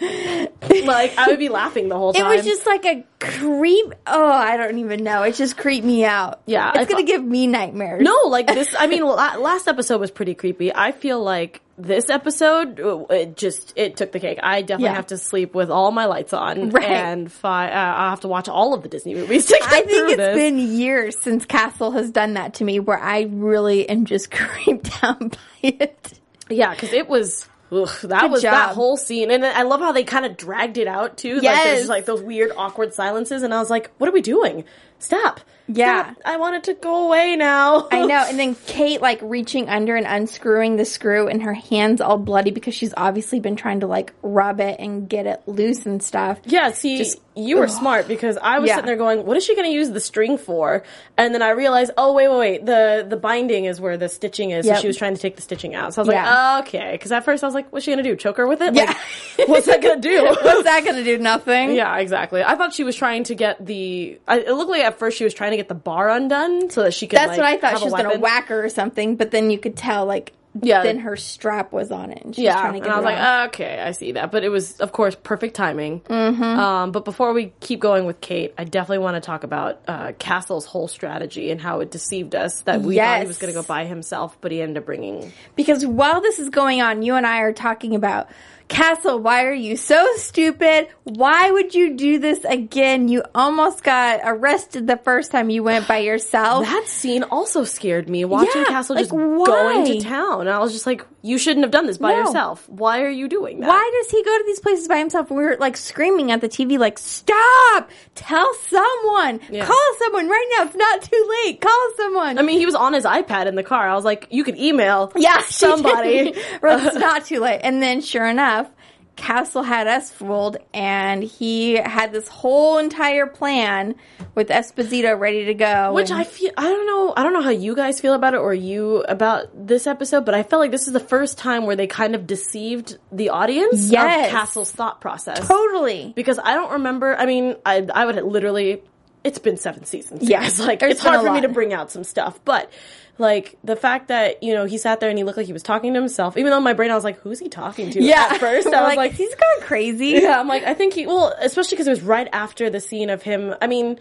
like 0.00 1.16
I 1.18 1.26
would 1.28 1.38
be 1.38 1.48
laughing 1.48 1.88
the 1.88 1.96
whole 1.96 2.12
time. 2.12 2.30
It 2.30 2.36
was 2.36 2.44
just 2.44 2.66
like 2.66 2.84
a 2.84 3.04
creep. 3.20 3.92
Oh, 4.06 4.30
I 4.30 4.56
don't 4.56 4.78
even 4.78 5.02
know. 5.04 5.22
It 5.22 5.34
just 5.34 5.56
creeped 5.56 5.86
me 5.86 6.04
out. 6.04 6.40
Yeah, 6.46 6.68
it's 6.70 6.78
I 6.78 6.84
gonna 6.84 7.00
thought- 7.02 7.06
give 7.06 7.24
me 7.24 7.46
nightmares. 7.46 8.02
no, 8.02 8.14
like 8.26 8.46
this. 8.46 8.74
I 8.78 8.86
mean, 8.86 9.04
la- 9.04 9.36
last 9.36 9.68
episode 9.68 10.00
was 10.00 10.10
pretty 10.10 10.34
creepy. 10.34 10.74
I 10.74 10.92
feel 10.92 11.22
like 11.22 11.60
this 11.78 12.08
episode, 12.08 12.80
it 13.10 13.36
just 13.36 13.72
it 13.76 13.96
took 13.96 14.12
the 14.12 14.20
cake. 14.20 14.38
I 14.42 14.62
definitely 14.62 14.84
Yeah. 14.86 14.94
have 14.94 15.08
to 15.08 15.18
sleep 15.18 15.54
with 15.54 15.70
all 15.70 15.90
my 15.92 16.06
lights 16.06 16.32
on, 16.32 16.70
Right. 16.70 16.84
and 16.84 17.30
fi- 17.30 17.68
uh, 17.70 17.94
I'll 17.94 18.10
have 18.10 18.20
to 18.20 18.28
watch 18.28 18.48
all 18.48 18.72
of 18.74 18.82
the 18.82 18.88
Disney 18.88 19.14
movies. 19.14 19.52
I 19.52 19.82
think 19.82 19.90
it's 20.10 20.16
this. 20.16 20.34
been 20.36 20.58
years 20.58 21.16
since 21.20 21.44
Castle 21.44 21.90
has 21.92 22.10
done 22.10 22.34
that 22.34 22.54
to 22.54 22.64
me, 22.64 22.80
where 22.80 22.98
I 22.98 23.26
really 23.30 23.88
am 23.88 24.04
just 24.06 24.30
creeped 24.32 24.90
out 25.04 25.20
by 25.32 25.36
it. 25.62 26.12
Yeah, 26.48 26.70
because 26.70 26.92
it 26.92 27.08
was. 27.08 27.46
Ugh, 27.72 27.88
that 28.04 28.20
Good 28.22 28.30
was 28.30 28.42
that 28.42 28.74
whole 28.74 28.96
scene, 28.96 29.30
and 29.30 29.44
I 29.44 29.62
love 29.62 29.80
how 29.80 29.90
they 29.92 30.04
kind 30.04 30.24
of 30.24 30.36
dragged 30.36 30.78
it 30.78 30.86
out 30.86 31.16
too. 31.16 31.34
Like 31.34 31.42
Yes. 31.42 31.64
there's 31.64 31.88
like 31.88 32.04
those 32.04 32.22
weird, 32.22 32.52
awkward 32.56 32.94
silences, 32.94 33.42
and 33.42 33.52
I 33.52 33.58
was 33.58 33.70
like, 33.70 33.90
"What 33.98 34.08
are 34.08 34.12
we 34.12 34.22
doing? 34.22 34.64
Stop! 35.00 35.40
Yeah. 35.68 36.14
I 36.24 36.36
want 36.36 36.56
it 36.56 36.64
to 36.64 36.74
go 36.74 37.06
away 37.06 37.36
now." 37.36 37.88
I 37.90 38.04
know. 38.06 38.24
And 38.28 38.38
then 38.38 38.54
Kate 38.66 39.00
like 39.00 39.18
reaching 39.22 39.68
under 39.68 39.96
and 39.96 40.06
unscrewing 40.06 40.76
the 40.76 40.84
screw 40.84 41.28
and 41.28 41.42
her 41.42 41.54
hands 41.54 42.00
all 42.00 42.18
bloody 42.18 42.50
because 42.50 42.74
she's 42.74 42.94
obviously 42.96 43.40
been 43.40 43.56
trying 43.56 43.80
to 43.80 43.86
like 43.86 44.12
rub 44.22 44.60
it 44.60 44.76
and 44.78 45.08
get 45.08 45.26
it 45.26 45.42
loose 45.46 45.86
and 45.86 46.02
stuff. 46.02 46.38
Yeah, 46.44 46.70
see, 46.72 46.98
Just, 46.98 47.20
you 47.34 47.58
were 47.58 47.68
smart 47.68 48.08
because 48.08 48.38
I 48.40 48.58
was 48.60 48.68
Yeah. 48.68 48.76
sitting 48.76 48.86
there 48.86 48.96
going, 48.96 49.26
"What 49.26 49.36
is 49.36 49.44
she 49.44 49.54
going 49.54 49.68
to 49.68 49.74
use 49.74 49.90
the 49.90 50.00
string 50.00 50.38
for?" 50.38 50.82
And 51.18 51.34
then 51.34 51.42
I 51.42 51.50
realized, 51.50 51.90
"Oh, 51.98 52.12
wait, 52.12 52.28
wait, 52.28 52.38
wait! 52.38 52.66
the 52.66 53.04
The 53.08 53.16
binding 53.16 53.64
is 53.66 53.80
where 53.80 53.96
the 53.96 54.08
stitching 54.08 54.50
is." 54.52 54.66
Yep. 54.66 54.76
So 54.76 54.80
she 54.82 54.86
was 54.86 54.96
trying 54.96 55.14
to 55.14 55.20
take 55.20 55.36
the 55.36 55.42
stitching 55.42 55.74
out. 55.74 55.94
So 55.94 56.02
I 56.02 56.04
was 56.04 56.12
Yeah. 56.14 56.54
like, 56.54 56.66
"Okay," 56.68 56.92
because 56.92 57.12
at 57.12 57.24
first 57.24 57.42
I 57.44 57.46
was 57.46 57.54
like, 57.54 57.70
"What's 57.72 57.84
she 57.84 57.90
going 57.92 58.02
to 58.02 58.08
do? 58.10 58.16
Choke 58.16 58.36
her 58.38 58.46
with 58.46 58.62
it? 58.62 58.74
Yeah. 58.74 58.94
Like, 59.38 59.46
what's 59.48 59.66
that 59.66 59.82
going 59.82 60.00
to 60.00 60.08
do?" 60.08 60.24
What's 60.46 60.62
that 60.64 60.84
gonna 60.84 61.02
do? 61.04 61.18
Nothing. 61.18 61.72
Yeah, 61.74 61.96
exactly. 61.98 62.42
I 62.42 62.54
thought 62.56 62.72
she 62.72 62.84
was 62.84 62.94
trying 62.96 63.24
to 63.24 63.34
get 63.34 63.64
the. 63.64 64.18
I, 64.28 64.38
it 64.40 64.52
looked 64.52 64.70
like 64.70 64.82
at 64.82 64.98
first 64.98 65.16
she 65.18 65.24
was 65.24 65.34
trying 65.34 65.50
to 65.50 65.55
get 65.56 65.68
the 65.68 65.74
bar 65.74 66.10
undone 66.10 66.70
so 66.70 66.82
that 66.84 66.94
she 66.94 67.06
could. 67.06 67.18
That's 67.18 67.38
like, 67.38 67.38
what 67.38 67.46
I 67.46 67.56
thought 67.58 67.78
she 67.78 67.84
was 67.84 67.94
gonna 67.94 68.18
whack 68.18 68.46
her 68.46 68.64
or 68.64 68.68
something, 68.68 69.16
but 69.16 69.30
then 69.30 69.50
you 69.50 69.58
could 69.58 69.76
tell 69.76 70.04
like 70.06 70.32
Yeah. 70.62 70.82
then 70.82 71.00
her 71.00 71.16
strap 71.16 71.70
was 71.72 71.90
on 71.92 72.10
it 72.10 72.22
and 72.24 72.34
she 72.34 72.40
was 72.42 72.46
Yeah, 72.46 72.60
trying 72.60 72.72
to 72.72 72.76
and 72.78 72.84
get 72.84 72.92
I 72.92 72.96
was 72.96 73.04
like, 73.04 73.18
off. 73.18 73.48
okay, 73.48 73.78
I 73.78 73.90
see 73.92 74.12
that. 74.12 74.32
But 74.32 74.42
it 74.42 74.48
was, 74.48 74.80
of 74.80 74.90
course, 74.90 75.14
perfect 75.14 75.54
timing. 75.54 76.00
Mm-hmm. 76.00 76.42
Um, 76.42 76.92
but 76.92 77.04
before 77.04 77.34
we 77.34 77.52
keep 77.60 77.78
going 77.78 78.06
with 78.06 78.22
Kate, 78.22 78.54
I 78.56 78.64
definitely 78.64 79.04
want 79.04 79.16
to 79.16 79.20
talk 79.20 79.44
about 79.44 79.82
uh, 79.86 80.12
Castle's 80.18 80.64
whole 80.64 80.88
strategy 80.88 81.50
and 81.50 81.60
how 81.60 81.80
it 81.80 81.90
deceived 81.90 82.34
us 82.34 82.62
that 82.62 82.80
we 82.80 82.96
thought 82.96 83.20
he 83.20 83.26
was 83.26 83.36
going 83.38 83.52
to 83.52 83.60
go 83.60 83.66
by 83.66 83.84
himself, 83.84 84.38
but 84.40 84.50
he 84.50 84.62
ended 84.62 84.78
up 84.78 84.86
bringing. 84.86 85.30
Because 85.56 85.84
while 85.84 86.22
this 86.22 86.38
is 86.38 86.48
going 86.48 86.80
on, 86.80 87.02
you 87.02 87.16
and 87.16 87.26
I 87.26 87.40
are 87.40 87.52
talking 87.52 87.94
about 87.94 88.28
Castle, 88.68 89.20
why 89.20 89.44
are 89.44 89.54
you 89.54 89.76
so 89.76 90.04
stupid? 90.16 90.88
Why 91.04 91.50
would 91.50 91.74
you 91.74 91.96
do 91.96 92.18
this 92.18 92.44
again? 92.44 93.08
You 93.08 93.22
almost 93.34 93.84
got 93.84 94.20
arrested 94.24 94.86
the 94.86 94.96
first 94.96 95.30
time 95.30 95.50
you 95.50 95.62
went 95.62 95.86
by 95.86 95.98
yourself. 95.98 96.64
That 96.64 96.86
scene 96.86 97.22
also 97.22 97.64
scared 97.64 98.08
me. 98.08 98.24
Watching 98.24 98.62
Yeah, 98.62 98.68
Castle 98.68 98.96
like, 98.96 99.04
just 99.04 99.12
going 99.12 99.86
to 99.86 100.00
town, 100.00 100.48
I 100.48 100.58
was 100.58 100.72
just 100.72 100.86
like, 100.86 101.06
"You 101.26 101.38
shouldn't 101.38 101.64
have 101.64 101.70
done 101.72 101.86
this 101.86 101.98
by 101.98 102.12
No. 102.12 102.18
yourself. 102.20 102.68
Why 102.68 103.02
are 103.02 103.10
you 103.10 103.28
doing 103.28 103.60
that?" 103.60 103.68
Why 103.68 103.90
does 104.02 104.10
he 104.10 104.22
go 104.22 104.36
to 104.38 104.44
these 104.46 104.60
places 104.60 104.86
by 104.88 104.98
himself? 104.98 105.30
We 105.30 105.36
were 105.42 105.56
like 105.58 105.76
screaming 105.76 106.30
at 106.32 106.40
the 106.40 106.48
TV, 106.48 106.78
like, 106.78 106.98
stop! 106.98 107.90
Tell 108.14 108.52
someone! 108.68 109.40
Yeah. 109.50 109.64
Call 109.66 109.86
someone 109.98 110.28
right 110.28 110.46
now. 110.56 110.64
It's 110.64 110.76
not 110.76 111.02
too 111.02 111.36
late. 111.44 111.60
Call 111.60 111.88
someone. 111.96 112.38
I 112.38 112.42
mean, 112.42 112.58
he 112.58 112.66
was 112.66 112.74
on 112.74 112.92
his 112.92 113.04
iPad 113.04 113.46
in 113.46 113.54
the 113.56 113.62
car. 113.62 113.88
I 113.88 113.94
was 113.94 114.04
like, 114.04 114.26
"You 114.30 114.44
could 114.44 114.56
email, 114.56 115.12
yeah, 115.16 115.40
somebody." 115.48 116.34
Well, 116.62 116.84
it's 116.86 116.96
not 117.10 117.24
too 117.26 117.40
late. 117.40 117.60
And 117.62 117.82
then, 117.82 118.00
sure 118.00 118.26
enough, 118.26 118.68
Castle 119.16 119.62
had 119.62 119.86
us 119.86 120.10
fooled, 120.10 120.58
and 120.74 121.22
he 121.22 121.76
had 121.76 122.12
this 122.12 122.28
whole 122.28 122.76
entire 122.78 123.26
plan 123.26 123.94
with 124.34 124.48
Esposito 124.48 125.18
ready 125.18 125.46
to 125.46 125.54
go. 125.54 125.92
Which 125.94 126.10
and- 126.10 126.20
I 126.20 126.24
feel 126.24 126.52
I 126.56 126.64
don't 126.64 126.86
know 126.86 127.14
I 127.16 127.22
don't 127.22 127.32
know 127.32 127.40
how 127.42 127.50
you 127.50 127.74
guys 127.74 127.98
feel 128.00 128.12
about 128.14 128.34
it 128.34 128.40
or 128.40 128.52
you 128.54 128.98
about 129.08 129.46
this 129.66 129.86
episode, 129.86 130.24
but 130.26 130.34
I 130.34 130.42
felt 130.42 130.60
like 130.60 130.70
this 130.70 130.86
is 130.86 130.92
the 130.92 131.00
first 131.00 131.38
time 131.38 131.64
where 131.64 131.76
they 131.76 131.86
kind 131.86 132.14
of 132.14 132.26
deceived 132.26 132.98
the 133.10 133.30
audience 133.30 133.90
Yes. 133.90 134.26
of 134.26 134.30
Castle's 134.32 134.70
thought 134.70 135.00
process. 135.00 135.46
totally. 135.48 136.12
Because 136.14 136.38
I 136.38 136.54
don't 136.54 136.72
remember 136.72 137.16
I 137.16 137.24
mean, 137.26 137.56
I 137.64 137.86
I 137.92 138.04
would 138.04 138.16
literally 138.22 138.82
it's 139.24 139.38
been 139.38 139.56
seven 139.56 139.84
seasons. 139.86 140.28
Yeah, 140.28 140.42
guys. 140.42 140.60
like 140.66 140.78
there's 140.78 140.92
it's 140.92 141.02
hard 141.02 141.24
for 141.26 141.32
me 141.32 141.40
to 141.40 141.48
bring 141.48 141.72
out 141.72 141.90
some 141.90 142.04
stuff. 142.04 142.38
But 142.44 142.70
like 143.18 143.56
the 143.64 143.76
fact 143.76 144.08
that, 144.08 144.42
you 144.42 144.52
know, 144.52 144.64
he 144.66 144.78
sat 144.78 145.00
there 145.00 145.08
and 145.08 145.18
he 145.18 145.24
looked 145.24 145.36
like 145.36 145.46
he 145.46 145.52
was 145.52 145.62
talking 145.62 145.94
to 145.94 146.00
himself, 146.00 146.36
even 146.36 146.50
though 146.50 146.58
in 146.58 146.64
my 146.64 146.72
brain 146.74 146.90
I 146.90 146.94
was 146.94 147.04
like, 147.04 147.18
Who's 147.20 147.38
he 147.38 147.48
talking 147.48 147.90
to? 147.90 148.02
Yeah. 148.02 148.28
At 148.32 148.40
first 148.40 148.66
I 148.72 148.86
was 148.86 148.96
like, 148.96 149.12
he's 149.12 149.34
gone 149.34 149.62
crazy. 149.62 150.08
yeah, 150.22 150.38
I'm 150.38 150.48
like, 150.48 150.64
I 150.64 150.74
think 150.74 150.94
he, 150.94 151.06
well, 151.06 151.34
especially 151.40 151.76
because 151.76 151.86
it 151.86 151.90
was 151.90 152.02
right 152.02 152.28
after 152.32 152.70
the 152.70 152.80
scene 152.80 153.10
of 153.10 153.22
him. 153.22 153.54
I 153.60 153.66
mean, 153.66 153.98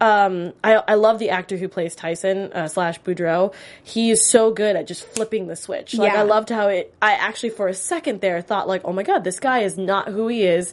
um, 0.00 0.52
I, 0.62 0.74
I 0.74 0.94
love 0.94 1.18
the 1.18 1.30
actor 1.30 1.56
who 1.56 1.66
plays 1.68 1.96
Tyson, 1.96 2.52
uh, 2.52 2.68
slash 2.68 3.00
Boudreaux. 3.00 3.52
He 3.82 4.10
is 4.10 4.24
so 4.24 4.52
good 4.52 4.76
at 4.76 4.86
just 4.86 5.04
flipping 5.04 5.48
the 5.48 5.56
switch. 5.56 5.94
Like, 5.94 6.12
Yeah. 6.12 6.20
I 6.20 6.22
loved 6.22 6.50
how 6.50 6.68
it, 6.68 6.94
I 7.02 7.12
actually 7.14 7.50
for 7.50 7.66
a 7.68 7.74
second 7.74 8.20
there 8.20 8.40
thought 8.40 8.68
like, 8.68 8.82
oh 8.84 8.92
my 8.92 9.02
god, 9.02 9.24
this 9.24 9.40
guy 9.40 9.60
is 9.60 9.76
not 9.76 10.08
who 10.08 10.28
he 10.28 10.44
is. 10.44 10.72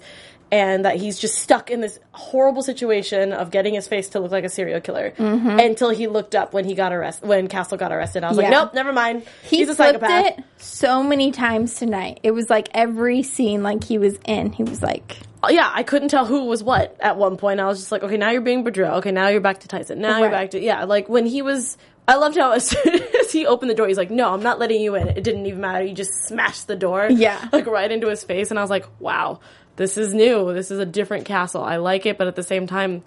And 0.51 0.85
that 0.85 0.97
he's 0.97 1.17
just 1.19 1.39
stuck 1.39 1.71
in 1.71 1.81
this 1.81 1.99
horrible 2.11 2.61
situation 2.61 3.33
of 3.33 3.49
getting 3.51 3.73
his 3.73 3.87
face 3.87 4.09
to 4.09 4.19
look 4.19 4.31
like 4.31 4.43
a 4.43 4.49
serial 4.49 4.79
killer 4.79 5.11
until 5.17 5.89
he 5.89 6.07
looked 6.07 6.35
up 6.35 6.53
when 6.53 6.65
he 6.65 6.75
got 6.75 6.93
arrested, 6.93 7.27
when 7.27 7.47
Castle 7.47 7.77
got 7.77 7.91
arrested. 7.91 8.23
I 8.23 8.29
was 8.29 8.37
like, 8.37 8.45
Mm-hmm. 8.45 8.51
Nope, 8.53 8.73
never 8.75 8.93
mind. 8.93 9.23
He 9.43 9.57
he's 9.57 9.69
a 9.69 9.75
psychopath. 9.75 10.37
it 10.37 10.43
so 10.57 11.01
many 11.03 11.31
times 11.31 11.75
tonight. 11.75 12.19
It 12.23 12.31
was 12.31 12.49
like 12.49 12.69
every 12.73 13.23
scene 13.23 13.63
like 13.63 13.83
he 13.83 13.97
was 13.97 14.17
in, 14.25 14.51
he 14.51 14.63
was 14.63 14.81
like, 14.83 15.17
yeah, 15.49 15.69
I 15.73 15.83
couldn't 15.83 16.09
tell 16.09 16.25
who 16.25 16.45
was 16.45 16.63
what 16.63 16.95
at 16.99 17.17
one 17.17 17.37
point. 17.37 17.59
I 17.59 17.65
was 17.65 17.79
just 17.79 17.91
like, 17.91 18.03
okay, 18.03 18.17
now 18.17 18.29
you're 18.29 18.41
being 18.41 18.63
Boudreaux. 18.63 18.97
Okay, 18.97 19.11
now 19.11 19.27
you're 19.29 19.41
back 19.41 19.59
to 19.61 19.67
Tyson. 19.67 19.99
Now 19.99 20.19
you're 20.19 20.29
back 20.29 20.51
to 20.51 20.59
yeah. 20.59 20.85
Like 20.85 21.07
when 21.09 21.25
he 21.25 21.41
was, 21.41 21.77
I 22.07 22.15
loved 22.15 22.35
how 22.37 22.51
as 22.53 22.67
soon 22.67 22.99
as 23.21 23.31
he 23.31 23.45
opened 23.45 23.69
the 23.71 23.75
door, 23.75 23.87
he's 23.87 23.97
like, 23.97 24.11
no, 24.11 24.31
I'm 24.33 24.43
not 24.43 24.59
letting 24.59 24.79
you 24.81 24.95
in. 24.95 25.07
It 25.07 25.23
didn't 25.23 25.45
even 25.47 25.61
matter. 25.61 25.83
You 25.83 25.93
just 25.93 26.13
smashed 26.27 26.67
the 26.67 26.75
door, 26.75 27.07
Yeah. 27.11 27.49
like 27.51 27.65
right 27.67 27.91
into 27.91 28.07
his 28.09 28.23
face. 28.23 28.49
And 28.51 28.59
I 28.59 28.61
was 28.63 28.69
like, 28.71 28.85
wow, 28.99 29.39
this 29.75 29.97
is 29.97 30.13
new. 30.13 30.53
This 30.53 30.71
is 30.71 30.79
a 30.79 30.85
different 30.85 31.25
castle. 31.25 31.63
I 31.63 31.77
like 31.77 32.05
it, 32.05 32.17
but 32.17 32.27
at 32.27 32.35
the 32.35 32.43
same 32.43 32.67
time, 32.67 33.03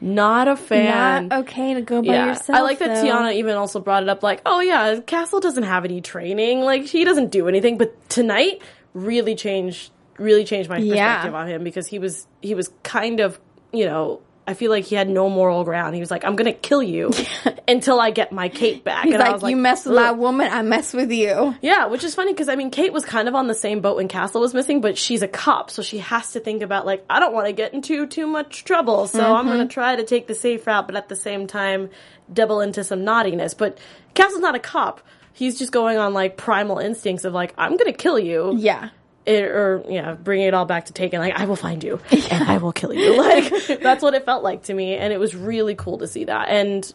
not 0.00 0.48
a 0.48 0.56
fan. 0.56 1.28
not 1.28 1.40
okay 1.40 1.74
to 1.74 1.82
go 1.82 2.02
by 2.02 2.12
yeah, 2.12 2.26
yourself. 2.28 2.58
I 2.58 2.62
like 2.62 2.78
that 2.78 3.02
though. 3.02 3.08
Tiana 3.08 3.34
even 3.34 3.56
also 3.56 3.80
brought 3.80 4.02
it 4.02 4.08
up, 4.08 4.22
like, 4.22 4.40
oh 4.46 4.60
yeah, 4.60 5.00
Castle 5.00 5.40
doesn't 5.40 5.64
have 5.64 5.84
any 5.84 6.00
training, 6.00 6.60
like 6.60 6.84
he 6.84 7.04
doesn't 7.04 7.30
do 7.30 7.48
anything. 7.48 7.78
But 7.78 8.08
tonight 8.08 8.62
really 8.94 9.34
changed, 9.34 9.90
really 10.18 10.44
changed 10.44 10.70
my 10.70 10.78
Yeah. 10.78 11.16
perspective 11.16 11.34
on 11.34 11.48
him 11.48 11.64
because 11.64 11.86
he 11.86 11.98
was 11.98 12.26
he 12.40 12.54
was 12.54 12.70
kind 12.82 13.20
of, 13.20 13.40
you 13.72 13.86
know, 13.86 14.20
I 14.48 14.54
feel 14.54 14.70
like 14.70 14.84
he 14.86 14.94
had 14.94 15.08
no 15.08 15.28
moral 15.28 15.62
ground. 15.62 15.94
He 15.94 16.00
was 16.00 16.10
like, 16.10 16.24
I'm 16.24 16.34
gonna 16.34 16.52
kill 16.54 16.82
you 16.82 17.12
until 17.68 18.00
I 18.00 18.10
get 18.10 18.32
my 18.32 18.48
Kate 18.48 18.82
back. 18.82 19.04
He's 19.04 19.14
and 19.14 19.22
I 19.22 19.36
like, 19.36 19.50
you 19.50 19.56
mess 19.56 19.84
with 19.84 19.94
my 19.94 20.10
woman, 20.12 20.48
I 20.50 20.62
mess 20.62 20.94
with 20.94 21.12
you. 21.12 21.54
Yeah, 21.60 21.86
which 21.86 22.02
is 22.02 22.14
funny 22.14 22.32
because 22.32 22.48
I 22.48 22.56
mean, 22.56 22.70
Kate 22.70 22.92
was 22.92 23.04
kind 23.04 23.28
of 23.28 23.34
on 23.34 23.46
the 23.46 23.54
same 23.54 23.80
boat 23.82 23.96
when 23.96 24.08
Castle 24.08 24.40
was 24.40 24.54
missing, 24.54 24.80
but 24.80 24.96
she's 24.96 25.22
a 25.22 25.28
cop, 25.28 25.70
so 25.70 25.82
she 25.82 25.98
has 25.98 26.32
to 26.32 26.40
think 26.40 26.62
about 26.62 26.86
like, 26.86 27.04
I 27.10 27.20
don't 27.20 27.34
want 27.34 27.46
to 27.46 27.52
get 27.52 27.74
into 27.74 28.06
too 28.06 28.26
much 28.26 28.64
trouble, 28.64 29.06
so 29.06 29.20
I'm 29.22 29.44
Mm-hmm. 29.44 29.54
going 29.54 29.68
to 29.68 29.72
try 29.74 29.96
to 29.96 30.02
take 30.04 30.26
the 30.26 30.34
safe 30.34 30.66
route, 30.66 30.86
but 30.86 30.96
at 30.96 31.08
the 31.10 31.16
same 31.16 31.46
time, 31.46 31.90
double 32.32 32.60
into 32.62 32.82
some 32.84 33.04
naughtiness. 33.04 33.52
But 33.54 33.78
Castle's 34.14 34.40
not 34.40 34.54
a 34.54 34.58
cop; 34.58 35.02
he's 35.34 35.58
just 35.58 35.72
going 35.72 35.98
on 35.98 36.14
like 36.14 36.36
primal 36.38 36.78
instincts 36.78 37.24
of 37.24 37.34
like, 37.34 37.52
I'm 37.58 37.76
going 37.76 37.92
to 37.92 37.98
kill 37.98 38.18
you, 38.18 38.54
Yeah. 38.56 38.88
It, 39.28 39.44
or 39.44 39.84
yeah, 39.88 40.14
bringing 40.14 40.46
it 40.48 40.54
all 40.54 40.64
back 40.64 40.86
to 40.86 40.92
Taken. 40.92 41.20
Like, 41.20 41.38
I 41.38 41.44
will 41.44 41.56
find 41.56 41.82
you 41.84 42.00
and 42.30 42.44
I 42.44 42.58
will 42.58 42.72
kill 42.72 42.92
you. 42.92 43.16
Like 43.28 43.80
that's 43.80 44.02
what 44.02 44.14
it 44.14 44.24
felt 44.24 44.42
like 44.42 44.64
to 44.64 44.74
me, 44.74 44.94
and 44.96 45.12
it 45.12 45.18
was 45.20 45.34
really 45.34 45.74
cool 45.74 45.98
to 45.98 46.06
see 46.06 46.24
that. 46.24 46.48
And 46.48 46.92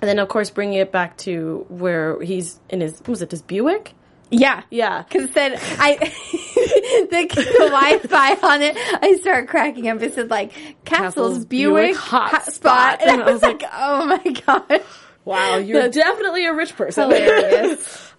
and 0.00 0.08
then 0.08 0.18
of 0.18 0.28
course 0.28 0.50
bringing 0.50 0.78
it 0.78 0.90
back 0.90 1.16
to 1.18 1.66
where 1.68 2.20
he's 2.20 2.58
in 2.68 2.80
his 2.80 3.00
was 3.06 3.22
it 3.22 3.30
his 3.30 3.42
Buick? 3.42 3.94
Yeah. 4.30 4.62
Yeah. 4.70 5.02
Because 5.02 5.30
said, 5.32 5.58
I, 5.78 5.96
the, 5.96 7.26
the 7.34 7.66
Wi-Fi 7.68 8.34
on 8.46 8.62
it. 8.62 8.76
I 8.76 9.16
start 9.20 9.48
cracking 9.48 9.88
up. 9.88 10.00
It 10.02 10.14
said 10.14 10.30
like 10.30 10.52
Castle's, 10.84 11.44
Buick, 11.44 11.94
Buick 11.94 11.96
hotspot, 11.96 12.30
hotspot. 12.30 13.02
and 13.06 13.22
I 13.22 13.32
was 13.32 13.42
like, 13.42 13.64
oh 13.72 14.06
my 14.06 14.32
god, 14.46 14.84
Wow, 15.24 15.56
you're 15.56 15.82
That's 15.82 15.96
definitely 15.96 16.46
a 16.46 16.54
rich 16.54 16.74
person. 16.76 17.04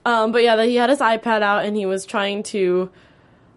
um, 0.05 0.31
but 0.31 0.43
yeah, 0.43 0.55
that 0.57 0.67
he 0.67 0.75
had 0.75 0.89
his 0.89 0.99
iPad 0.99 1.41
out 1.41 1.65
and 1.65 1.75
he 1.75 1.85
was 1.85 2.05
trying 2.05 2.43
to. 2.43 2.89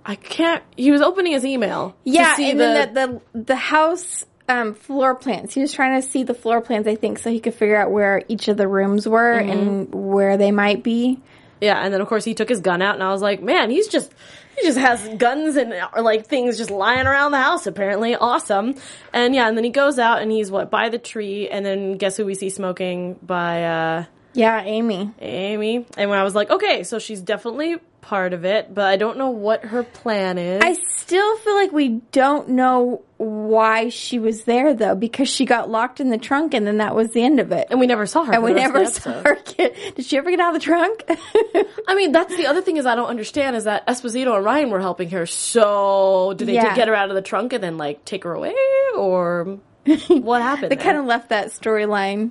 I 0.05 0.17
can't. 0.17 0.63
He 0.77 0.91
was 0.91 1.01
opening 1.01 1.33
his 1.33 1.45
email. 1.45 1.91
to 1.91 1.97
yeah, 2.11 2.35
see 2.37 2.51
and 2.51 2.61
the, 2.61 2.65
then 2.65 2.95
the 2.95 3.23
the, 3.33 3.45
the 3.45 3.57
house. 3.57 4.27
Um, 4.47 4.75
floor 4.75 5.15
plans. 5.15 5.55
He 5.55 5.63
was 5.63 5.73
trying 5.73 5.99
to 6.03 6.07
see 6.07 6.23
the 6.23 6.35
floor 6.35 6.61
plans, 6.61 6.87
I 6.87 6.97
think, 6.97 7.19
so 7.19 7.31
he 7.31 7.41
could 7.41 7.55
figure 7.55 7.77
out 7.77 7.91
where 7.91 8.23
each 8.29 8.49
of 8.49 8.59
the 8.59 8.69
rooms 8.69 9.09
were 9.09 9.33
and 9.33 9.89
where 9.95 10.37
they 10.37 10.51
might 10.51 10.83
be. 10.83 11.19
Yeah, 11.63 11.83
and 11.83 11.95
then 11.95 12.03
of 12.03 12.09
course 12.09 12.27
he 12.27 12.35
took 12.35 12.51
his 12.51 12.61
gun 12.61 12.83
out, 12.83 12.93
and 12.93 13.03
I 13.03 13.11
was 13.11 13.23
like, 13.23 13.41
man, 13.43 13.71
he's 13.71 13.89
just 13.89 14.13
he 14.59 14.67
just 14.67 14.77
has 14.77 15.09
guns 15.17 15.57
and 15.57 15.73
or 15.95 16.03
like 16.03 16.27
things 16.27 16.59
just 16.59 16.71
lying 16.71 17.07
around 17.07 17.33
the 17.33 17.41
house. 17.41 17.67
Apparently, 17.67 18.17
awesome. 18.17 18.75
And 19.15 19.35
yeah, 19.35 19.49
and 19.49 19.57
then 19.57 19.65
he 19.65 19.71
goes 19.71 19.99
out 19.99 20.21
and 20.21 20.31
he's 20.31 20.51
what 20.51 20.71
by 20.71 20.91
the 20.91 20.99
tree, 20.99 21.49
and 21.49 21.65
then 21.65 21.97
guess 21.97 22.19
who 22.19 22.27
we 22.27 22.35
see 22.35 22.51
smoking 22.51 23.15
by 23.23 23.65
uh 23.65 24.05
Yeah, 24.35 24.61
Amy. 24.63 25.11
Amy. 25.21 25.87
And 25.97 26.11
when 26.11 26.19
I 26.19 26.23
was 26.23 26.35
like, 26.35 26.51
okay, 26.51 26.83
so 26.83 26.99
she's 26.99 27.23
definitely 27.23 27.77
part 28.05 28.33
of 28.35 28.45
it, 28.45 28.75
but 28.75 28.85
I 28.85 28.97
don't 28.97 29.17
know 29.17 29.31
what 29.31 29.65
her 29.65 29.83
plan 29.83 30.37
is. 30.39 30.63
I 30.63 30.75
still 30.97 31.37
feel 31.39 31.55
like 31.55 31.73
we 31.73 32.01
don't 32.13 32.51
know 32.51 33.03
why 33.17 33.89
she 33.89 34.19
was 34.19 34.45
there 34.45 34.75
though, 34.75 34.95
because 34.95 35.29
she 35.29 35.47
got 35.47 35.71
locked 35.71 36.01
in 36.01 36.11
the 36.11 36.19
trunk 36.19 36.53
and 36.53 36.67
then 36.67 36.77
that 36.79 36.95
was 36.95 37.13
the 37.13 37.23
end 37.23 37.41
of 37.41 37.51
it. 37.53 37.69
and 37.71 37.81
we 37.81 37.87
never 37.87 38.05
saw 38.07 38.25
her. 38.25 38.33
And 38.35 38.43
we 38.43 38.53
never 38.53 38.85
saw 38.87 39.23
her 39.23 39.39
get. 39.57 39.75
Did 39.97 40.05
she 40.05 40.19
ever 40.19 40.31
get 40.31 40.41
out 40.41 40.55
of 40.55 40.61
the 40.61 40.65
trunk? 40.65 41.05
I 41.89 41.95
mean, 41.95 42.13
that's 42.13 42.37
the 42.37 42.47
other 42.47 42.61
thing 42.61 42.77
is 42.77 42.85
I 42.87 42.95
don't 42.95 43.09
understand 43.09 43.57
is 43.57 43.65
that 43.65 43.87
Esposito 43.87 44.37
and 44.37 44.45
Ryan 44.45 44.71
were 44.71 44.81
helping 44.81 45.11
her. 45.11 45.25
So 45.27 46.35
did 46.37 46.49
they 46.49 46.55
Yeah. 46.55 46.75
get 46.77 46.89
her 46.89 46.95
out 46.95 47.09
of 47.09 47.15
the 47.15 47.23
trunk 47.23 47.53
and 47.55 47.65
then 47.65 47.79
like 47.79 48.05
take 48.05 48.25
her 48.25 48.35
away, 48.35 48.55
or 48.97 49.59
what 50.09 50.43
happened? 50.43 50.71
they 50.71 50.77
kind 50.77 50.99
of 50.99 51.05
left 51.07 51.31
that 51.31 51.49
storyline. 51.49 52.31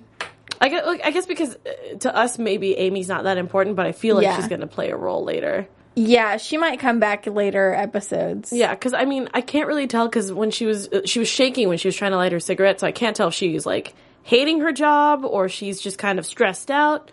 I 0.64 0.70
guess, 0.70 0.86
like, 0.86 1.02
I 1.04 1.12
guess 1.12 1.26
because 1.26 1.56
uh, 1.56 1.98
to 2.00 2.16
us 2.16 2.40
maybe 2.40 2.76
Amy's 2.78 3.10
not 3.10 3.26
that 3.26 3.38
important, 3.38 3.76
but 3.76 3.86
I 3.86 3.92
feel 3.92 4.16
like 4.16 4.24
Yeah. 4.24 4.36
she's 4.38 4.48
going 4.48 4.62
to 4.62 4.68
play 4.68 4.90
a 4.92 4.96
role 4.96 5.24
later. 5.24 5.68
Yeah, 5.96 6.38
she 6.38 6.58
might 6.58 6.80
come 6.80 7.00
back 7.00 7.28
later 7.28 7.74
episodes. 7.74 8.52
Yeah, 8.52 8.74
because 8.74 8.94
I 8.94 9.06
mean 9.06 9.30
I 9.34 9.42
can't 9.42 9.68
really 9.68 9.88
tell 9.88 10.08
because 10.08 10.32
when 10.34 10.50
she 10.52 10.66
was 10.66 10.88
uh, 10.88 11.02
she 11.06 11.20
was 11.20 11.28
shaking 11.28 11.68
when 11.70 11.78
she 11.78 11.88
was 11.88 11.96
trying 11.96 12.12
to 12.12 12.18
light 12.18 12.32
her 12.32 12.40
cigarette, 12.40 12.80
so 12.80 12.88
I 12.88 12.92
can't 12.92 13.16
tell 13.16 13.28
if 13.28 13.34
she's 13.34 13.66
like 13.66 13.94
hating 14.24 14.62
her 14.62 14.72
job 14.72 15.26
or 15.26 15.50
she's 15.50 15.82
just 15.82 15.98
kind 15.98 16.18
of 16.18 16.26
stressed 16.26 16.72
out. 16.72 17.12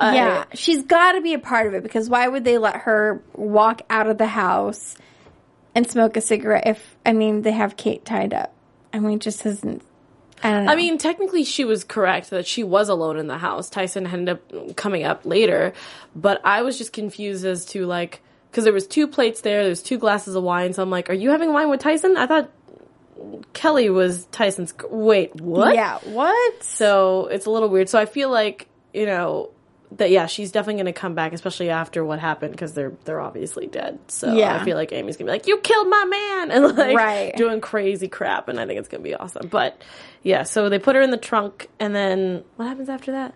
Uh, 0.00 0.12
Yeah, 0.14 0.44
she's 0.54 0.82
got 0.84 1.12
to 1.12 1.20
be 1.20 1.34
a 1.34 1.38
part 1.38 1.68
of 1.68 1.74
it 1.74 1.82
because 1.82 2.10
why 2.10 2.28
would 2.28 2.44
they 2.44 2.58
let 2.58 2.76
her 2.82 3.22
walk 3.34 3.82
out 3.88 4.08
of 4.08 4.18
the 4.18 4.26
house 4.26 4.96
and 5.74 5.88
smoke 5.90 6.16
a 6.16 6.20
cigarette 6.20 6.66
if 6.66 6.96
I 7.06 7.12
mean 7.14 7.42
they 7.42 7.52
have 7.52 7.76
Kate 7.76 8.04
tied 8.04 8.34
up? 8.34 8.52
I 8.92 8.98
mean, 8.98 9.14
it 9.18 9.20
just 9.20 9.42
doesn't. 9.44 9.82
I 10.42 10.50
don't 10.50 10.64
know. 10.66 10.72
I 10.72 10.76
mean, 10.76 10.98
technically, 10.98 11.44
she 11.44 11.64
was 11.64 11.84
correct 11.84 12.30
that 12.30 12.46
she 12.46 12.62
was 12.64 12.88
alone 12.88 13.18
in 13.18 13.26
the 13.26 13.38
house. 13.38 13.68
Tyson 13.70 14.06
ended 14.06 14.36
up 14.36 14.76
coming 14.76 15.04
up 15.04 15.24
later, 15.24 15.72
but 16.14 16.40
I 16.44 16.62
was 16.62 16.78
just 16.78 16.92
confused 16.92 17.44
as 17.44 17.64
to 17.66 17.86
like 17.86 18.22
because 18.50 18.64
there 18.64 18.72
was 18.72 18.86
two 18.86 19.06
plates 19.06 19.42
there, 19.42 19.64
there's 19.64 19.82
two 19.82 19.98
glasses 19.98 20.34
of 20.34 20.42
wine. 20.42 20.72
So 20.72 20.82
I'm 20.82 20.90
like, 20.90 21.10
are 21.10 21.14
you 21.14 21.30
having 21.30 21.52
wine 21.52 21.68
with 21.68 21.80
Tyson? 21.80 22.16
I 22.16 22.26
thought 22.26 22.50
Kelly 23.52 23.90
was 23.90 24.26
Tyson's. 24.26 24.72
Wait, 24.90 25.34
what? 25.36 25.74
yeah, 25.74 25.98
what? 26.04 26.62
So 26.62 27.26
it's 27.26 27.46
a 27.46 27.50
little 27.50 27.68
weird. 27.68 27.88
So 27.88 27.98
I 27.98 28.06
feel 28.06 28.30
like 28.30 28.68
you 28.94 29.06
know 29.06 29.50
that 29.96 30.10
yeah, 30.10 30.26
she's 30.26 30.52
definitely 30.52 30.82
going 30.82 30.92
to 30.94 30.98
come 31.00 31.14
back, 31.14 31.32
especially 31.32 31.70
after 31.70 32.04
what 32.04 32.18
happened 32.18 32.52
because 32.52 32.74
they're 32.74 32.92
they're 33.04 33.20
obviously 33.20 33.66
dead. 33.66 33.98
So 34.08 34.32
Yeah. 34.32 34.54
I 34.60 34.64
feel 34.64 34.76
like 34.76 34.92
Amy's 34.92 35.16
gonna 35.16 35.28
be 35.28 35.32
like, 35.32 35.46
"You 35.46 35.58
killed 35.58 35.88
my 35.88 36.04
man," 36.04 36.50
and 36.64 36.76
like 36.76 36.96
Right. 36.96 37.34
doing 37.36 37.60
crazy 37.60 38.08
crap, 38.08 38.48
and 38.48 38.60
I 38.60 38.66
think 38.66 38.78
it's 38.78 38.88
gonna 38.88 39.02
be 39.02 39.14
awesome. 39.14 39.48
But 39.48 39.80
yeah, 40.22 40.42
so 40.42 40.68
they 40.68 40.78
put 40.78 40.94
her 40.96 41.02
in 41.02 41.10
the 41.10 41.16
trunk, 41.16 41.68
and 41.80 41.94
then 41.94 42.44
what 42.56 42.68
happens 42.68 42.88
after 42.88 43.12
that? 43.12 43.34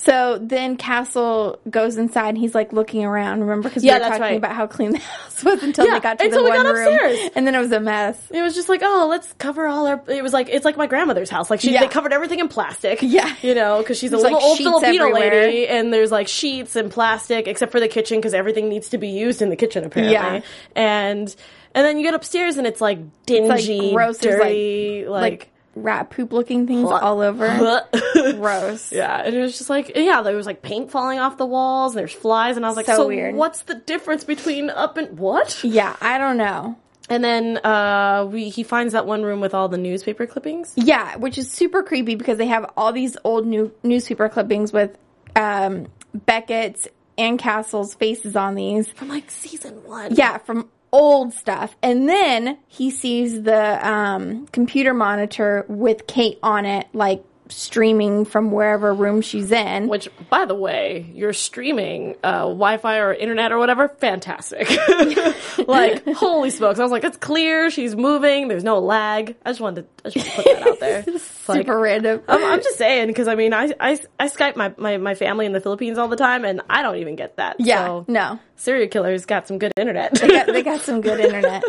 So 0.00 0.38
then 0.40 0.76
Castle 0.76 1.58
goes 1.68 1.96
inside 1.96 2.28
and 2.30 2.38
he's 2.38 2.54
like 2.54 2.72
looking 2.72 3.04
around. 3.04 3.40
Remember, 3.40 3.68
because 3.68 3.82
Yeah, 3.82 3.94
we 3.98 4.04
were 4.04 4.06
talking 4.06 4.20
right. 4.22 4.36
about 4.36 4.54
how 4.54 4.68
clean 4.68 4.92
the 4.92 4.98
house 5.00 5.42
was 5.44 5.60
until 5.62 5.86
Yeah, 5.86 5.94
they 5.94 6.00
got 6.00 6.18
to 6.20 6.24
until 6.24 6.44
the 6.44 6.50
we 6.50 6.56
one 6.56 6.66
got 6.66 6.74
room, 6.74 6.94
upstairs. 6.94 7.30
and 7.34 7.44
then 7.46 7.54
it 7.56 7.58
was 7.58 7.72
a 7.72 7.80
mess. 7.80 8.16
It 8.30 8.40
was 8.40 8.54
just 8.54 8.68
like, 8.68 8.80
oh, 8.84 9.08
let's 9.10 9.32
cover 9.38 9.66
all 9.66 9.86
our. 9.88 10.00
It 10.06 10.22
was 10.22 10.32
like 10.32 10.48
it's 10.48 10.64
like 10.64 10.76
my 10.76 10.86
grandmother's 10.86 11.28
house. 11.30 11.50
Like 11.50 11.60
she, 11.60 11.72
Yeah. 11.72 11.80
they 11.80 11.88
covered 11.88 12.12
everything 12.12 12.38
in 12.38 12.46
plastic. 12.48 13.00
Yeah. 13.02 13.34
you 13.42 13.54
know, 13.56 13.78
because 13.78 13.98
she's 13.98 14.12
a 14.12 14.16
little 14.16 14.32
like, 14.34 14.42
old 14.42 14.58
Filipino 14.58 15.06
everywhere. 15.08 15.30
lady, 15.46 15.66
and 15.68 15.92
there's 15.92 16.12
like 16.12 16.28
sheets 16.28 16.76
and 16.76 16.90
plastic, 16.92 17.48
except 17.48 17.72
for 17.72 17.80
the 17.80 17.88
kitchen 17.88 18.18
because 18.18 18.34
everything 18.34 18.68
needs 18.68 18.90
to 18.90 18.98
be 18.98 19.08
used 19.08 19.42
in 19.42 19.50
the 19.50 19.56
kitchen 19.56 19.82
apparently. 19.84 20.14
Yeah. 20.14 20.40
and 20.76 21.34
and 21.74 21.84
then 21.86 21.98
you 21.98 22.04
get 22.04 22.14
upstairs 22.14 22.56
and 22.56 22.66
it's 22.66 22.80
like 22.80 22.98
dingy, 23.26 23.92
gross. 23.92 24.18
There's, 24.18 24.38
like- 24.38 24.48
dirty, 24.48 25.04
Like 25.08 25.20
like. 25.32 25.50
Rat 25.74 26.10
poop 26.10 26.32
looking 26.32 26.66
things 26.66 26.88
all 26.90 27.20
over. 27.20 27.46
Gross. 28.32 28.92
Yeah, 28.98 29.22
and 29.24 29.34
it 29.34 29.40
was 29.40 29.56
just 29.56 29.70
like 29.70 29.92
yeah, 29.94 30.22
there 30.22 30.36
was 30.36 30.46
like 30.46 30.62
paint 30.62 30.90
falling 30.90 31.18
off 31.18 31.36
the 31.38 31.46
walls, 31.46 31.92
and 31.94 32.00
there's 32.00 32.12
flies, 32.12 32.56
and 32.56 32.64
I 32.66 32.68
was 32.68 32.76
like, 32.76 32.86
So 32.86 32.96
so, 32.96 33.08
weird. 33.08 33.34
what's 33.34 33.62
the 33.62 33.74
difference 33.74 34.24
between 34.24 34.70
up 34.70 34.96
and 34.96 35.18
what? 35.18 35.62
Yeah, 35.62 35.94
I 36.00 36.18
don't 36.18 36.36
know. 36.36 36.76
And 37.10 37.24
then 37.24 37.56
uh, 37.64 38.28
we 38.30 38.48
he 38.50 38.62
finds 38.62 38.92
that 38.92 39.06
one 39.06 39.22
room 39.22 39.40
with 39.40 39.54
all 39.54 39.68
the 39.68 39.78
newspaper 39.78 40.26
clippings. 40.26 40.72
Yeah, 40.76 41.16
which 41.16 41.38
is 41.38 41.50
super 41.50 41.82
creepy 41.82 42.16
because 42.16 42.36
they 42.38 42.46
have 42.46 42.70
all 42.76 42.92
these 42.92 43.16
old 43.24 43.46
new 43.46 43.72
newspaper 43.82 44.28
clippings 44.28 44.72
with 44.72 44.96
um, 45.34 45.86
Beckett's 46.14 46.86
and 47.16 47.38
Castle's 47.38 47.94
faces 47.94 48.36
on 48.36 48.54
these. 48.54 48.88
from 48.88 49.08
like 49.08 49.30
season 49.30 49.82
one. 49.84 50.14
Yeah, 50.14 50.38
from 50.38 50.68
old 50.92 51.34
stuff. 51.34 51.76
And 51.82 52.08
then 52.08 52.58
he 52.66 52.90
sees 52.90 53.42
the 53.42 53.86
um, 53.88 54.46
computer 54.48 54.94
monitor 54.94 55.64
with 55.68 56.06
Kate 56.06 56.38
on 56.42 56.64
it, 56.66 56.86
like 56.92 57.24
streaming 57.50 58.24
from 58.24 58.50
wherever 58.50 58.92
room 58.94 59.20
she's 59.20 59.50
in. 59.52 59.88
Which, 59.88 60.08
by 60.30 60.44
the 60.44 60.54
way, 60.54 61.10
you're 61.14 61.32
streaming 61.32 62.16
uh, 62.22 62.42
Wi-Fi 62.42 62.98
or 62.98 63.12
internet 63.14 63.52
or 63.52 63.58
whatever. 63.58 63.88
Fantastic. 63.88 64.68
like, 65.66 66.06
holy 66.14 66.50
smokes! 66.50 66.78
I 66.78 66.82
was 66.82 66.92
like, 66.92 67.04
it's 67.04 67.16
clear. 67.16 67.70
She's 67.70 67.94
moving. 67.96 68.48
There's 68.48 68.64
no 68.64 68.78
lag. 68.78 69.36
I 69.44 69.50
just 69.50 69.60
wanted 69.60 69.86
to, 69.98 70.06
I 70.06 70.10
just 70.10 70.26
wanted 70.26 70.30
to 70.30 70.42
put 70.42 70.58
that 70.58 70.68
out 70.68 70.80
there. 70.80 71.04
It's 71.48 71.48
like, 71.48 71.60
super 71.66 71.78
random. 71.80 72.20
I'm, 72.28 72.44
I'm 72.44 72.62
just 72.62 72.76
saying 72.76 73.06
because 73.06 73.26
I 73.26 73.34
mean, 73.34 73.54
I, 73.54 73.72
I 73.80 73.98
I 74.20 74.28
Skype 74.28 74.54
my, 74.56 74.74
my 74.76 74.98
my 74.98 75.14
family 75.14 75.46
in 75.46 75.52
the 75.52 75.60
Philippines 75.60 75.96
all 75.96 76.08
the 76.08 76.16
time, 76.16 76.44
and 76.44 76.60
I 76.68 76.82
don't 76.82 76.96
even 76.96 77.16
get 77.16 77.36
that. 77.36 77.56
yeah, 77.58 77.86
So, 77.86 78.04
no. 78.06 78.38
serial 78.56 78.88
killers 78.88 79.24
got 79.24 79.48
some 79.48 79.58
good 79.58 79.72
internet. 79.78 80.14
They 80.14 80.28
got, 80.28 80.46
they 80.46 80.62
got 80.62 80.82
some 80.82 81.00
good 81.00 81.20
internet. 81.20 81.64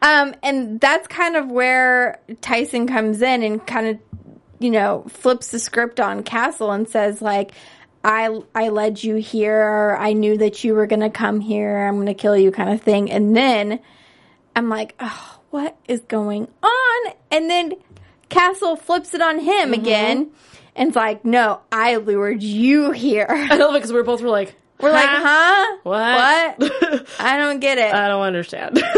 Um, 0.00 0.34
and 0.42 0.80
that's 0.80 1.06
kind 1.08 1.36
of 1.36 1.48
where 1.50 2.20
Tyson 2.40 2.86
comes 2.88 3.22
in 3.22 3.42
and 3.42 3.64
kind 3.66 3.86
of, 3.86 3.98
you 4.62 4.70
know, 4.70 5.04
flips 5.08 5.48
the 5.48 5.58
script 5.58 6.00
on 6.00 6.22
Castle 6.22 6.70
and 6.70 6.88
says 6.88 7.20
like, 7.20 7.52
I 8.04 8.40
I 8.54 8.68
led 8.70 9.02
you 9.02 9.16
here. 9.16 9.96
I 9.98 10.12
knew 10.12 10.36
that 10.38 10.64
you 10.64 10.74
were 10.74 10.86
gonna 10.86 11.10
come 11.10 11.40
here. 11.40 11.86
I'm 11.86 11.98
gonna 11.98 12.14
kill 12.14 12.36
you, 12.36 12.50
kind 12.50 12.70
of 12.70 12.82
thing. 12.82 13.10
And 13.10 13.36
then 13.36 13.80
I'm 14.56 14.68
like, 14.68 14.94
oh, 15.00 15.40
what 15.50 15.76
is 15.86 16.00
going 16.00 16.48
on? 16.62 17.12
And 17.30 17.48
then 17.48 17.74
Castle 18.28 18.76
flips 18.76 19.14
it 19.14 19.22
on 19.22 19.38
him 19.38 19.70
mm-hmm. 19.70 19.74
again, 19.74 20.30
and 20.74 20.88
it's 20.88 20.96
like, 20.96 21.24
no, 21.24 21.60
I 21.70 21.96
lured 21.96 22.42
you 22.42 22.90
here. 22.90 23.26
I 23.28 23.56
love 23.56 23.74
it 23.74 23.78
because 23.78 23.92
we're 23.92 24.02
both 24.02 24.22
were 24.22 24.30
like, 24.30 24.54
We're 24.82 24.90
like, 24.92 25.08
huh? 25.08 25.76
What? 25.84 26.58
What? 26.58 27.06
I 27.20 27.38
don't 27.38 27.60
get 27.60 27.78
it. 27.78 27.94
I 27.94 28.08
don't 28.08 28.22
understand. 28.22 28.82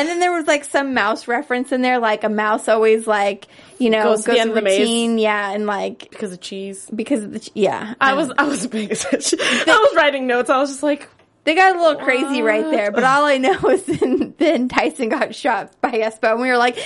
And 0.00 0.08
then 0.08 0.20
there 0.20 0.32
was 0.32 0.46
like 0.46 0.64
some 0.64 0.94
mouse 0.94 1.28
reference 1.28 1.72
in 1.72 1.82
there, 1.82 1.98
like 1.98 2.24
a 2.24 2.30
mouse 2.30 2.68
always 2.68 3.06
like 3.06 3.48
you 3.78 3.90
know 3.90 4.04
Goes 4.04 4.24
goes, 4.24 4.38
to 4.38 4.44
the 4.44 4.58
end 4.58 4.64
maze. 4.64 5.20
yeah, 5.20 5.50
and 5.50 5.66
like 5.66 6.08
because 6.08 6.32
of 6.32 6.40
cheese. 6.40 6.88
because 6.94 7.24
of 7.24 7.32
the 7.32 7.50
yeah. 7.54 7.94
I 8.00 8.12
um, 8.12 8.16
was 8.18 8.32
I 8.38 8.44
was 8.44 8.66
paying 8.66 8.90
attention. 8.90 9.38
I 9.42 9.66
was 9.66 9.96
writing 9.96 10.26
notes. 10.26 10.48
I 10.48 10.58
was 10.58 10.70
just 10.70 10.82
like, 10.82 11.06
They 11.50 11.56
got 11.56 11.74
a 11.74 11.80
little 11.80 12.04
crazy 12.04 12.42
right 12.42 12.62
there, 12.70 12.92
but 12.92 13.02
all 13.02 13.24
I 13.24 13.38
know 13.38 13.58
is 13.70 13.82
then, 13.82 14.34
then 14.38 14.68
Tyson 14.68 15.08
got 15.08 15.34
shot 15.34 15.72
by 15.80 15.90
Espo, 15.90 16.30
and 16.30 16.40
we 16.40 16.46
were 16.46 16.56
like, 16.56 16.76
"Yay!" 16.76 16.84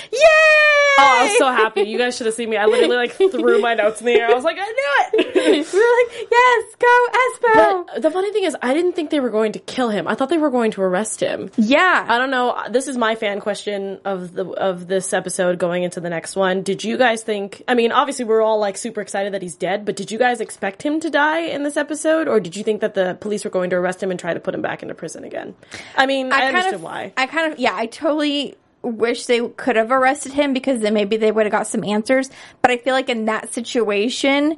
oh, 0.96 1.18
I 1.20 1.26
was 1.28 1.36
so 1.36 1.48
happy. 1.48 1.82
You 1.82 1.98
guys 1.98 2.16
should 2.16 2.24
have 2.24 2.34
seen 2.34 2.48
me. 2.48 2.56
I 2.56 2.64
literally 2.64 2.96
like 2.96 3.12
threw 3.12 3.60
my 3.60 3.74
notes 3.74 4.00
in 4.00 4.06
the 4.06 4.12
air. 4.14 4.30
I 4.30 4.32
was 4.32 4.42
like, 4.42 4.56
I 4.58 4.64
knew 4.64 5.20
it. 5.20 5.34
we 5.70 5.78
were 5.78 6.24
like, 6.24 6.28
"Yes, 6.30 6.76
go 6.78 7.06
Espo!" 7.12 7.86
But 7.92 8.00
the 8.00 8.10
funny 8.10 8.32
thing 8.32 8.44
is, 8.44 8.56
I 8.62 8.72
didn't 8.72 8.94
think 8.94 9.10
they 9.10 9.20
were 9.20 9.28
going 9.28 9.52
to 9.52 9.58
kill 9.58 9.90
him. 9.90 10.08
I 10.08 10.14
thought 10.14 10.30
they 10.30 10.38
were 10.38 10.48
going 10.50 10.70
to 10.70 10.80
arrest 10.80 11.20
him. 11.20 11.50
yeah, 11.58 12.06
I 12.08 12.16
don't 12.16 12.30
know. 12.30 12.58
This 12.70 12.88
is 12.88 12.96
my 12.96 13.16
fan 13.16 13.40
question 13.40 14.00
of 14.06 14.32
the 14.32 14.46
of 14.46 14.88
this 14.88 15.12
episode 15.12 15.58
going 15.58 15.82
into 15.82 16.00
the 16.00 16.08
next 16.08 16.36
one. 16.36 16.62
Did 16.62 16.82
you 16.84 16.96
guys 16.96 17.22
think? 17.22 17.62
I 17.68 17.74
mean, 17.74 17.92
obviously 17.92 18.24
we're 18.24 18.40
all 18.40 18.58
like 18.58 18.78
super 18.78 19.02
excited 19.02 19.34
that 19.34 19.42
he's 19.42 19.56
dead, 19.56 19.84
but 19.84 19.94
did 19.94 20.10
you 20.10 20.18
guys 20.18 20.40
expect 20.40 20.80
him 20.80 21.00
to 21.00 21.10
die 21.10 21.40
in 21.40 21.64
this 21.64 21.76
episode, 21.76 22.28
or 22.28 22.40
did 22.40 22.56
you 22.56 22.64
think 22.64 22.80
that 22.80 22.94
the 22.94 23.18
police 23.20 23.44
were 23.44 23.50
going 23.50 23.68
to 23.68 23.76
arrest 23.76 24.02
him 24.02 24.10
and 24.10 24.18
try 24.18 24.32
to 24.32 24.40
put 24.40 24.53
him 24.54 24.62
back 24.62 24.82
into 24.82 24.94
prison 24.94 25.24
again? 25.24 25.54
I 25.96 26.06
mean, 26.06 26.32
I, 26.32 26.40
kind 26.40 26.56
understood 26.56 26.74
of, 26.74 26.82
why. 26.82 27.12
I 27.16 27.26
kind 27.26 27.52
of, 27.52 27.58
yeah, 27.58 27.74
I 27.74 27.86
totally 27.86 28.56
wish 28.82 29.26
they 29.26 29.46
could 29.48 29.76
have 29.76 29.90
arrested 29.90 30.32
him 30.32 30.52
because 30.52 30.80
then 30.80 30.94
maybe 30.94 31.16
they 31.16 31.32
would 31.32 31.46
have 31.46 31.52
got 31.52 31.66
some 31.66 31.84
answers. 31.84 32.30
But 32.62 32.70
I 32.70 32.76
feel 32.76 32.94
like 32.94 33.08
in 33.08 33.24
that 33.26 33.52
situation, 33.52 34.56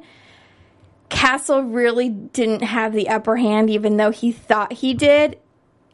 Castle 1.09 1.63
really 1.63 2.09
didn't 2.09 2.61
have 2.61 2.93
the 2.93 3.09
upper 3.09 3.37
hand, 3.37 3.69
even 3.69 3.97
though 3.97 4.11
he 4.11 4.31
thought 4.31 4.73
he 4.73 4.93
did. 4.93 5.39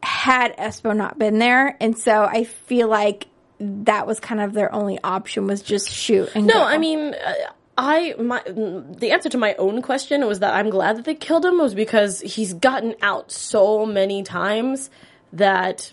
had 0.02 0.56
Espo 0.56 0.94
not 0.94 1.18
been 1.18 1.38
there, 1.38 1.76
and 1.80 1.96
so 1.96 2.24
I 2.24 2.44
feel 2.44 2.88
like 2.88 3.26
that 3.60 4.06
was 4.06 4.20
kind 4.20 4.40
of 4.40 4.52
their 4.52 4.74
only 4.74 4.98
option 5.02 5.46
was 5.46 5.62
just 5.62 5.90
shoot. 5.90 6.28
And 6.34 6.46
No, 6.46 6.54
go. 6.54 6.62
I 6.62 6.78
mean, 6.78 7.14
uh, 7.14 7.32
I 7.76 8.14
my 8.18 8.40
the 8.46 9.10
answer 9.10 9.28
to 9.30 9.38
my 9.38 9.54
own 9.54 9.82
question 9.82 10.24
was 10.26 10.38
that 10.40 10.54
I'm 10.54 10.70
glad 10.70 10.96
that 10.96 11.04
they 11.04 11.14
killed 11.14 11.44
him 11.44 11.58
was 11.58 11.74
because 11.74 12.20
he's 12.20 12.54
gotten 12.54 12.94
out 13.02 13.32
so 13.32 13.84
many 13.84 14.22
times 14.22 14.90
that 15.32 15.92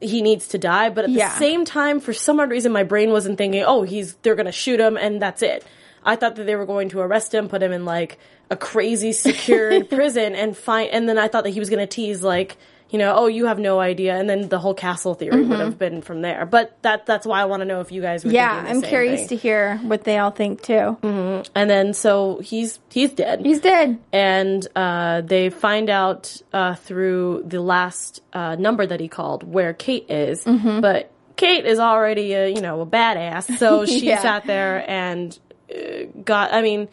he 0.00 0.20
needs 0.20 0.48
to 0.48 0.58
die. 0.58 0.90
But 0.90 1.04
at 1.04 1.10
Yeah. 1.10 1.28
the 1.28 1.38
same 1.38 1.64
time, 1.64 2.00
for 2.00 2.12
some 2.12 2.40
odd 2.40 2.50
reason, 2.50 2.72
my 2.72 2.82
brain 2.82 3.10
wasn't 3.12 3.38
thinking, 3.38 3.62
oh, 3.64 3.82
he's 3.82 4.14
they're 4.22 4.34
gonna 4.34 4.50
shoot 4.52 4.80
him 4.80 4.96
and 4.96 5.22
that's 5.22 5.42
it. 5.42 5.64
I 6.04 6.16
thought 6.16 6.34
that 6.34 6.44
they 6.44 6.56
were 6.56 6.66
going 6.66 6.88
to 6.88 6.98
arrest 7.00 7.32
him, 7.32 7.48
put 7.48 7.62
him 7.62 7.70
in 7.72 7.84
like 7.84 8.18
a 8.50 8.56
crazy 8.56 9.12
secured 9.12 9.88
prison, 9.90 10.34
and 10.34 10.56
find. 10.56 10.90
And 10.90 11.08
then 11.08 11.18
I 11.18 11.28
thought 11.28 11.44
that 11.44 11.50
he 11.50 11.60
was 11.60 11.70
gonna 11.70 11.86
tease 11.86 12.22
like. 12.22 12.56
You 12.92 12.98
know, 12.98 13.14
oh, 13.16 13.26
you 13.26 13.46
have 13.46 13.58
no 13.58 13.80
idea, 13.80 14.14
and 14.16 14.28
then 14.28 14.48
the 14.50 14.58
whole 14.58 14.74
castle 14.74 15.14
theory 15.14 15.42
would 15.44 15.58
have 15.60 15.78
been 15.78 16.02
from 16.02 16.20
there. 16.20 16.44
But 16.46 16.76
that 16.82 17.06
that's 17.06 17.26
why 17.26 17.40
I 17.40 17.46
want 17.46 17.62
to 17.62 17.64
know 17.64 17.80
if 17.80 17.90
you 17.90 18.02
guys. 18.02 18.22
Mm-hmm. 18.22 18.34
yeah, 18.34 18.64
I'm 18.68 18.82
curious 18.82 19.20
thing. 19.20 19.28
to 19.28 19.36
hear 19.36 19.78
what 19.78 20.04
they 20.04 20.18
all 20.18 20.30
think 20.30 20.60
too. 20.62 20.98
And 21.02 21.70
then 21.70 21.94
so 21.94 22.38
he's 22.44 22.78
he's 22.90 23.10
dead. 23.12 23.40
He's 23.40 23.60
dead. 23.60 23.98
and 24.12 24.66
uh, 24.76 25.22
they 25.22 25.48
find 25.50 25.88
out 25.88 26.40
uh, 26.52 26.74
through 26.74 27.44
the 27.46 27.60
last 27.62 28.20
uh, 28.34 28.56
number 28.56 28.86
that 28.86 29.00
he 29.00 29.08
called 29.08 29.42
where 29.42 29.72
Kate 29.72 30.10
is. 30.10 30.44
Mm-hmm. 30.44 30.80
But 30.80 31.10
Kate 31.36 31.64
is 31.64 31.78
already 31.78 32.34
a 32.34 32.48
you 32.48 32.60
know 32.60 32.82
a 32.82 32.86
badass, 32.86 33.58
so 33.58 33.86
she 33.86 34.06
Yeah. 34.06 34.20
sat 34.20 34.44
there 34.46 34.84
and 34.88 35.36
uh, 35.74 36.04
got. 36.22 36.52
I 36.52 36.60
mean, 36.60 36.88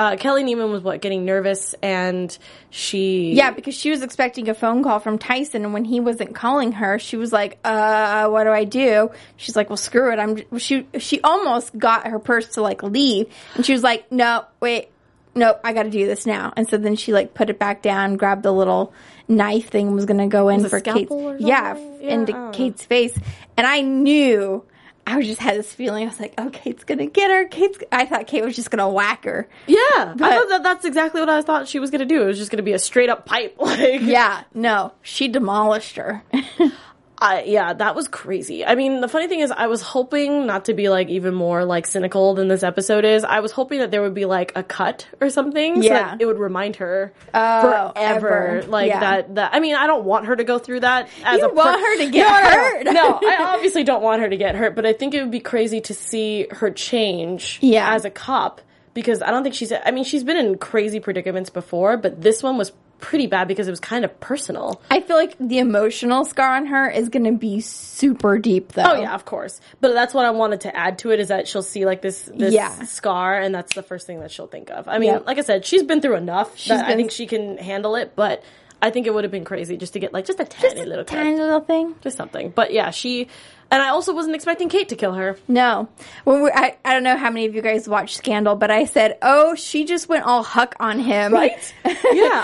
uh, 0.00 0.16
Kelly 0.16 0.42
Nieman 0.42 0.72
was 0.72 0.82
what 0.82 1.02
getting 1.02 1.26
nervous, 1.26 1.74
and 1.82 2.36
she 2.70 3.34
Yeah, 3.34 3.50
because 3.50 3.74
she 3.74 3.90
was 3.90 4.00
expecting 4.02 4.48
a 4.48 4.54
phone 4.54 4.82
call 4.82 4.98
from 4.98 5.18
Tyson, 5.18 5.62
and 5.62 5.74
when 5.74 5.84
he 5.84 6.00
wasn't 6.00 6.34
calling 6.34 6.72
her, 6.72 6.98
she 6.98 7.18
was 7.18 7.34
like, 7.34 7.58
"Uh, 7.64 8.26
what 8.28 8.44
do 8.44 8.50
I 8.50 8.64
do?" 8.64 9.10
She's 9.36 9.56
like, 9.56 9.68
"Well, 9.68 9.76
screw 9.76 10.10
it." 10.10 10.18
I'm. 10.18 10.36
j-" 10.36 10.46
She 10.56 10.86
she 10.98 11.20
almost 11.20 11.76
got 11.76 12.06
her 12.06 12.18
purse 12.18 12.48
to 12.54 12.62
like 12.62 12.82
leave, 12.82 13.26
and 13.54 13.66
she 13.66 13.74
was 13.74 13.82
like, 13.82 14.10
"No, 14.10 14.46
wait, 14.58 14.88
no, 15.34 15.58
I 15.62 15.74
got 15.74 15.82
to 15.82 15.90
do 15.90 16.06
this 16.06 16.24
now." 16.24 16.54
And 16.56 16.66
so 16.66 16.78
then 16.78 16.96
she 16.96 17.12
like 17.12 17.34
put 17.34 17.50
it 17.50 17.58
back 17.58 17.82
down, 17.82 18.16
grabbed 18.16 18.42
the 18.42 18.54
little 18.54 18.94
knife 19.28 19.68
thing, 19.68 19.94
was 19.94 20.06
gonna 20.06 20.28
go 20.28 20.48
in 20.48 20.66
for 20.66 20.80
Kate's 20.80 21.12
yeah, 21.40 21.76
Yeah, 22.00 22.14
into. 22.14 22.50
Kate's 22.54 22.86
face, 22.86 23.18
and 23.58 23.66
I 23.66 23.82
knew. 23.82 24.64
I 25.10 25.16
was 25.16 25.26
just 25.26 25.40
had 25.40 25.56
this 25.58 25.72
feeling. 25.74 26.04
I 26.04 26.06
was 26.06 26.20
like, 26.20 26.34
"Oh, 26.38 26.50
Kate's 26.50 26.84
gonna 26.84 27.06
get 27.06 27.30
her." 27.30 27.46
Kate's. 27.48 27.78
I 27.90 28.06
thought 28.06 28.26
Kate 28.26 28.44
was 28.44 28.54
just 28.54 28.70
gonna 28.70 28.88
whack 28.88 29.24
her. 29.24 29.48
yeah. 29.66 29.76
I 29.98 30.14
thought 30.16 30.48
that 30.50 30.62
that's 30.62 30.84
exactly 30.84 31.20
what 31.20 31.28
I 31.28 31.42
thought 31.42 31.66
she 31.68 31.78
was 31.78 31.90
gonna 31.90 32.04
do. 32.04 32.22
It 32.22 32.26
was 32.26 32.38
just 32.38 32.50
gonna 32.50 32.62
be 32.62 32.72
a 32.72 32.78
straight 32.78 33.08
up 33.10 33.26
pipe, 33.26 33.56
like 33.60 34.00
Yeah, 34.02 34.44
no, 34.54 34.92
she 35.02 35.28
demolished 35.28 35.96
her. 35.96 36.22
I, 37.22 37.42
yeah, 37.42 37.74
that 37.74 37.94
was 37.94 38.08
crazy. 38.08 38.64
I 38.64 38.74
mean, 38.74 39.02
the 39.02 39.08
funny 39.08 39.28
thing 39.28 39.40
is, 39.40 39.50
I 39.50 39.66
was 39.66 39.82
hoping 39.82 40.46
not 40.46 40.64
to 40.66 40.74
be 40.74 40.88
like 40.88 41.08
even 41.10 41.34
more 41.34 41.64
like 41.66 41.86
cynical 41.86 42.34
than 42.34 42.48
this 42.48 42.62
episode 42.62 43.04
is. 43.04 43.24
I 43.24 43.40
was 43.40 43.52
hoping 43.52 43.80
that 43.80 43.90
there 43.90 44.00
would 44.00 44.14
be 44.14 44.24
like 44.24 44.52
a 44.56 44.62
cut 44.62 45.06
or 45.20 45.28
something, 45.28 45.82
so 45.82 45.88
Yeah. 45.88 46.12
that 46.12 46.22
it 46.22 46.24
would 46.26 46.38
remind 46.38 46.76
her 46.76 47.12
Oh, 47.34 47.92
forever, 47.94 48.28
ever. 48.28 48.62
like 48.68 48.88
Yeah. 48.88 49.00
that. 49.00 49.34
That 49.34 49.50
I 49.52 49.60
mean, 49.60 49.74
I 49.76 49.86
don't 49.86 50.04
want 50.04 50.26
her 50.26 50.36
to 50.36 50.44
go 50.44 50.58
through 50.58 50.80
that. 50.80 51.08
As 51.22 51.40
You 51.40 51.50
a 51.50 51.52
want 51.52 51.78
her 51.80 51.98
to 51.98 52.10
get 52.10 52.26
no, 52.26 52.50
hurt. 52.50 52.84
No, 52.84 52.92
no, 52.92 53.20
I 53.28 53.52
obviously 53.54 53.84
don't 53.84 54.02
want 54.02 54.22
her 54.22 54.28
to 54.30 54.36
get 54.38 54.54
hurt, 54.54 54.74
but 54.74 54.86
I 54.86 54.94
think 54.94 55.12
it 55.12 55.20
would 55.20 55.30
be 55.30 55.40
crazy 55.40 55.80
to 55.82 55.94
see 55.94 56.46
her 56.52 56.70
change 56.70 57.58
Yeah. 57.60 57.94
as 57.94 58.06
a 58.06 58.10
cop 58.10 58.62
because 58.94 59.20
I 59.22 59.30
don't 59.30 59.42
think 59.42 59.54
she's. 59.54 59.72
I 59.72 59.90
mean, 59.90 60.04
she's 60.04 60.24
been 60.24 60.38
in 60.38 60.56
crazy 60.56 61.00
predicaments 61.00 61.50
before, 61.50 61.96
but 61.98 62.22
this 62.22 62.42
one 62.42 62.56
was 62.56 62.72
pretty 63.00 63.26
bad 63.26 63.48
because 63.48 63.66
it 63.66 63.70
was 63.70 63.80
kind 63.80 64.04
of 64.04 64.20
personal. 64.20 64.80
I 64.90 65.00
feel 65.00 65.16
like 65.16 65.36
the 65.38 65.58
emotional 65.58 66.24
scar 66.24 66.56
on 66.56 66.66
her 66.66 66.88
is 66.88 67.08
going 67.08 67.24
to 67.24 67.32
be 67.32 67.60
super 67.60 68.38
deep, 68.38 68.72
though. 68.72 68.84
Oh 68.86 68.94
yeah, 69.00 69.14
of 69.14 69.24
course. 69.24 69.60
But 69.80 69.94
that's 69.94 70.12
what 70.14 70.24
I 70.26 70.30
wanted 70.30 70.62
to 70.62 70.76
add 70.76 70.98
to 71.00 71.10
it 71.10 71.20
is 71.20 71.28
that 71.28 71.48
she'll 71.48 71.62
see 71.62 71.86
like 71.86 72.02
this 72.02 72.30
this 72.34 72.52
Yeah. 72.54 72.82
scar, 72.84 73.38
and 73.40 73.54
that's 73.54 73.74
the 73.74 73.82
first 73.82 74.06
thing 74.06 74.20
that 74.20 74.30
she'll 74.30 74.46
think 74.46 74.70
of. 74.70 74.86
I 74.88 74.98
mean, 74.98 75.10
Yep. 75.12 75.26
like 75.26 75.38
I 75.38 75.42
said, 75.42 75.64
she's 75.66 75.82
been 75.82 76.00
through 76.00 76.16
enough 76.16 76.56
that 76.66 76.86
I 76.86 76.94
think 76.94 77.10
she 77.10 77.26
can 77.26 77.56
handle 77.58 77.96
it. 77.96 78.12
But 78.14 78.42
I 78.82 78.90
think 78.90 79.06
it 79.06 79.14
would 79.14 79.24
have 79.24 79.30
been 79.30 79.44
crazy 79.44 79.76
just 79.76 79.92
to 79.92 79.98
get 80.00 80.12
like 80.12 80.24
just 80.26 80.40
a 80.40 80.44
tiny 80.44 80.84
little 80.84 81.04
cut, 81.04 81.16
tiny 81.16 81.36
little 81.38 81.60
thing. 81.60 81.94
just 82.00 82.16
something. 82.16 82.50
But 82.50 82.72
yeah, 82.72 82.90
she. 82.90 83.28
And 83.72 83.80
I 83.80 83.90
also 83.90 84.12
wasn't 84.12 84.34
expecting 84.34 84.68
Kate 84.68 84.88
to 84.88 84.96
kill 84.96 85.12
her. 85.14 85.36
No, 85.46 85.88
when 86.24 86.42
we, 86.42 86.50
I 86.50 86.76
I 86.84 86.92
don't 86.92 87.04
know 87.04 87.16
how 87.16 87.30
many 87.30 87.46
of 87.46 87.54
you 87.54 87.62
guys 87.62 87.88
watched 87.88 88.16
Scandal, 88.16 88.56
but 88.56 88.68
I 88.70 88.84
said, 88.84 89.16
oh, 89.22 89.54
she 89.54 89.84
just 89.84 90.08
went 90.08 90.24
all 90.24 90.42
huck 90.42 90.74
on 90.80 90.98
him, 90.98 91.32
Right? 91.32 91.52
yeah, 91.84 91.94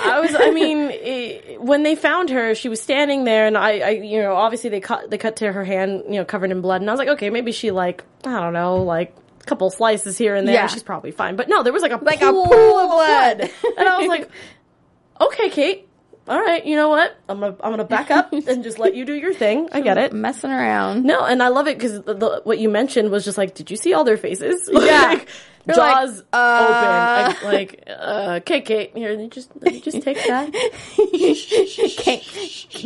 I 0.04 0.20
was. 0.20 0.36
I 0.38 0.50
mean, 0.52 0.78
it, 0.92 1.60
when 1.60 1.82
they 1.82 1.96
found 1.96 2.30
her, 2.30 2.54
she 2.54 2.68
was 2.68 2.80
standing 2.80 3.24
there, 3.24 3.46
and 3.48 3.58
I, 3.58 3.78
I, 3.80 3.88
you 3.90 4.22
know, 4.22 4.34
obviously 4.36 4.70
they 4.70 4.78
cut 4.80 5.10
they 5.10 5.18
cut 5.18 5.34
to 5.36 5.50
her 5.50 5.64
hand, 5.64 6.04
you 6.06 6.14
know, 6.14 6.24
covered 6.24 6.52
in 6.52 6.60
blood, 6.60 6.80
and 6.80 6.88
I 6.88 6.92
was 6.92 6.98
like, 6.98 7.08
okay, 7.08 7.28
maybe 7.30 7.50
she 7.50 7.72
like, 7.72 8.04
I 8.24 8.38
don't 8.38 8.52
know, 8.52 8.76
like 8.76 9.12
a 9.40 9.44
couple 9.46 9.68
slices 9.70 10.16
here 10.16 10.36
and 10.36 10.46
there, 10.46 10.54
Yeah. 10.54 10.66
she's 10.68 10.84
probably 10.84 11.10
fine. 11.10 11.34
But 11.34 11.48
no, 11.48 11.64
there 11.64 11.72
was 11.72 11.82
like 11.82 11.90
a 11.92 11.96
Like 11.96 12.22
a 12.22 12.30
pool, 12.30 12.46
pool 12.46 12.78
of 12.78 12.88
blood. 12.90 13.50
and 13.78 13.88
I 13.88 13.98
was 13.98 14.06
like, 14.06 14.30
okay, 15.20 15.50
Kate. 15.50 15.85
All 16.28 16.40
right, 16.40 16.64
you 16.66 16.74
know 16.74 16.88
what? 16.88 17.16
I'm 17.28 17.38
gonna 17.38 17.56
I'm 17.60 17.70
gonna 17.70 17.84
back 17.84 18.10
up 18.10 18.32
and 18.32 18.64
just 18.64 18.78
let 18.78 18.94
you 18.94 19.04
do 19.04 19.14
your 19.14 19.32
thing. 19.32 19.68
I 19.72 19.80
get 19.80 19.96
it. 19.96 20.12
messing 20.12 20.50
around. 20.50 21.04
No, 21.04 21.24
and 21.24 21.42
I 21.42 21.48
love 21.48 21.68
it 21.68 21.78
because 21.78 22.02
the, 22.02 22.14
the, 22.14 22.40
what 22.42 22.58
you 22.58 22.68
mentioned 22.68 23.10
was 23.10 23.24
just 23.24 23.38
like, 23.38 23.54
did 23.54 23.70
you 23.70 23.76
see 23.76 23.94
all 23.94 24.04
their 24.04 24.16
faces? 24.16 24.68
Yeah. 24.86 25.02
like, 25.02 25.28
You're 25.66 25.76
like, 25.76 25.94
jaws 25.94 26.22
uh. 26.32 27.32
open. 27.34 27.48
Like, 27.48 27.84
like 27.86 27.88
uh, 27.88 28.38
okay, 28.40 28.60
Kate, 28.60 28.96
here, 28.96 29.12
you 29.12 29.28
just 29.28 29.50
let 29.60 29.72
me 29.72 29.80
just 29.80 30.02
take 30.02 30.16
that. 30.26 30.54
Okay, 30.98 32.22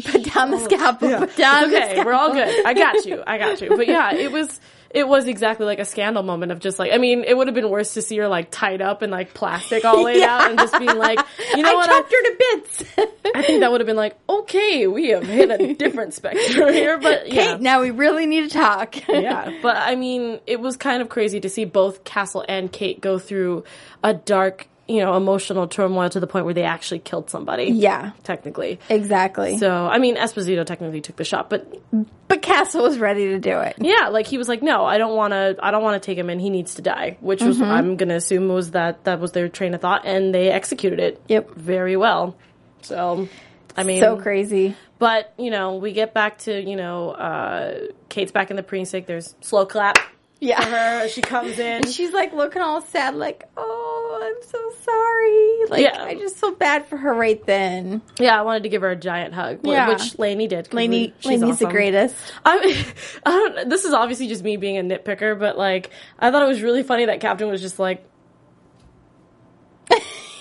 put 0.03 0.24
down 0.33 0.50
the 0.50 0.59
scalpel. 0.61 1.18
Put 1.18 1.37
down 1.37 1.70
the 1.70 1.76
okay, 1.76 1.90
scalpel. 1.92 2.05
we're 2.05 2.12
all 2.12 2.33
good. 2.33 2.66
I 2.66 2.74
got 2.74 3.05
you. 3.05 3.22
I 3.26 3.38
got 3.38 3.61
you. 3.61 3.68
But 3.68 3.87
yeah, 3.87 4.14
it 4.14 4.33
was 4.33 4.61
it 4.90 5.07
was 5.07 5.29
exactly 5.29 5.66
like 5.66 5.79
a 5.79 5.85
scandal 5.85 6.22
moment 6.22 6.50
of 6.53 6.59
just 6.59 6.79
like 6.79 6.92
I 6.92 6.98
mean, 6.98 7.22
it 7.24 7.37
would 7.37 7.46
have 7.46 7.55
been 7.55 7.68
worse 7.70 7.94
to 7.94 8.03
see 8.03 8.16
her 8.18 8.29
like 8.29 8.50
tied 8.50 8.83
up 8.83 9.03
in 9.03 9.11
like 9.11 9.35
plastic 9.35 9.85
all 9.85 10.03
laid 10.05 10.16
Yeah. 10.20 10.37
out 10.38 10.50
and 10.50 10.59
just 10.59 10.76
being 10.79 10.96
like, 10.98 11.18
you 11.55 11.62
know 11.62 11.74
what 11.74 11.88
I 11.88 11.92
what? 12.00 12.11
chopped 12.11 12.12
her 12.12 12.22
to 12.22 12.37
bits. 12.38 12.85
I 13.35 13.42
think 13.42 13.61
that 13.61 13.70
would 13.70 13.81
have 13.81 13.87
been 13.87 13.96
like, 13.96 14.16
okay, 14.29 14.87
we 14.88 15.11
have 15.11 15.22
hit 15.24 15.50
a 15.50 15.74
different 15.74 16.14
spectrum 16.14 16.68
here, 16.72 16.98
but 16.98 17.29
yeah. 17.33 17.53
Kate, 17.53 17.61
now 17.61 17.81
we 17.81 17.90
really 17.92 18.26
need 18.26 18.50
to 18.50 18.59
talk. 18.59 18.96
yeah, 19.09 19.59
but 19.62 19.76
I 19.76 19.94
mean, 19.94 20.40
it 20.46 20.61
was 20.61 20.76
kind 20.76 21.00
of 21.03 21.09
crazy 21.09 21.38
to 21.40 21.48
see 21.48 21.64
both 21.64 22.03
Castle 22.05 22.44
and 22.48 22.70
Kate 22.72 23.00
go 23.00 23.18
through 23.18 23.64
a 24.03 24.12
dark, 24.14 24.66
you 24.90 25.00
know, 25.00 25.16
emotional 25.16 25.68
turmoil 25.68 26.09
to 26.11 26.20
the 26.20 26.26
point 26.26 26.44
where 26.44 26.55
they 26.55 26.64
actually 26.64 26.98
killed 26.98 27.31
somebody. 27.31 27.64
yeah, 27.64 28.11
Technically. 28.24 28.79
exactly. 28.88 29.59
So, 29.59 29.70
I 29.87 29.98
mean, 29.98 30.16
Esposito 30.16 30.64
technically 30.66 31.00
took 31.00 31.16
the 31.16 31.24
shot, 31.24 31.48
but 31.50 31.72
but 32.29 32.42
Castle 32.42 32.83
was 32.83 32.98
ready 32.98 33.29
to 33.29 33.38
do 33.38 33.59
it. 33.61 33.76
yeah, 33.79 34.09
like 34.09 34.26
he 34.26 34.38
was 34.38 34.48
like, 34.48 34.62
"No, 34.62 34.85
I 34.85 34.98
don't 34.98 35.16
want 35.16 35.33
to. 35.33 35.57
I 35.61 35.70
don't 35.70 35.83
want 35.83 36.00
to 36.03 36.07
take 36.07 36.18
him 36.18 36.29
in. 36.31 36.38
He 36.38 36.50
needs 36.50 36.74
to 36.74 36.83
die." 36.83 37.16
Which 37.20 37.42
was, 37.42 37.57
Mm-hmm. 37.59 37.70
I'm 37.70 37.96
gonna 37.96 38.16
assume, 38.16 38.48
was 38.48 38.72
that 38.72 39.05
that 39.05 39.20
was 39.20 39.33
their 39.33 39.48
train 39.48 39.74
of 39.74 39.81
thought, 39.81 40.03
and 40.05 40.35
they 40.35 40.50
executed 40.50 41.00
it. 41.00 41.20
Yep. 41.29 41.55
very 41.55 41.96
well. 41.96 42.37
So, 42.83 43.29
I 43.76 43.83
mean, 43.85 44.00
So 44.00 44.16
crazy. 44.16 44.76
But 44.98 45.33
you 45.38 45.50
know, 45.50 45.76
we 45.76 45.92
get 45.92 46.12
back 46.14 46.38
to 46.40 46.61
you 46.61 46.76
know, 46.76 47.11
uh, 47.11 47.87
Kate's 48.09 48.33
back 48.33 48.50
in 48.50 48.57
the 48.57 48.62
precinct. 48.62 49.07
There's 49.09 49.35
slow 49.40 49.66
clap 49.66 49.96
Yeah. 50.40 50.61
for 50.62 50.70
her 50.70 50.76
as 51.05 51.11
she 51.12 51.20
comes 51.20 51.59
in. 51.59 51.66
And 51.85 51.88
She's 51.88 52.12
like 52.12 52.33
looking 52.33 52.62
all 52.62 52.81
sad, 52.81 53.14
like, 53.14 53.44
"Oh, 53.57 54.20
I'm 54.22 54.42
so 54.48 54.59
sorry." 54.85 55.68
Like, 55.70 55.83
Yeah. 55.94 56.03
I 56.03 56.14
just 56.14 56.37
feel 56.37 56.53
bad 56.53 56.87
for 56.87 56.96
her 56.96 57.12
right 57.14 57.44
then. 57.46 58.00
yeah, 58.18 58.38
I 58.38 58.42
wanted 58.42 58.62
to 58.64 58.68
give 58.70 58.81
her 58.83 58.90
a 58.90 58.96
giant 58.96 59.35
hug, 59.35 59.61
Yeah. 59.62 59.88
which 59.88 60.18
Lanie 60.18 60.48
did. 60.48 60.72
Lanie, 60.72 61.12
she's 61.20 61.40
Lanie's 61.40 61.59
the 61.59 61.66
greatest. 61.66 62.16
I, 62.44 62.85
I 63.26 63.31
don't. 63.31 63.68
This 63.68 63.85
is 63.85 63.92
obviously 63.92 64.29
just 64.29 64.42
me 64.42 64.57
being 64.57 64.79
a 64.79 64.83
nitpicker, 64.83 65.38
but 65.38 65.59
like, 65.59 65.90
I 66.18 66.31
thought 66.31 66.42
it 66.42 66.48
was 66.48 66.62
really 66.62 66.83
funny 66.83 67.05
that 67.07 67.20
Captain 67.20 67.48
was 67.48 67.61
just 67.61 67.79
like. 67.79 68.05
like 69.90 70.00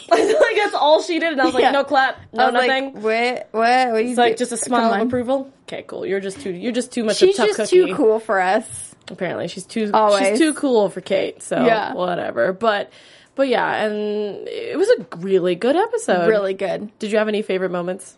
that's 0.10 0.74
all 0.76 1.02
she 1.02 1.20
did, 1.20 1.34
and 1.34 1.42
I 1.42 1.46
was 1.46 1.54
like, 1.54 1.64
Yeah. 1.64 1.72
no 1.72 1.84
clap, 1.84 2.18
no 2.34 2.50
nothing. 2.50 2.70
like, 2.70 2.94
"What? 2.96 3.50
What? 3.52 3.92
What 3.92 3.98
do 3.98 4.04
you 4.04 4.10
it's 4.10 4.18
like 4.18 4.38
just 4.38 4.52
a 4.52 4.58
smile 4.58 4.94
of 4.94 5.08
approval. 5.08 5.52
Okay, 5.68 5.84
cool. 5.84 6.06
You're 6.06 6.20
just 6.20 6.40
too. 6.42 6.52
You're 6.52 6.72
just 6.72 6.92
too 6.92 7.04
much 7.04 7.18
She's 7.18 7.36
a 7.36 7.38
tough 7.38 7.48
just 7.58 7.72
cookie. 7.72 7.88
too 7.88 7.96
cool 7.96 8.20
for 8.20 8.40
us. 8.40 8.89
Apparently, 9.10 9.48
she's 9.48 9.66
too. 9.66 9.90
Always. 9.94 10.28
She's 10.28 10.40
too 10.40 10.54
cool 10.54 10.90
for 10.90 11.02
Kate. 11.02 11.42
So 11.42 11.66
Yeah. 11.66 11.94
whatever. 11.94 12.54
But 12.54 12.92
but 13.36 13.48
yeah, 13.48 13.84
and 13.86 14.48
it 14.48 14.78
was 14.78 14.90
a 14.90 15.18
really 15.18 15.56
good 15.56 15.76
episode. 15.76 16.28
Really 16.28 16.54
good. 16.54 16.98
Did 17.00 17.12
you 17.12 17.18
have 17.18 17.28
any 17.28 17.42
favorite 17.42 17.72
moments? 17.72 18.16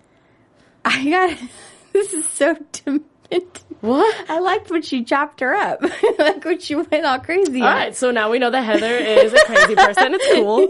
I 0.86 1.10
got. 1.10 1.38
This 1.93 2.13
is 2.13 2.25
so 2.30 2.56
demented. 2.71 3.60
What? 3.82 4.30
I 4.30 4.39
liked 4.39 4.71
when 4.71 4.82
she 4.82 5.04
chopped 5.04 5.41
her 5.41 5.54
up. 5.54 5.84
Like 6.17 6.45
when 6.45 6.60
she 6.60 6.75
went 6.75 7.06
all 7.06 7.19
crazy. 7.19 7.62
All 7.62 7.67
right, 7.67 7.93
so 7.93 8.12
now 8.12 8.32
we 8.32 8.39
know 8.39 8.49
that 8.49 8.62
Heather 8.62 8.95
is 8.95 9.34
a 9.34 9.39
crazy 9.45 9.75
person. 9.75 10.13
It's 10.13 10.34
cool. 10.34 10.69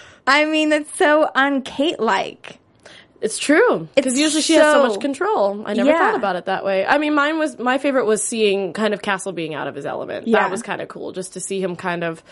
I 0.26 0.46
mean, 0.46 0.70
that's 0.70 0.96
so 0.96 1.30
un 1.34 1.60
Kate 1.60 2.00
like. 2.00 2.58
It's 3.20 3.38
true 3.38 3.88
because 3.94 4.18
usually 4.18 4.42
she 4.42 4.54
has 4.54 4.72
so 4.74 4.82
so- 4.82 4.88
much 4.88 5.00
control. 5.00 5.62
I 5.66 5.72
never 5.74 5.88
Yeah. 5.90 5.98
thought 5.98 6.14
about 6.16 6.36
it 6.36 6.44
that 6.46 6.64
way. 6.64 6.84
I 6.84 6.98
mean, 6.98 7.14
mine 7.14 7.38
was 7.38 7.58
my 7.58 7.78
favorite 7.78 8.04
was 8.04 8.22
seeing 8.22 8.72
kind 8.72 8.92
of 8.94 9.00
Castle 9.02 9.32
being 9.32 9.54
out 9.54 9.66
of 9.68 9.74
his 9.74 9.86
element. 9.86 10.28
Yeah. 10.28 10.40
That 10.40 10.50
was 10.50 10.62
kind 10.62 10.80
of 10.82 10.88
cool, 10.88 11.12
just 11.12 11.32
to 11.32 11.40
see 11.40 11.60
him 11.60 11.76
kind 11.76 12.04
of 12.04 12.22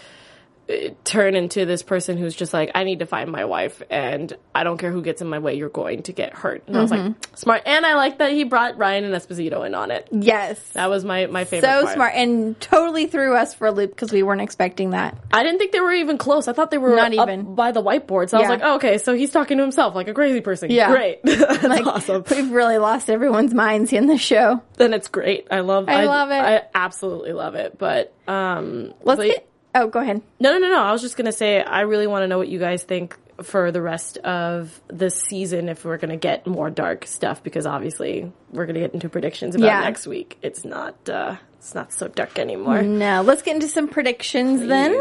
turn 1.04 1.34
into 1.34 1.66
this 1.66 1.82
person 1.82 2.16
who's 2.16 2.34
just 2.34 2.52
like, 2.54 2.70
I 2.74 2.84
need 2.84 3.00
to 3.00 3.06
find 3.06 3.30
my 3.30 3.44
wife, 3.44 3.82
and 3.90 4.32
I 4.54 4.64
don't 4.64 4.78
care 4.78 4.90
who 4.90 5.02
gets 5.02 5.20
in 5.20 5.28
my 5.28 5.38
way, 5.38 5.54
you're 5.54 5.68
going 5.68 6.02
to 6.04 6.12
get 6.12 6.32
hurt. 6.32 6.64
And 6.66 6.76
I 6.76 6.80
was 6.80 6.90
like, 6.90 7.14
smart. 7.36 7.62
And 7.66 7.84
I 7.84 7.94
like 7.96 8.18
that 8.18 8.32
he 8.32 8.44
brought 8.44 8.78
Ryan 8.78 9.04
and 9.04 9.14
Esposito 9.14 9.66
in 9.66 9.74
on 9.74 9.90
it. 9.90 10.08
Yes. 10.10 10.58
That 10.72 10.88
was 10.88 11.04
my 11.04 11.26
my 11.26 11.44
favorite. 11.44 11.68
so 11.68 11.82
part. 11.82 11.94
smart 11.94 12.12
and 12.14 12.58
totally 12.60 13.06
threw 13.06 13.34
us 13.36 13.52
for 13.54 13.66
a 13.66 13.72
loop 13.72 13.90
because 13.90 14.12
we 14.12 14.22
weren't 14.22 14.40
expecting 14.40 14.90
that. 14.90 15.16
I 15.32 15.42
didn't 15.42 15.58
think 15.58 15.72
they 15.72 15.80
were 15.80 15.92
even 15.92 16.18
close. 16.18 16.48
I 16.48 16.52
thought 16.52 16.70
they 16.70 16.78
were 16.78 16.96
Not 16.96 17.12
even. 17.12 17.54
by 17.54 17.72
the 17.72 17.82
whiteboard. 17.82 18.30
So 18.30 18.38
I 18.38 18.40
was 18.40 18.48
like, 18.48 18.60
oh, 18.62 18.76
okay, 18.76 18.98
so 18.98 19.14
he's 19.14 19.30
talking 19.30 19.58
to 19.58 19.62
himself 19.62 19.94
like 19.94 20.08
a 20.08 20.14
crazy 20.14 20.40
person. 20.40 20.70
Yeah. 20.70 20.90
great. 20.90 21.20
That's 21.24 21.62
Like 21.64 21.86
awesome. 21.86 22.24
we've 22.30 22.50
really 22.50 22.78
lost 22.78 23.10
everyone's 23.10 23.52
minds 23.52 23.92
in 23.92 24.06
the 24.06 24.18
show. 24.18 24.62
Then 24.76 24.94
it's 24.94 25.08
great. 25.08 25.46
I 25.50 25.60
love. 25.60 25.88
I 25.88 26.04
love 26.04 26.30
it. 26.30 26.34
I 26.34 26.62
absolutely 26.74 27.32
love 27.32 27.54
it. 27.54 27.78
But 27.78 28.14
um, 28.26 28.94
Let's 29.02 29.22
get. 29.22 29.48
Oh, 29.74 29.88
go 29.88 30.00
ahead. 30.00 30.22
No, 30.40 30.52
no, 30.52 30.58
no, 30.58 30.68
no. 30.68 30.80
I 30.82 30.92
was 30.92 31.02
just 31.02 31.16
gonna 31.16 31.32
say 31.32 31.60
I 31.62 31.80
really 31.82 32.06
want 32.06 32.22
to 32.22 32.28
know 32.28 32.38
what 32.38 32.48
you 32.48 32.58
guys 32.58 32.82
think 32.84 33.16
for 33.42 33.72
the 33.72 33.82
rest 33.82 34.16
of 34.18 34.80
the 34.86 35.10
season 35.10 35.68
if 35.68 35.84
we're 35.84 35.96
gonna 35.98 36.16
get 36.16 36.46
more 36.46 36.70
dark 36.70 37.06
stuff 37.06 37.42
because 37.42 37.66
obviously 37.66 38.30
we're 38.52 38.66
gonna 38.66 38.78
get 38.78 38.94
into 38.94 39.08
predictions 39.08 39.56
about 39.56 39.66
Yeah. 39.66 39.80
next 39.80 40.06
week. 40.06 40.38
It's 40.42 40.64
not. 40.64 40.94
uh 41.08 41.36
It's 41.58 41.74
not 41.74 41.92
so 41.92 42.06
dark 42.08 42.38
anymore. 42.38 42.82
No, 42.82 43.22
let's 43.22 43.42
get 43.42 43.54
into 43.56 43.68
some 43.68 43.88
predictions 43.88 44.60
then. 44.66 44.94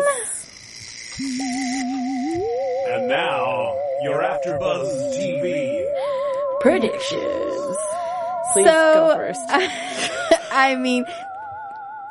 And 2.90 3.08
now, 3.08 3.76
your 4.04 4.22
AfterBuzz 4.24 5.14
TV. 5.16 5.86
Predictions. 6.60 7.78
Please 8.54 8.66
So, 8.66 8.94
go 8.94 9.16
first. 9.16 9.42
I 10.52 10.76
mean, 10.80 11.06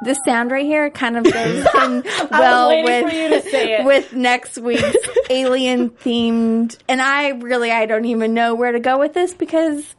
the 0.05 0.15
sound 0.25 0.51
right 0.51 0.65
here 0.67 0.91
kind 0.91 1.17
of 1.17 1.25
goes 1.25 1.67
in 1.83 2.05
well 2.31 2.83
with 2.83 3.09
for 3.11 3.15
you 3.15 3.29
to 3.29 3.43
say 3.43 3.75
it. 3.81 3.85
with 3.85 4.13
next 4.13 4.59
week's 4.59 4.97
alien 5.31 5.91
themed, 5.91 6.77
and 6.89 7.01
I 7.01 7.31
really 7.31 7.71
I 7.71 7.87
don't 7.87 8.05
even 8.07 8.35
know 8.35 8.55
where 8.55 8.73
to 8.73 8.81
go 8.81 8.99
with 8.99 9.15
this 9.15 9.35
because 9.35 9.95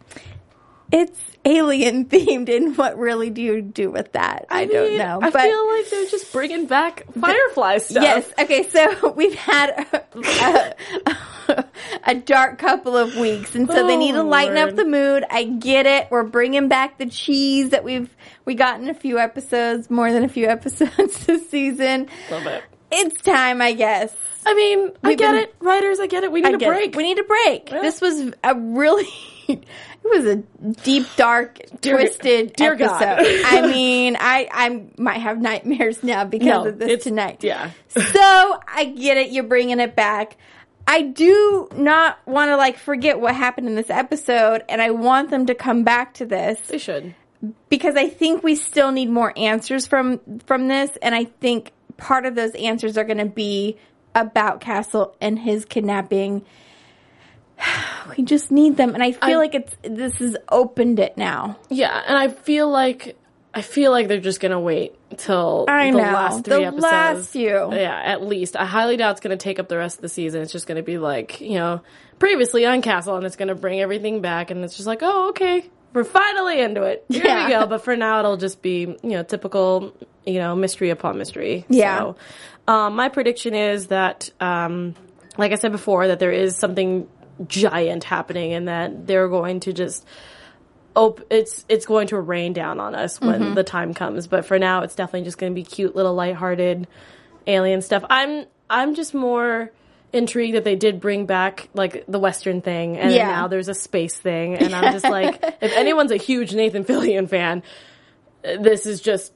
it's 0.91 1.19
alien 1.45 2.06
themed, 2.06 2.49
and 2.56 2.77
what 2.77 2.97
really 2.97 3.29
do 3.29 3.41
you 3.41 3.62
do 3.62 3.91
with 3.91 4.12
that? 4.13 4.45
I, 4.49 4.65
don't 4.65 4.89
mean, 4.89 4.97
know. 4.97 5.19
I 5.21 5.29
but 5.29 5.41
feel 5.41 5.71
like 5.71 5.89
they're 5.89 6.08
just 6.08 6.32
bringing 6.32 6.65
back 6.65 7.06
Firefly 7.19 7.77
stuff. 7.79 8.03
Yes. 8.03 8.32
Okay. 8.39 8.63
So 8.69 9.10
we've 9.15 9.36
had 9.36 9.69
a, 10.15 10.75
a, 11.47 11.65
a 12.06 12.15
dark 12.15 12.58
couple 12.60 12.95
of 12.97 13.15
weeks, 13.15 13.56
and 13.56 13.67
so 13.67 13.86
they 13.88 13.97
need 13.97 14.13
to 14.13 14.19
Oh, 14.19 14.27
lighten 14.27 14.58
up 14.58 14.75
the 14.75 14.86
mood. 14.86 15.23
I 15.29 15.43
get 15.43 15.86
it. 15.86 16.08
We're 16.12 16.23
bringing 16.23 16.67
back 16.69 16.97
the 16.97 17.08
cheese 17.08 17.71
that 17.71 17.84
we've 17.84 18.10
we 18.45 18.56
got 18.56 18.79
in 18.82 18.89
a 18.89 18.93
few 18.93 19.19
episodes, 19.19 19.89
more 19.89 20.12
than 20.12 20.23
a 20.23 20.29
few 20.29 20.47
episodes 20.47 21.25
this 21.25 21.49
season. 21.49 22.08
Love 22.32 22.45
it. 22.47 22.63
It's 22.91 23.21
time, 23.21 23.62
I 23.62 23.73
guess. 23.73 24.13
I 24.45 24.53
mean, 24.53 24.91
I 25.03 25.10
We've 25.10 25.17
get 25.17 25.32
been- 25.32 25.43
it. 25.43 25.56
Writers, 25.62 25.99
I 25.99 26.08
get 26.08 26.23
it. 26.23 26.32
We 26.32 26.41
need 26.41 26.49
I 26.51 26.56
a 26.56 26.58
get 26.58 26.67
it. 26.67 26.75
break. 26.75 26.95
We 26.95 27.03
need 27.03 27.17
a 27.17 27.23
break. 27.23 27.71
Yeah. 27.71 27.82
This 27.82 28.01
was 28.01 28.32
a 28.43 28.56
really. 28.56 29.08
It 30.06 30.10
was 30.19 30.25
a 30.25 30.36
deep, 30.84 31.08
dark, 31.15 31.60
Dear- 31.79 31.95
twisted 31.97 32.53
dear 32.58 32.73
episode. 32.73 33.41
I 33.45 33.65
mean, 33.71 34.17
I 34.19 34.49
I 34.51 34.86
might 34.97 35.19
have 35.19 35.39
nightmares 35.39 36.03
now 36.03 36.25
because 36.25 36.47
No, 36.47 36.65
of 36.67 36.77
this 36.77 37.03
tonight. 37.03 37.41
yeah. 37.43 37.71
So 37.88 38.03
I 38.67 38.93
get 38.97 39.15
it. 39.17 39.32
You're 39.32 39.45
bringing 39.45 39.79
it 39.79 39.95
back. 39.95 40.36
I 40.86 41.03
do 41.03 41.69
not 41.73 42.19
want 42.27 42.49
to 42.51 42.58
like 42.58 42.77
forget 42.77 43.17
what 43.19 43.34
happened 43.34 43.67
in 43.67 43.75
this 43.75 43.89
episode, 43.89 44.63
and 44.67 44.82
I 44.82 44.91
want 44.91 45.29
them 45.29 45.45
to 45.45 45.56
come 45.56 45.86
back 45.86 46.15
to 46.15 46.25
this 46.25 46.60
They 46.67 46.77
should. 46.77 47.15
because 47.69 47.95
I 47.95 48.10
think 48.10 48.43
we 48.43 48.56
still 48.56 48.91
need 48.91 49.10
more 49.10 49.32
answers 49.38 49.88
from 49.88 50.19
from 50.45 50.67
this, 50.67 50.91
and 51.01 51.15
I 51.15 51.23
think 51.23 51.71
part 51.95 52.25
of 52.25 52.36
those 52.36 52.51
answers 52.56 52.97
are 52.97 53.06
going 53.06 53.19
to 53.19 53.25
be 53.25 53.77
about 54.13 54.60
Castle 54.60 55.15
and 55.21 55.39
his 55.39 55.63
kidnapping. 55.63 56.43
We 58.17 58.23
just 58.23 58.51
need 58.51 58.75
them, 58.77 58.93
and 58.93 59.01
I 59.01 59.13
feel 59.13 59.37
I- 59.37 59.41
like 59.41 59.55
it's 59.55 59.73
this 59.81 60.15
has 60.15 60.35
opened 60.49 60.99
it 60.99 61.17
now. 61.17 61.57
Yeah, 61.69 62.01
and 62.05 62.17
I 62.17 62.27
feel 62.27 62.69
like 62.69 63.15
I 63.53 63.61
feel 63.61 63.91
like 63.91 64.07
they're 64.07 64.19
just 64.19 64.39
gonna 64.39 64.59
wait 64.59 64.93
till 65.17 65.65
I 65.69 65.89
the 65.91 65.97
know. 65.97 66.03
last 66.03 66.43
three 66.45 66.55
The 66.57 66.61
episodes. 66.65 66.83
last 66.83 67.29
few. 67.29 67.73
Yeah, 67.73 67.99
at 68.03 68.21
least. 68.23 68.55
I 68.57 68.65
highly 68.65 68.97
doubt 68.97 69.11
it's 69.11 69.19
gonna 69.21 69.37
take 69.37 69.57
up 69.59 69.67
the 69.69 69.77
rest 69.77 69.97
of 69.97 70.01
the 70.01 70.09
season. 70.09 70.41
It's 70.41 70.51
just 70.51 70.67
gonna 70.67 70.83
be 70.83 70.97
like 70.97 71.39
you 71.39 71.53
know 71.55 71.81
previously 72.19 72.65
on 72.65 72.81
Castle, 72.81 73.15
and 73.15 73.25
it's 73.25 73.35
gonna 73.37 73.55
bring 73.55 73.79
everything 73.79 74.21
back, 74.21 74.51
and 74.51 74.63
it's 74.63 74.75
just 74.75 74.87
like 74.87 74.99
oh 75.01 75.29
okay, 75.29 75.69
we're 75.93 76.03
finally 76.03 76.59
into 76.61 76.83
it. 76.83 77.05
Here 77.09 77.21
Yeah. 77.23 77.45
we 77.45 77.53
go. 77.53 77.65
But 77.67 77.83
for 77.83 77.95
now, 77.95 78.19
it'll 78.19 78.37
just 78.37 78.61
be 78.61 78.81
you 78.81 78.97
know 79.11 79.23
typical 79.23 79.93
you 80.25 80.39
know 80.39 80.55
mystery 80.55 80.89
upon 80.89 81.17
mystery. 81.17 81.65
Yeah. 81.69 81.99
So, 81.99 82.15
um, 82.67 82.95
my 82.95 83.07
prediction 83.09 83.53
is 83.53 83.87
that 83.87 84.29
um, 84.41 84.93
like 85.37 85.51
I 85.53 85.55
said 85.55 85.71
before, 85.71 86.07
that 86.07 86.19
there 86.19 86.31
is 86.31 86.57
something 86.57 87.07
giant 87.48 88.04
happening, 88.04 88.54
and 88.54 88.67
that 88.67 89.08
they're 89.08 89.30
going 89.30 89.60
to 89.62 89.74
just 89.74 90.06
op- 90.96 91.22
it's 91.32 91.65
it's 91.69 91.86
going 91.86 92.08
to 92.08 92.19
rain 92.19 92.54
down 92.54 92.80
on 92.80 92.96
us 92.96 93.19
when 93.19 93.41
Mm-hmm. 93.41 93.54
the 93.56 93.63
time 93.63 93.93
comes. 93.93 94.28
But 94.28 94.46
for 94.46 94.60
now, 94.60 94.82
it's 94.84 94.96
definitely 94.96 95.26
just 95.26 95.38
going 95.38 95.52
to 95.52 95.56
be 95.56 95.63
cute 95.63 95.96
little 95.96 96.13
lighthearted 96.13 96.88
alien 97.48 97.82
stuff. 97.82 98.04
I'm 98.10 98.46
I'm 98.69 98.96
just 98.96 99.13
more 99.13 99.72
intrigued 100.13 100.56
that 100.56 100.63
they 100.63 100.76
did 100.76 101.00
bring 101.00 101.26
back 101.26 101.69
like 101.74 102.06
the 102.08 102.19
western 102.19 102.62
thing 102.62 102.98
and 103.00 103.12
Yeah. 103.12 103.30
now 103.32 103.48
there's 103.48 103.67
a 103.67 103.74
space 103.74 104.15
thing 104.15 104.54
and 104.56 104.76
I'm 104.76 104.93
just 104.93 105.06
like 105.10 105.39
if 105.62 105.74
anyone's 105.76 106.12
a 106.12 106.17
huge 106.17 106.54
Nathan 106.54 106.84
Fillion 106.86 107.28
fan 107.28 107.63
this 108.43 108.86
is 108.86 109.02
just 109.02 109.34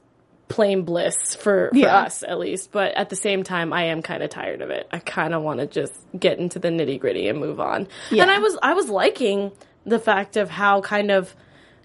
plain 0.48 0.82
bliss 0.82 1.34
for, 1.36 1.68
for 1.70 1.76
Yeah. 1.76 1.96
us 1.98 2.22
at 2.26 2.38
least 2.38 2.72
but 2.72 2.94
at 2.94 3.10
the 3.10 3.16
same 3.16 3.42
time 3.42 3.72
I 3.72 3.84
am 3.84 4.02
kind 4.02 4.22
of 4.22 4.30
tired 4.30 4.62
of 4.62 4.70
it 4.70 4.88
I 4.92 4.98
kind 4.98 5.34
of 5.34 5.42
want 5.42 5.60
to 5.60 5.66
just 5.66 5.92
get 6.18 6.38
into 6.38 6.58
the 6.58 6.68
nitty 6.68 6.98
gritty 7.00 7.28
and 7.28 7.38
move 7.38 7.60
on 7.60 7.86
Yeah. 8.10 8.22
and 8.22 8.30
I 8.30 8.38
was 8.38 8.56
I 8.62 8.72
was 8.74 8.88
liking 8.88 9.52
the 9.84 9.98
fact 9.98 10.36
of 10.36 10.48
how 10.50 10.80
kind 10.80 11.10
of 11.10 11.34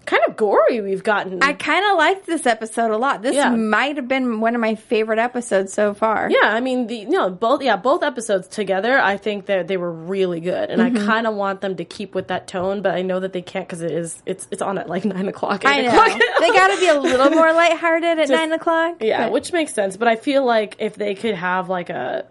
kind 0.06 0.22
of 0.28 0.36
gory 0.36 0.80
we've 0.80 1.02
gotten 1.02 1.42
I 1.42 1.52
kind 1.52 1.84
of 1.90 1.96
liked 1.98 2.26
this 2.26 2.46
episode 2.46 2.90
a 2.90 2.96
lot. 2.96 3.22
This 3.22 3.34
Yeah. 3.36 3.50
might 3.50 3.96
have 3.96 4.08
been 4.08 4.40
one 4.40 4.54
of 4.54 4.60
my 4.60 4.74
favorite 4.74 5.18
episodes 5.18 5.72
so 5.72 5.94
far. 5.94 6.28
Yeah, 6.30 6.48
I 6.48 6.60
mean, 6.60 6.86
the 6.86 6.96
you 6.96 7.08
know 7.10 7.30
both 7.30 7.62
yeah 7.62 7.76
both 7.76 8.02
episodes 8.02 8.48
together. 8.48 8.98
I 8.98 9.16
think 9.16 9.46
that 9.46 9.68
they 9.68 9.76
were 9.76 9.90
really 9.92 10.40
good, 10.40 10.70
and 10.70 10.80
Mm-hmm. 10.80 11.02
I 11.02 11.06
kind 11.06 11.26
of 11.26 11.34
want 11.34 11.60
them 11.60 11.76
to 11.76 11.84
keep 11.84 12.14
with 12.14 12.28
that 12.28 12.46
tone, 12.46 12.82
but 12.82 12.94
I 12.94 13.02
know 13.02 13.20
that 13.20 13.32
they 13.32 13.42
can't 13.42 13.66
because 13.66 13.82
it 13.82 13.90
is 13.92 14.22
it's 14.26 14.46
it's 14.50 14.62
on 14.62 14.78
at 14.78 14.88
like 14.88 15.04
nine 15.14 15.28
o'clock. 15.28 15.64
I 15.64 15.80
8 15.80 15.82
know. 15.84 15.88
o'clock. 15.90 16.20
they 16.40 16.48
got 16.48 16.68
to 16.74 16.78
be 16.80 16.88
a 16.88 17.00
little 17.00 17.30
more 17.30 17.52
lighthearted 17.62 18.18
at 18.18 18.28
nine 18.28 18.52
o'clock. 18.52 18.96
yeah, 19.00 19.24
but- 19.24 19.32
which 19.32 19.52
makes 19.52 19.72
sense. 19.72 19.96
But 19.96 20.08
I 20.08 20.16
feel 20.16 20.44
like 20.44 20.76
if 20.78 20.94
they 20.96 21.14
could 21.14 21.34
have 21.34 21.68
like 21.68 21.90
a 21.90 22.26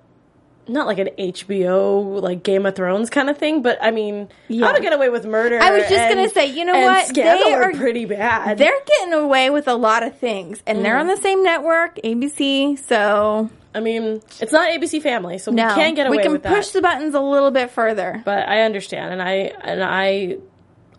not 0.67 0.87
like 0.87 0.97
an 0.99 1.09
HBO 1.17 2.21
like 2.21 2.43
Game 2.43 2.65
of 2.65 2.75
Thrones 2.75 3.09
kind 3.09 3.29
of 3.29 3.37
thing, 3.37 3.61
but 3.61 3.77
I 3.81 3.91
mean, 3.91 4.29
Yeah. 4.47 4.67
How 4.67 4.73
to 4.73 4.81
Get 4.81 4.93
Away 4.93 5.09
with 5.09 5.25
Murder. 5.25 5.59
I 5.61 5.71
was 5.71 5.83
just 5.83 5.93
and- 5.93 6.15
gonna 6.15 6.29
say, 6.29 6.45
you 6.47 6.65
know 6.65 6.79
what? 6.79 7.13
They 7.13 7.53
are, 7.53 7.63
are- 7.63 7.71
pretty 7.73 8.05
bad. 8.05 8.57
they're 8.57 8.71
getting 8.85 9.13
away 9.13 9.49
with 9.49 9.67
a 9.67 9.75
lot 9.75 10.03
of 10.03 10.17
things, 10.17 10.61
and 10.65 10.83
they're 10.83 10.97
on 10.97 11.07
Mm. 11.07 11.15
the 11.15 11.21
same 11.21 11.43
network, 11.43 11.95
ABC. 12.03 12.77
So 12.87 13.49
I 13.75 13.79
mean, 13.79 14.21
it's 14.39 14.51
not 14.51 14.69
ABC 14.69 15.01
Family, 15.01 15.37
so 15.39 15.51
no, 15.51 15.67
we 15.67 15.73
can't 15.73 15.95
get 15.95 16.07
away 16.07 16.17
we 16.17 16.23
can 16.23 16.39
push 16.39 16.67
that. 16.67 16.73
the 16.73 16.81
buttons 16.81 17.15
a 17.15 17.19
little 17.19 17.49
bit 17.51 17.71
further. 17.71 18.21
but 18.23 18.47
I 18.47 18.61
understand, 18.61 19.13
and 19.13 19.21
I 19.21 19.51
and 19.63 19.83
I 19.83 20.37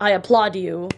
I 0.01 0.11
applaud 0.11 0.55
you, 0.57 0.89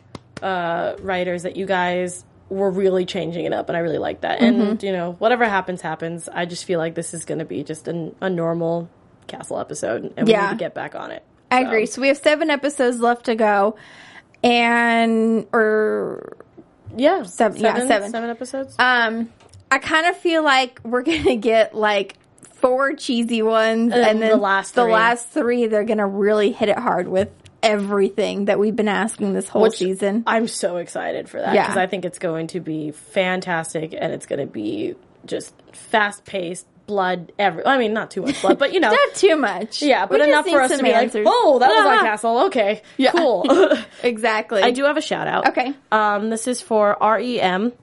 uh, 0.42 0.96
writers, 1.02 1.44
that 1.44 1.56
you 1.56 1.66
guys 1.68 2.24
were 2.50 2.72
really 2.72 3.06
changing 3.06 3.46
it 3.46 3.54
up, 3.54 3.68
and 3.70 3.76
I 3.78 3.82
really 3.82 3.98
like 3.98 4.22
that. 4.22 4.40
Mm-hmm. 4.40 4.62
And 4.62 4.84
you 4.84 4.92
know, 4.92 5.14
whatever 5.20 5.46
happens, 5.46 5.82
happens. 5.82 6.30
I 6.30 6.46
just 6.46 6.66
feel 6.66 6.80
like 6.80 6.96
this 6.96 7.14
is 7.14 7.26
going 7.26 7.40
to 7.40 7.46
be 7.46 7.64
just 7.64 7.88
an, 7.88 8.16
a 8.22 8.30
normal 8.30 8.90
Castle 9.28 9.60
episode, 9.60 10.14
and 10.16 10.26
we 10.28 10.32
Yeah. 10.34 10.44
need 10.48 10.50
to 10.52 10.56
get 10.58 10.74
back 10.74 10.96
on 10.96 11.12
it. 11.12 11.24
I 11.52 11.62
agree. 11.62 11.86
So 11.86 12.02
we 12.02 12.08
have 12.10 12.18
seven 12.18 12.50
episodes 12.50 13.00
left 13.00 13.26
to 13.26 13.36
go, 13.36 13.76
and 14.44 15.46
or 15.54 16.38
Yeah, 16.96 17.24
Seven- 17.24 17.62
yeah, 17.62 17.86
seven. 17.88 18.12
seven 18.12 18.30
episodes. 18.30 18.76
um, 18.80 19.30
I 19.70 19.80
kind 19.80 20.08
of 20.08 20.16
feel 20.18 20.44
like 20.44 20.80
we're 20.84 21.02
gonna 21.04 21.36
get 21.36 21.76
like 21.76 22.16
four 22.62 22.94
cheesy 22.94 23.42
ones, 23.42 23.92
then 23.92 24.08
and 24.10 24.22
then 24.22 24.32
the 24.32 24.38
last 24.38 24.76
the 24.76 24.84
three. 24.84 24.94
last 24.94 25.28
three 25.30 25.68
they're 25.68 25.84
gonna 25.84 26.08
really 26.08 26.52
hit 26.52 26.70
it 26.70 26.78
hard 26.80 27.08
with 27.08 27.30
everything 27.68 28.46
that 28.46 28.58
we've 28.60 28.76
been 28.76 28.88
asking 28.88 29.34
this 29.34 29.48
whole 29.50 29.64
Which 29.64 29.78
season. 29.78 30.24
I'm 30.26 30.48
so 30.48 30.78
excited 30.78 31.30
for 31.30 31.40
that 31.40 31.54
Yeah. 31.54 31.64
because 31.64 31.78
I 31.78 31.88
think 31.88 32.06
it's 32.06 32.20
going 32.20 32.48
to 32.48 32.60
be 32.60 32.92
fantastic, 32.92 33.94
and 33.98 34.14
it's 34.14 34.26
going 34.26 34.40
to 34.40 34.46
be 34.52 34.96
just 35.26 35.54
fast 35.74 36.26
paced. 36.26 36.66
Blood, 36.88 37.34
every. 37.38 37.66
I 37.66 37.78
mean, 37.78 37.92
not 37.92 38.12
too 38.12 38.22
much 38.22 38.42
blood, 38.42 38.58
but 38.58 38.72
you 38.72 38.80
know, 38.80 38.90
Not 39.06 39.14
too 39.16 39.36
much. 39.36 39.82
Yeah, 39.82 40.06
but 40.06 40.20
just 40.20 40.30
enough 40.30 40.48
for 40.48 40.62
us 40.62 40.78
to 40.78 40.82
be 40.82 40.94
answers. 40.94 41.26
like, 41.26 41.34
oh, 41.36 41.60
that 41.60 41.68
was 41.68 41.78
Ah. 41.86 41.98
on 41.98 42.06
Castle. 42.06 42.40
Okay, 42.46 42.82
Yeah. 42.96 43.12
cool. 43.12 43.46
exactly. 44.04 44.62
I 44.64 44.72
do 44.72 44.86
have 44.86 44.96
a 44.96 45.02
shout 45.02 45.28
out. 45.28 45.50
Okay. 45.50 45.74
Um, 45.92 46.30
this 46.30 46.48
is 46.48 46.62
for 46.62 46.96
REM. 47.02 47.74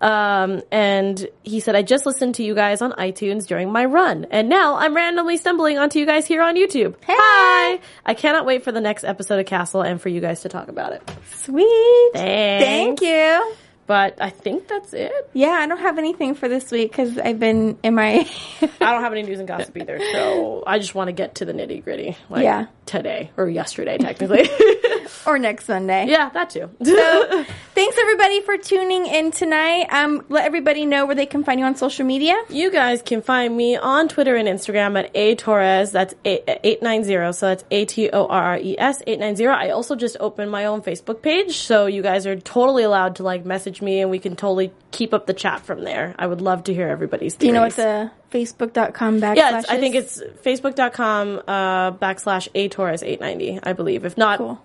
Um, 0.00 0.62
and 0.70 1.26
he 1.42 1.60
said, 1.60 1.76
I 1.76 1.82
just 1.82 2.06
listened 2.06 2.36
to 2.36 2.42
you 2.42 2.54
guys 2.54 2.82
on 2.82 2.92
iTunes 2.92 3.46
during 3.46 3.70
my 3.72 3.84
run, 3.84 4.26
and 4.30 4.48
now 4.48 4.76
I'm 4.76 4.94
randomly 4.94 5.36
stumbling 5.36 5.78
onto 5.78 5.98
you 5.98 6.06
guys 6.06 6.26
here 6.26 6.42
on 6.42 6.56
YouTube. 6.56 6.94
Hey. 7.04 7.16
Hi! 7.18 7.80
I 8.04 8.14
cannot 8.14 8.46
wait 8.46 8.64
for 8.64 8.72
the 8.72 8.80
next 8.80 9.04
episode 9.04 9.40
of 9.40 9.46
Castle 9.46 9.82
and 9.82 10.00
for 10.00 10.08
you 10.08 10.20
guys 10.20 10.42
to 10.42 10.48
talk 10.48 10.68
about 10.68 10.92
it. 10.92 11.02
Sweet. 11.30 12.10
Thanks. 12.14 12.64
Thank 12.64 13.00
you. 13.02 13.67
But 13.88 14.20
I 14.20 14.28
think 14.30 14.68
that's 14.68 14.92
it. 14.92 15.10
Yeah, 15.32 15.48
I 15.48 15.66
don't 15.66 15.78
have 15.78 15.96
anything 15.98 16.34
for 16.34 16.46
this 16.46 16.70
week 16.70 16.92
because 16.92 17.18
I've 17.18 17.40
been 17.40 17.78
in 17.82 17.94
my. 17.94 18.28
I 18.62 18.92
don't 18.92 19.02
have 19.02 19.12
any 19.12 19.22
news 19.22 19.38
and 19.40 19.48
gossip 19.48 19.74
either, 19.76 19.98
so 20.12 20.62
I 20.66 20.78
just 20.78 20.94
want 20.94 21.08
to 21.08 21.12
get 21.12 21.36
to 21.36 21.46
the 21.46 21.54
nitty 21.54 21.82
gritty. 21.82 22.16
Like 22.28 22.44
Yeah. 22.44 22.66
today 22.86 23.30
or 23.38 23.48
yesterday, 23.48 23.96
technically. 23.98 24.48
or 25.26 25.38
next 25.38 25.64
Sunday. 25.64 26.06
yeah, 26.06 26.28
that 26.30 26.50
too. 26.50 26.68
So, 26.84 27.44
thanks 27.74 27.96
everybody 27.98 28.42
for 28.42 28.58
tuning 28.58 29.06
in 29.06 29.30
tonight. 29.30 29.86
Um, 29.90 30.22
let 30.28 30.44
everybody 30.44 30.84
know 30.84 31.06
where 31.06 31.14
they 31.14 31.26
can 31.26 31.42
find 31.42 31.58
you 31.58 31.64
on 31.66 31.74
social 31.74 32.04
media. 32.04 32.36
You 32.50 32.70
guys 32.70 33.00
can 33.00 33.22
find 33.22 33.56
me 33.56 33.76
on 33.76 34.08
Twitter 34.08 34.36
and 34.36 34.46
Instagram 34.46 34.98
at 34.98 35.10
a 35.16 35.34
torres. 35.34 35.92
That's 35.92 36.14
eight 36.26 36.82
nine 36.82 37.04
zero. 37.04 37.32
So 37.32 37.46
that's 37.46 37.64
a 37.70 37.86
t 37.86 38.10
o 38.10 38.26
r 38.26 38.42
r 38.52 38.58
e 38.58 38.76
s 38.78 39.02
eight 39.06 39.18
nine 39.18 39.34
zero. 39.34 39.54
I 39.54 39.70
also 39.70 39.96
just 39.96 40.18
opened 40.20 40.50
my 40.50 40.66
own 40.66 40.82
Facebook 40.82 41.22
page, 41.22 41.56
so 41.56 41.86
you 41.86 42.02
guys 42.02 42.26
are 42.26 42.36
totally 42.38 42.82
allowed 42.82 43.16
to 43.16 43.22
like 43.22 43.46
message 43.46 43.77
me, 43.82 44.00
and 44.00 44.10
we 44.10 44.18
can 44.18 44.36
totally 44.36 44.72
keep 44.90 45.12
up 45.14 45.26
the 45.26 45.34
chat 45.34 45.60
from 45.60 45.84
there. 45.84 46.14
I 46.18 46.26
would 46.26 46.40
love 46.40 46.64
to 46.64 46.74
hear 46.74 46.88
everybody's. 46.88 47.34
Do 47.34 47.46
you 47.46 47.52
know 47.52 47.62
what 47.62 47.72
theories. 47.74 48.10
the 48.30 48.38
facebook.com 48.38 49.20
backslash 49.20 49.36
Yeah, 49.36 49.62
I 49.68 49.78
think 49.78 49.94
it's 49.94 50.20
facebook.com 50.44 51.42
uh, 51.46 51.92
backslash 51.92 52.48
a 52.54 52.68
torres 52.68 53.02
eight 53.02 53.20
ninety. 53.20 53.58
I 53.62 53.72
believe. 53.72 54.04
If 54.04 54.16
not, 54.16 54.38
Cool. 54.38 54.60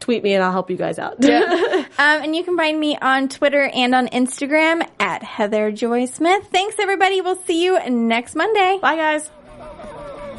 tweet 0.00 0.22
me 0.22 0.34
and 0.34 0.42
I'll 0.42 0.52
help 0.52 0.70
you 0.70 0.76
guys 0.76 0.98
out. 0.98 1.16
Um, 1.96 2.24
and 2.24 2.34
you 2.34 2.42
can 2.42 2.56
find 2.56 2.80
me 2.80 2.96
on 3.00 3.28
Twitter 3.28 3.70
and 3.72 3.94
on 3.94 4.08
Instagram 4.08 4.84
at 4.98 5.22
Heather 5.22 5.70
Joy 5.70 6.06
Smith. 6.06 6.48
Thanks, 6.50 6.74
everybody. 6.80 7.20
We'll 7.20 7.40
see 7.42 7.62
you 7.62 7.78
next 7.88 8.34
Monday. 8.34 8.80
Bye, 8.82 8.96
guys. 8.96 9.30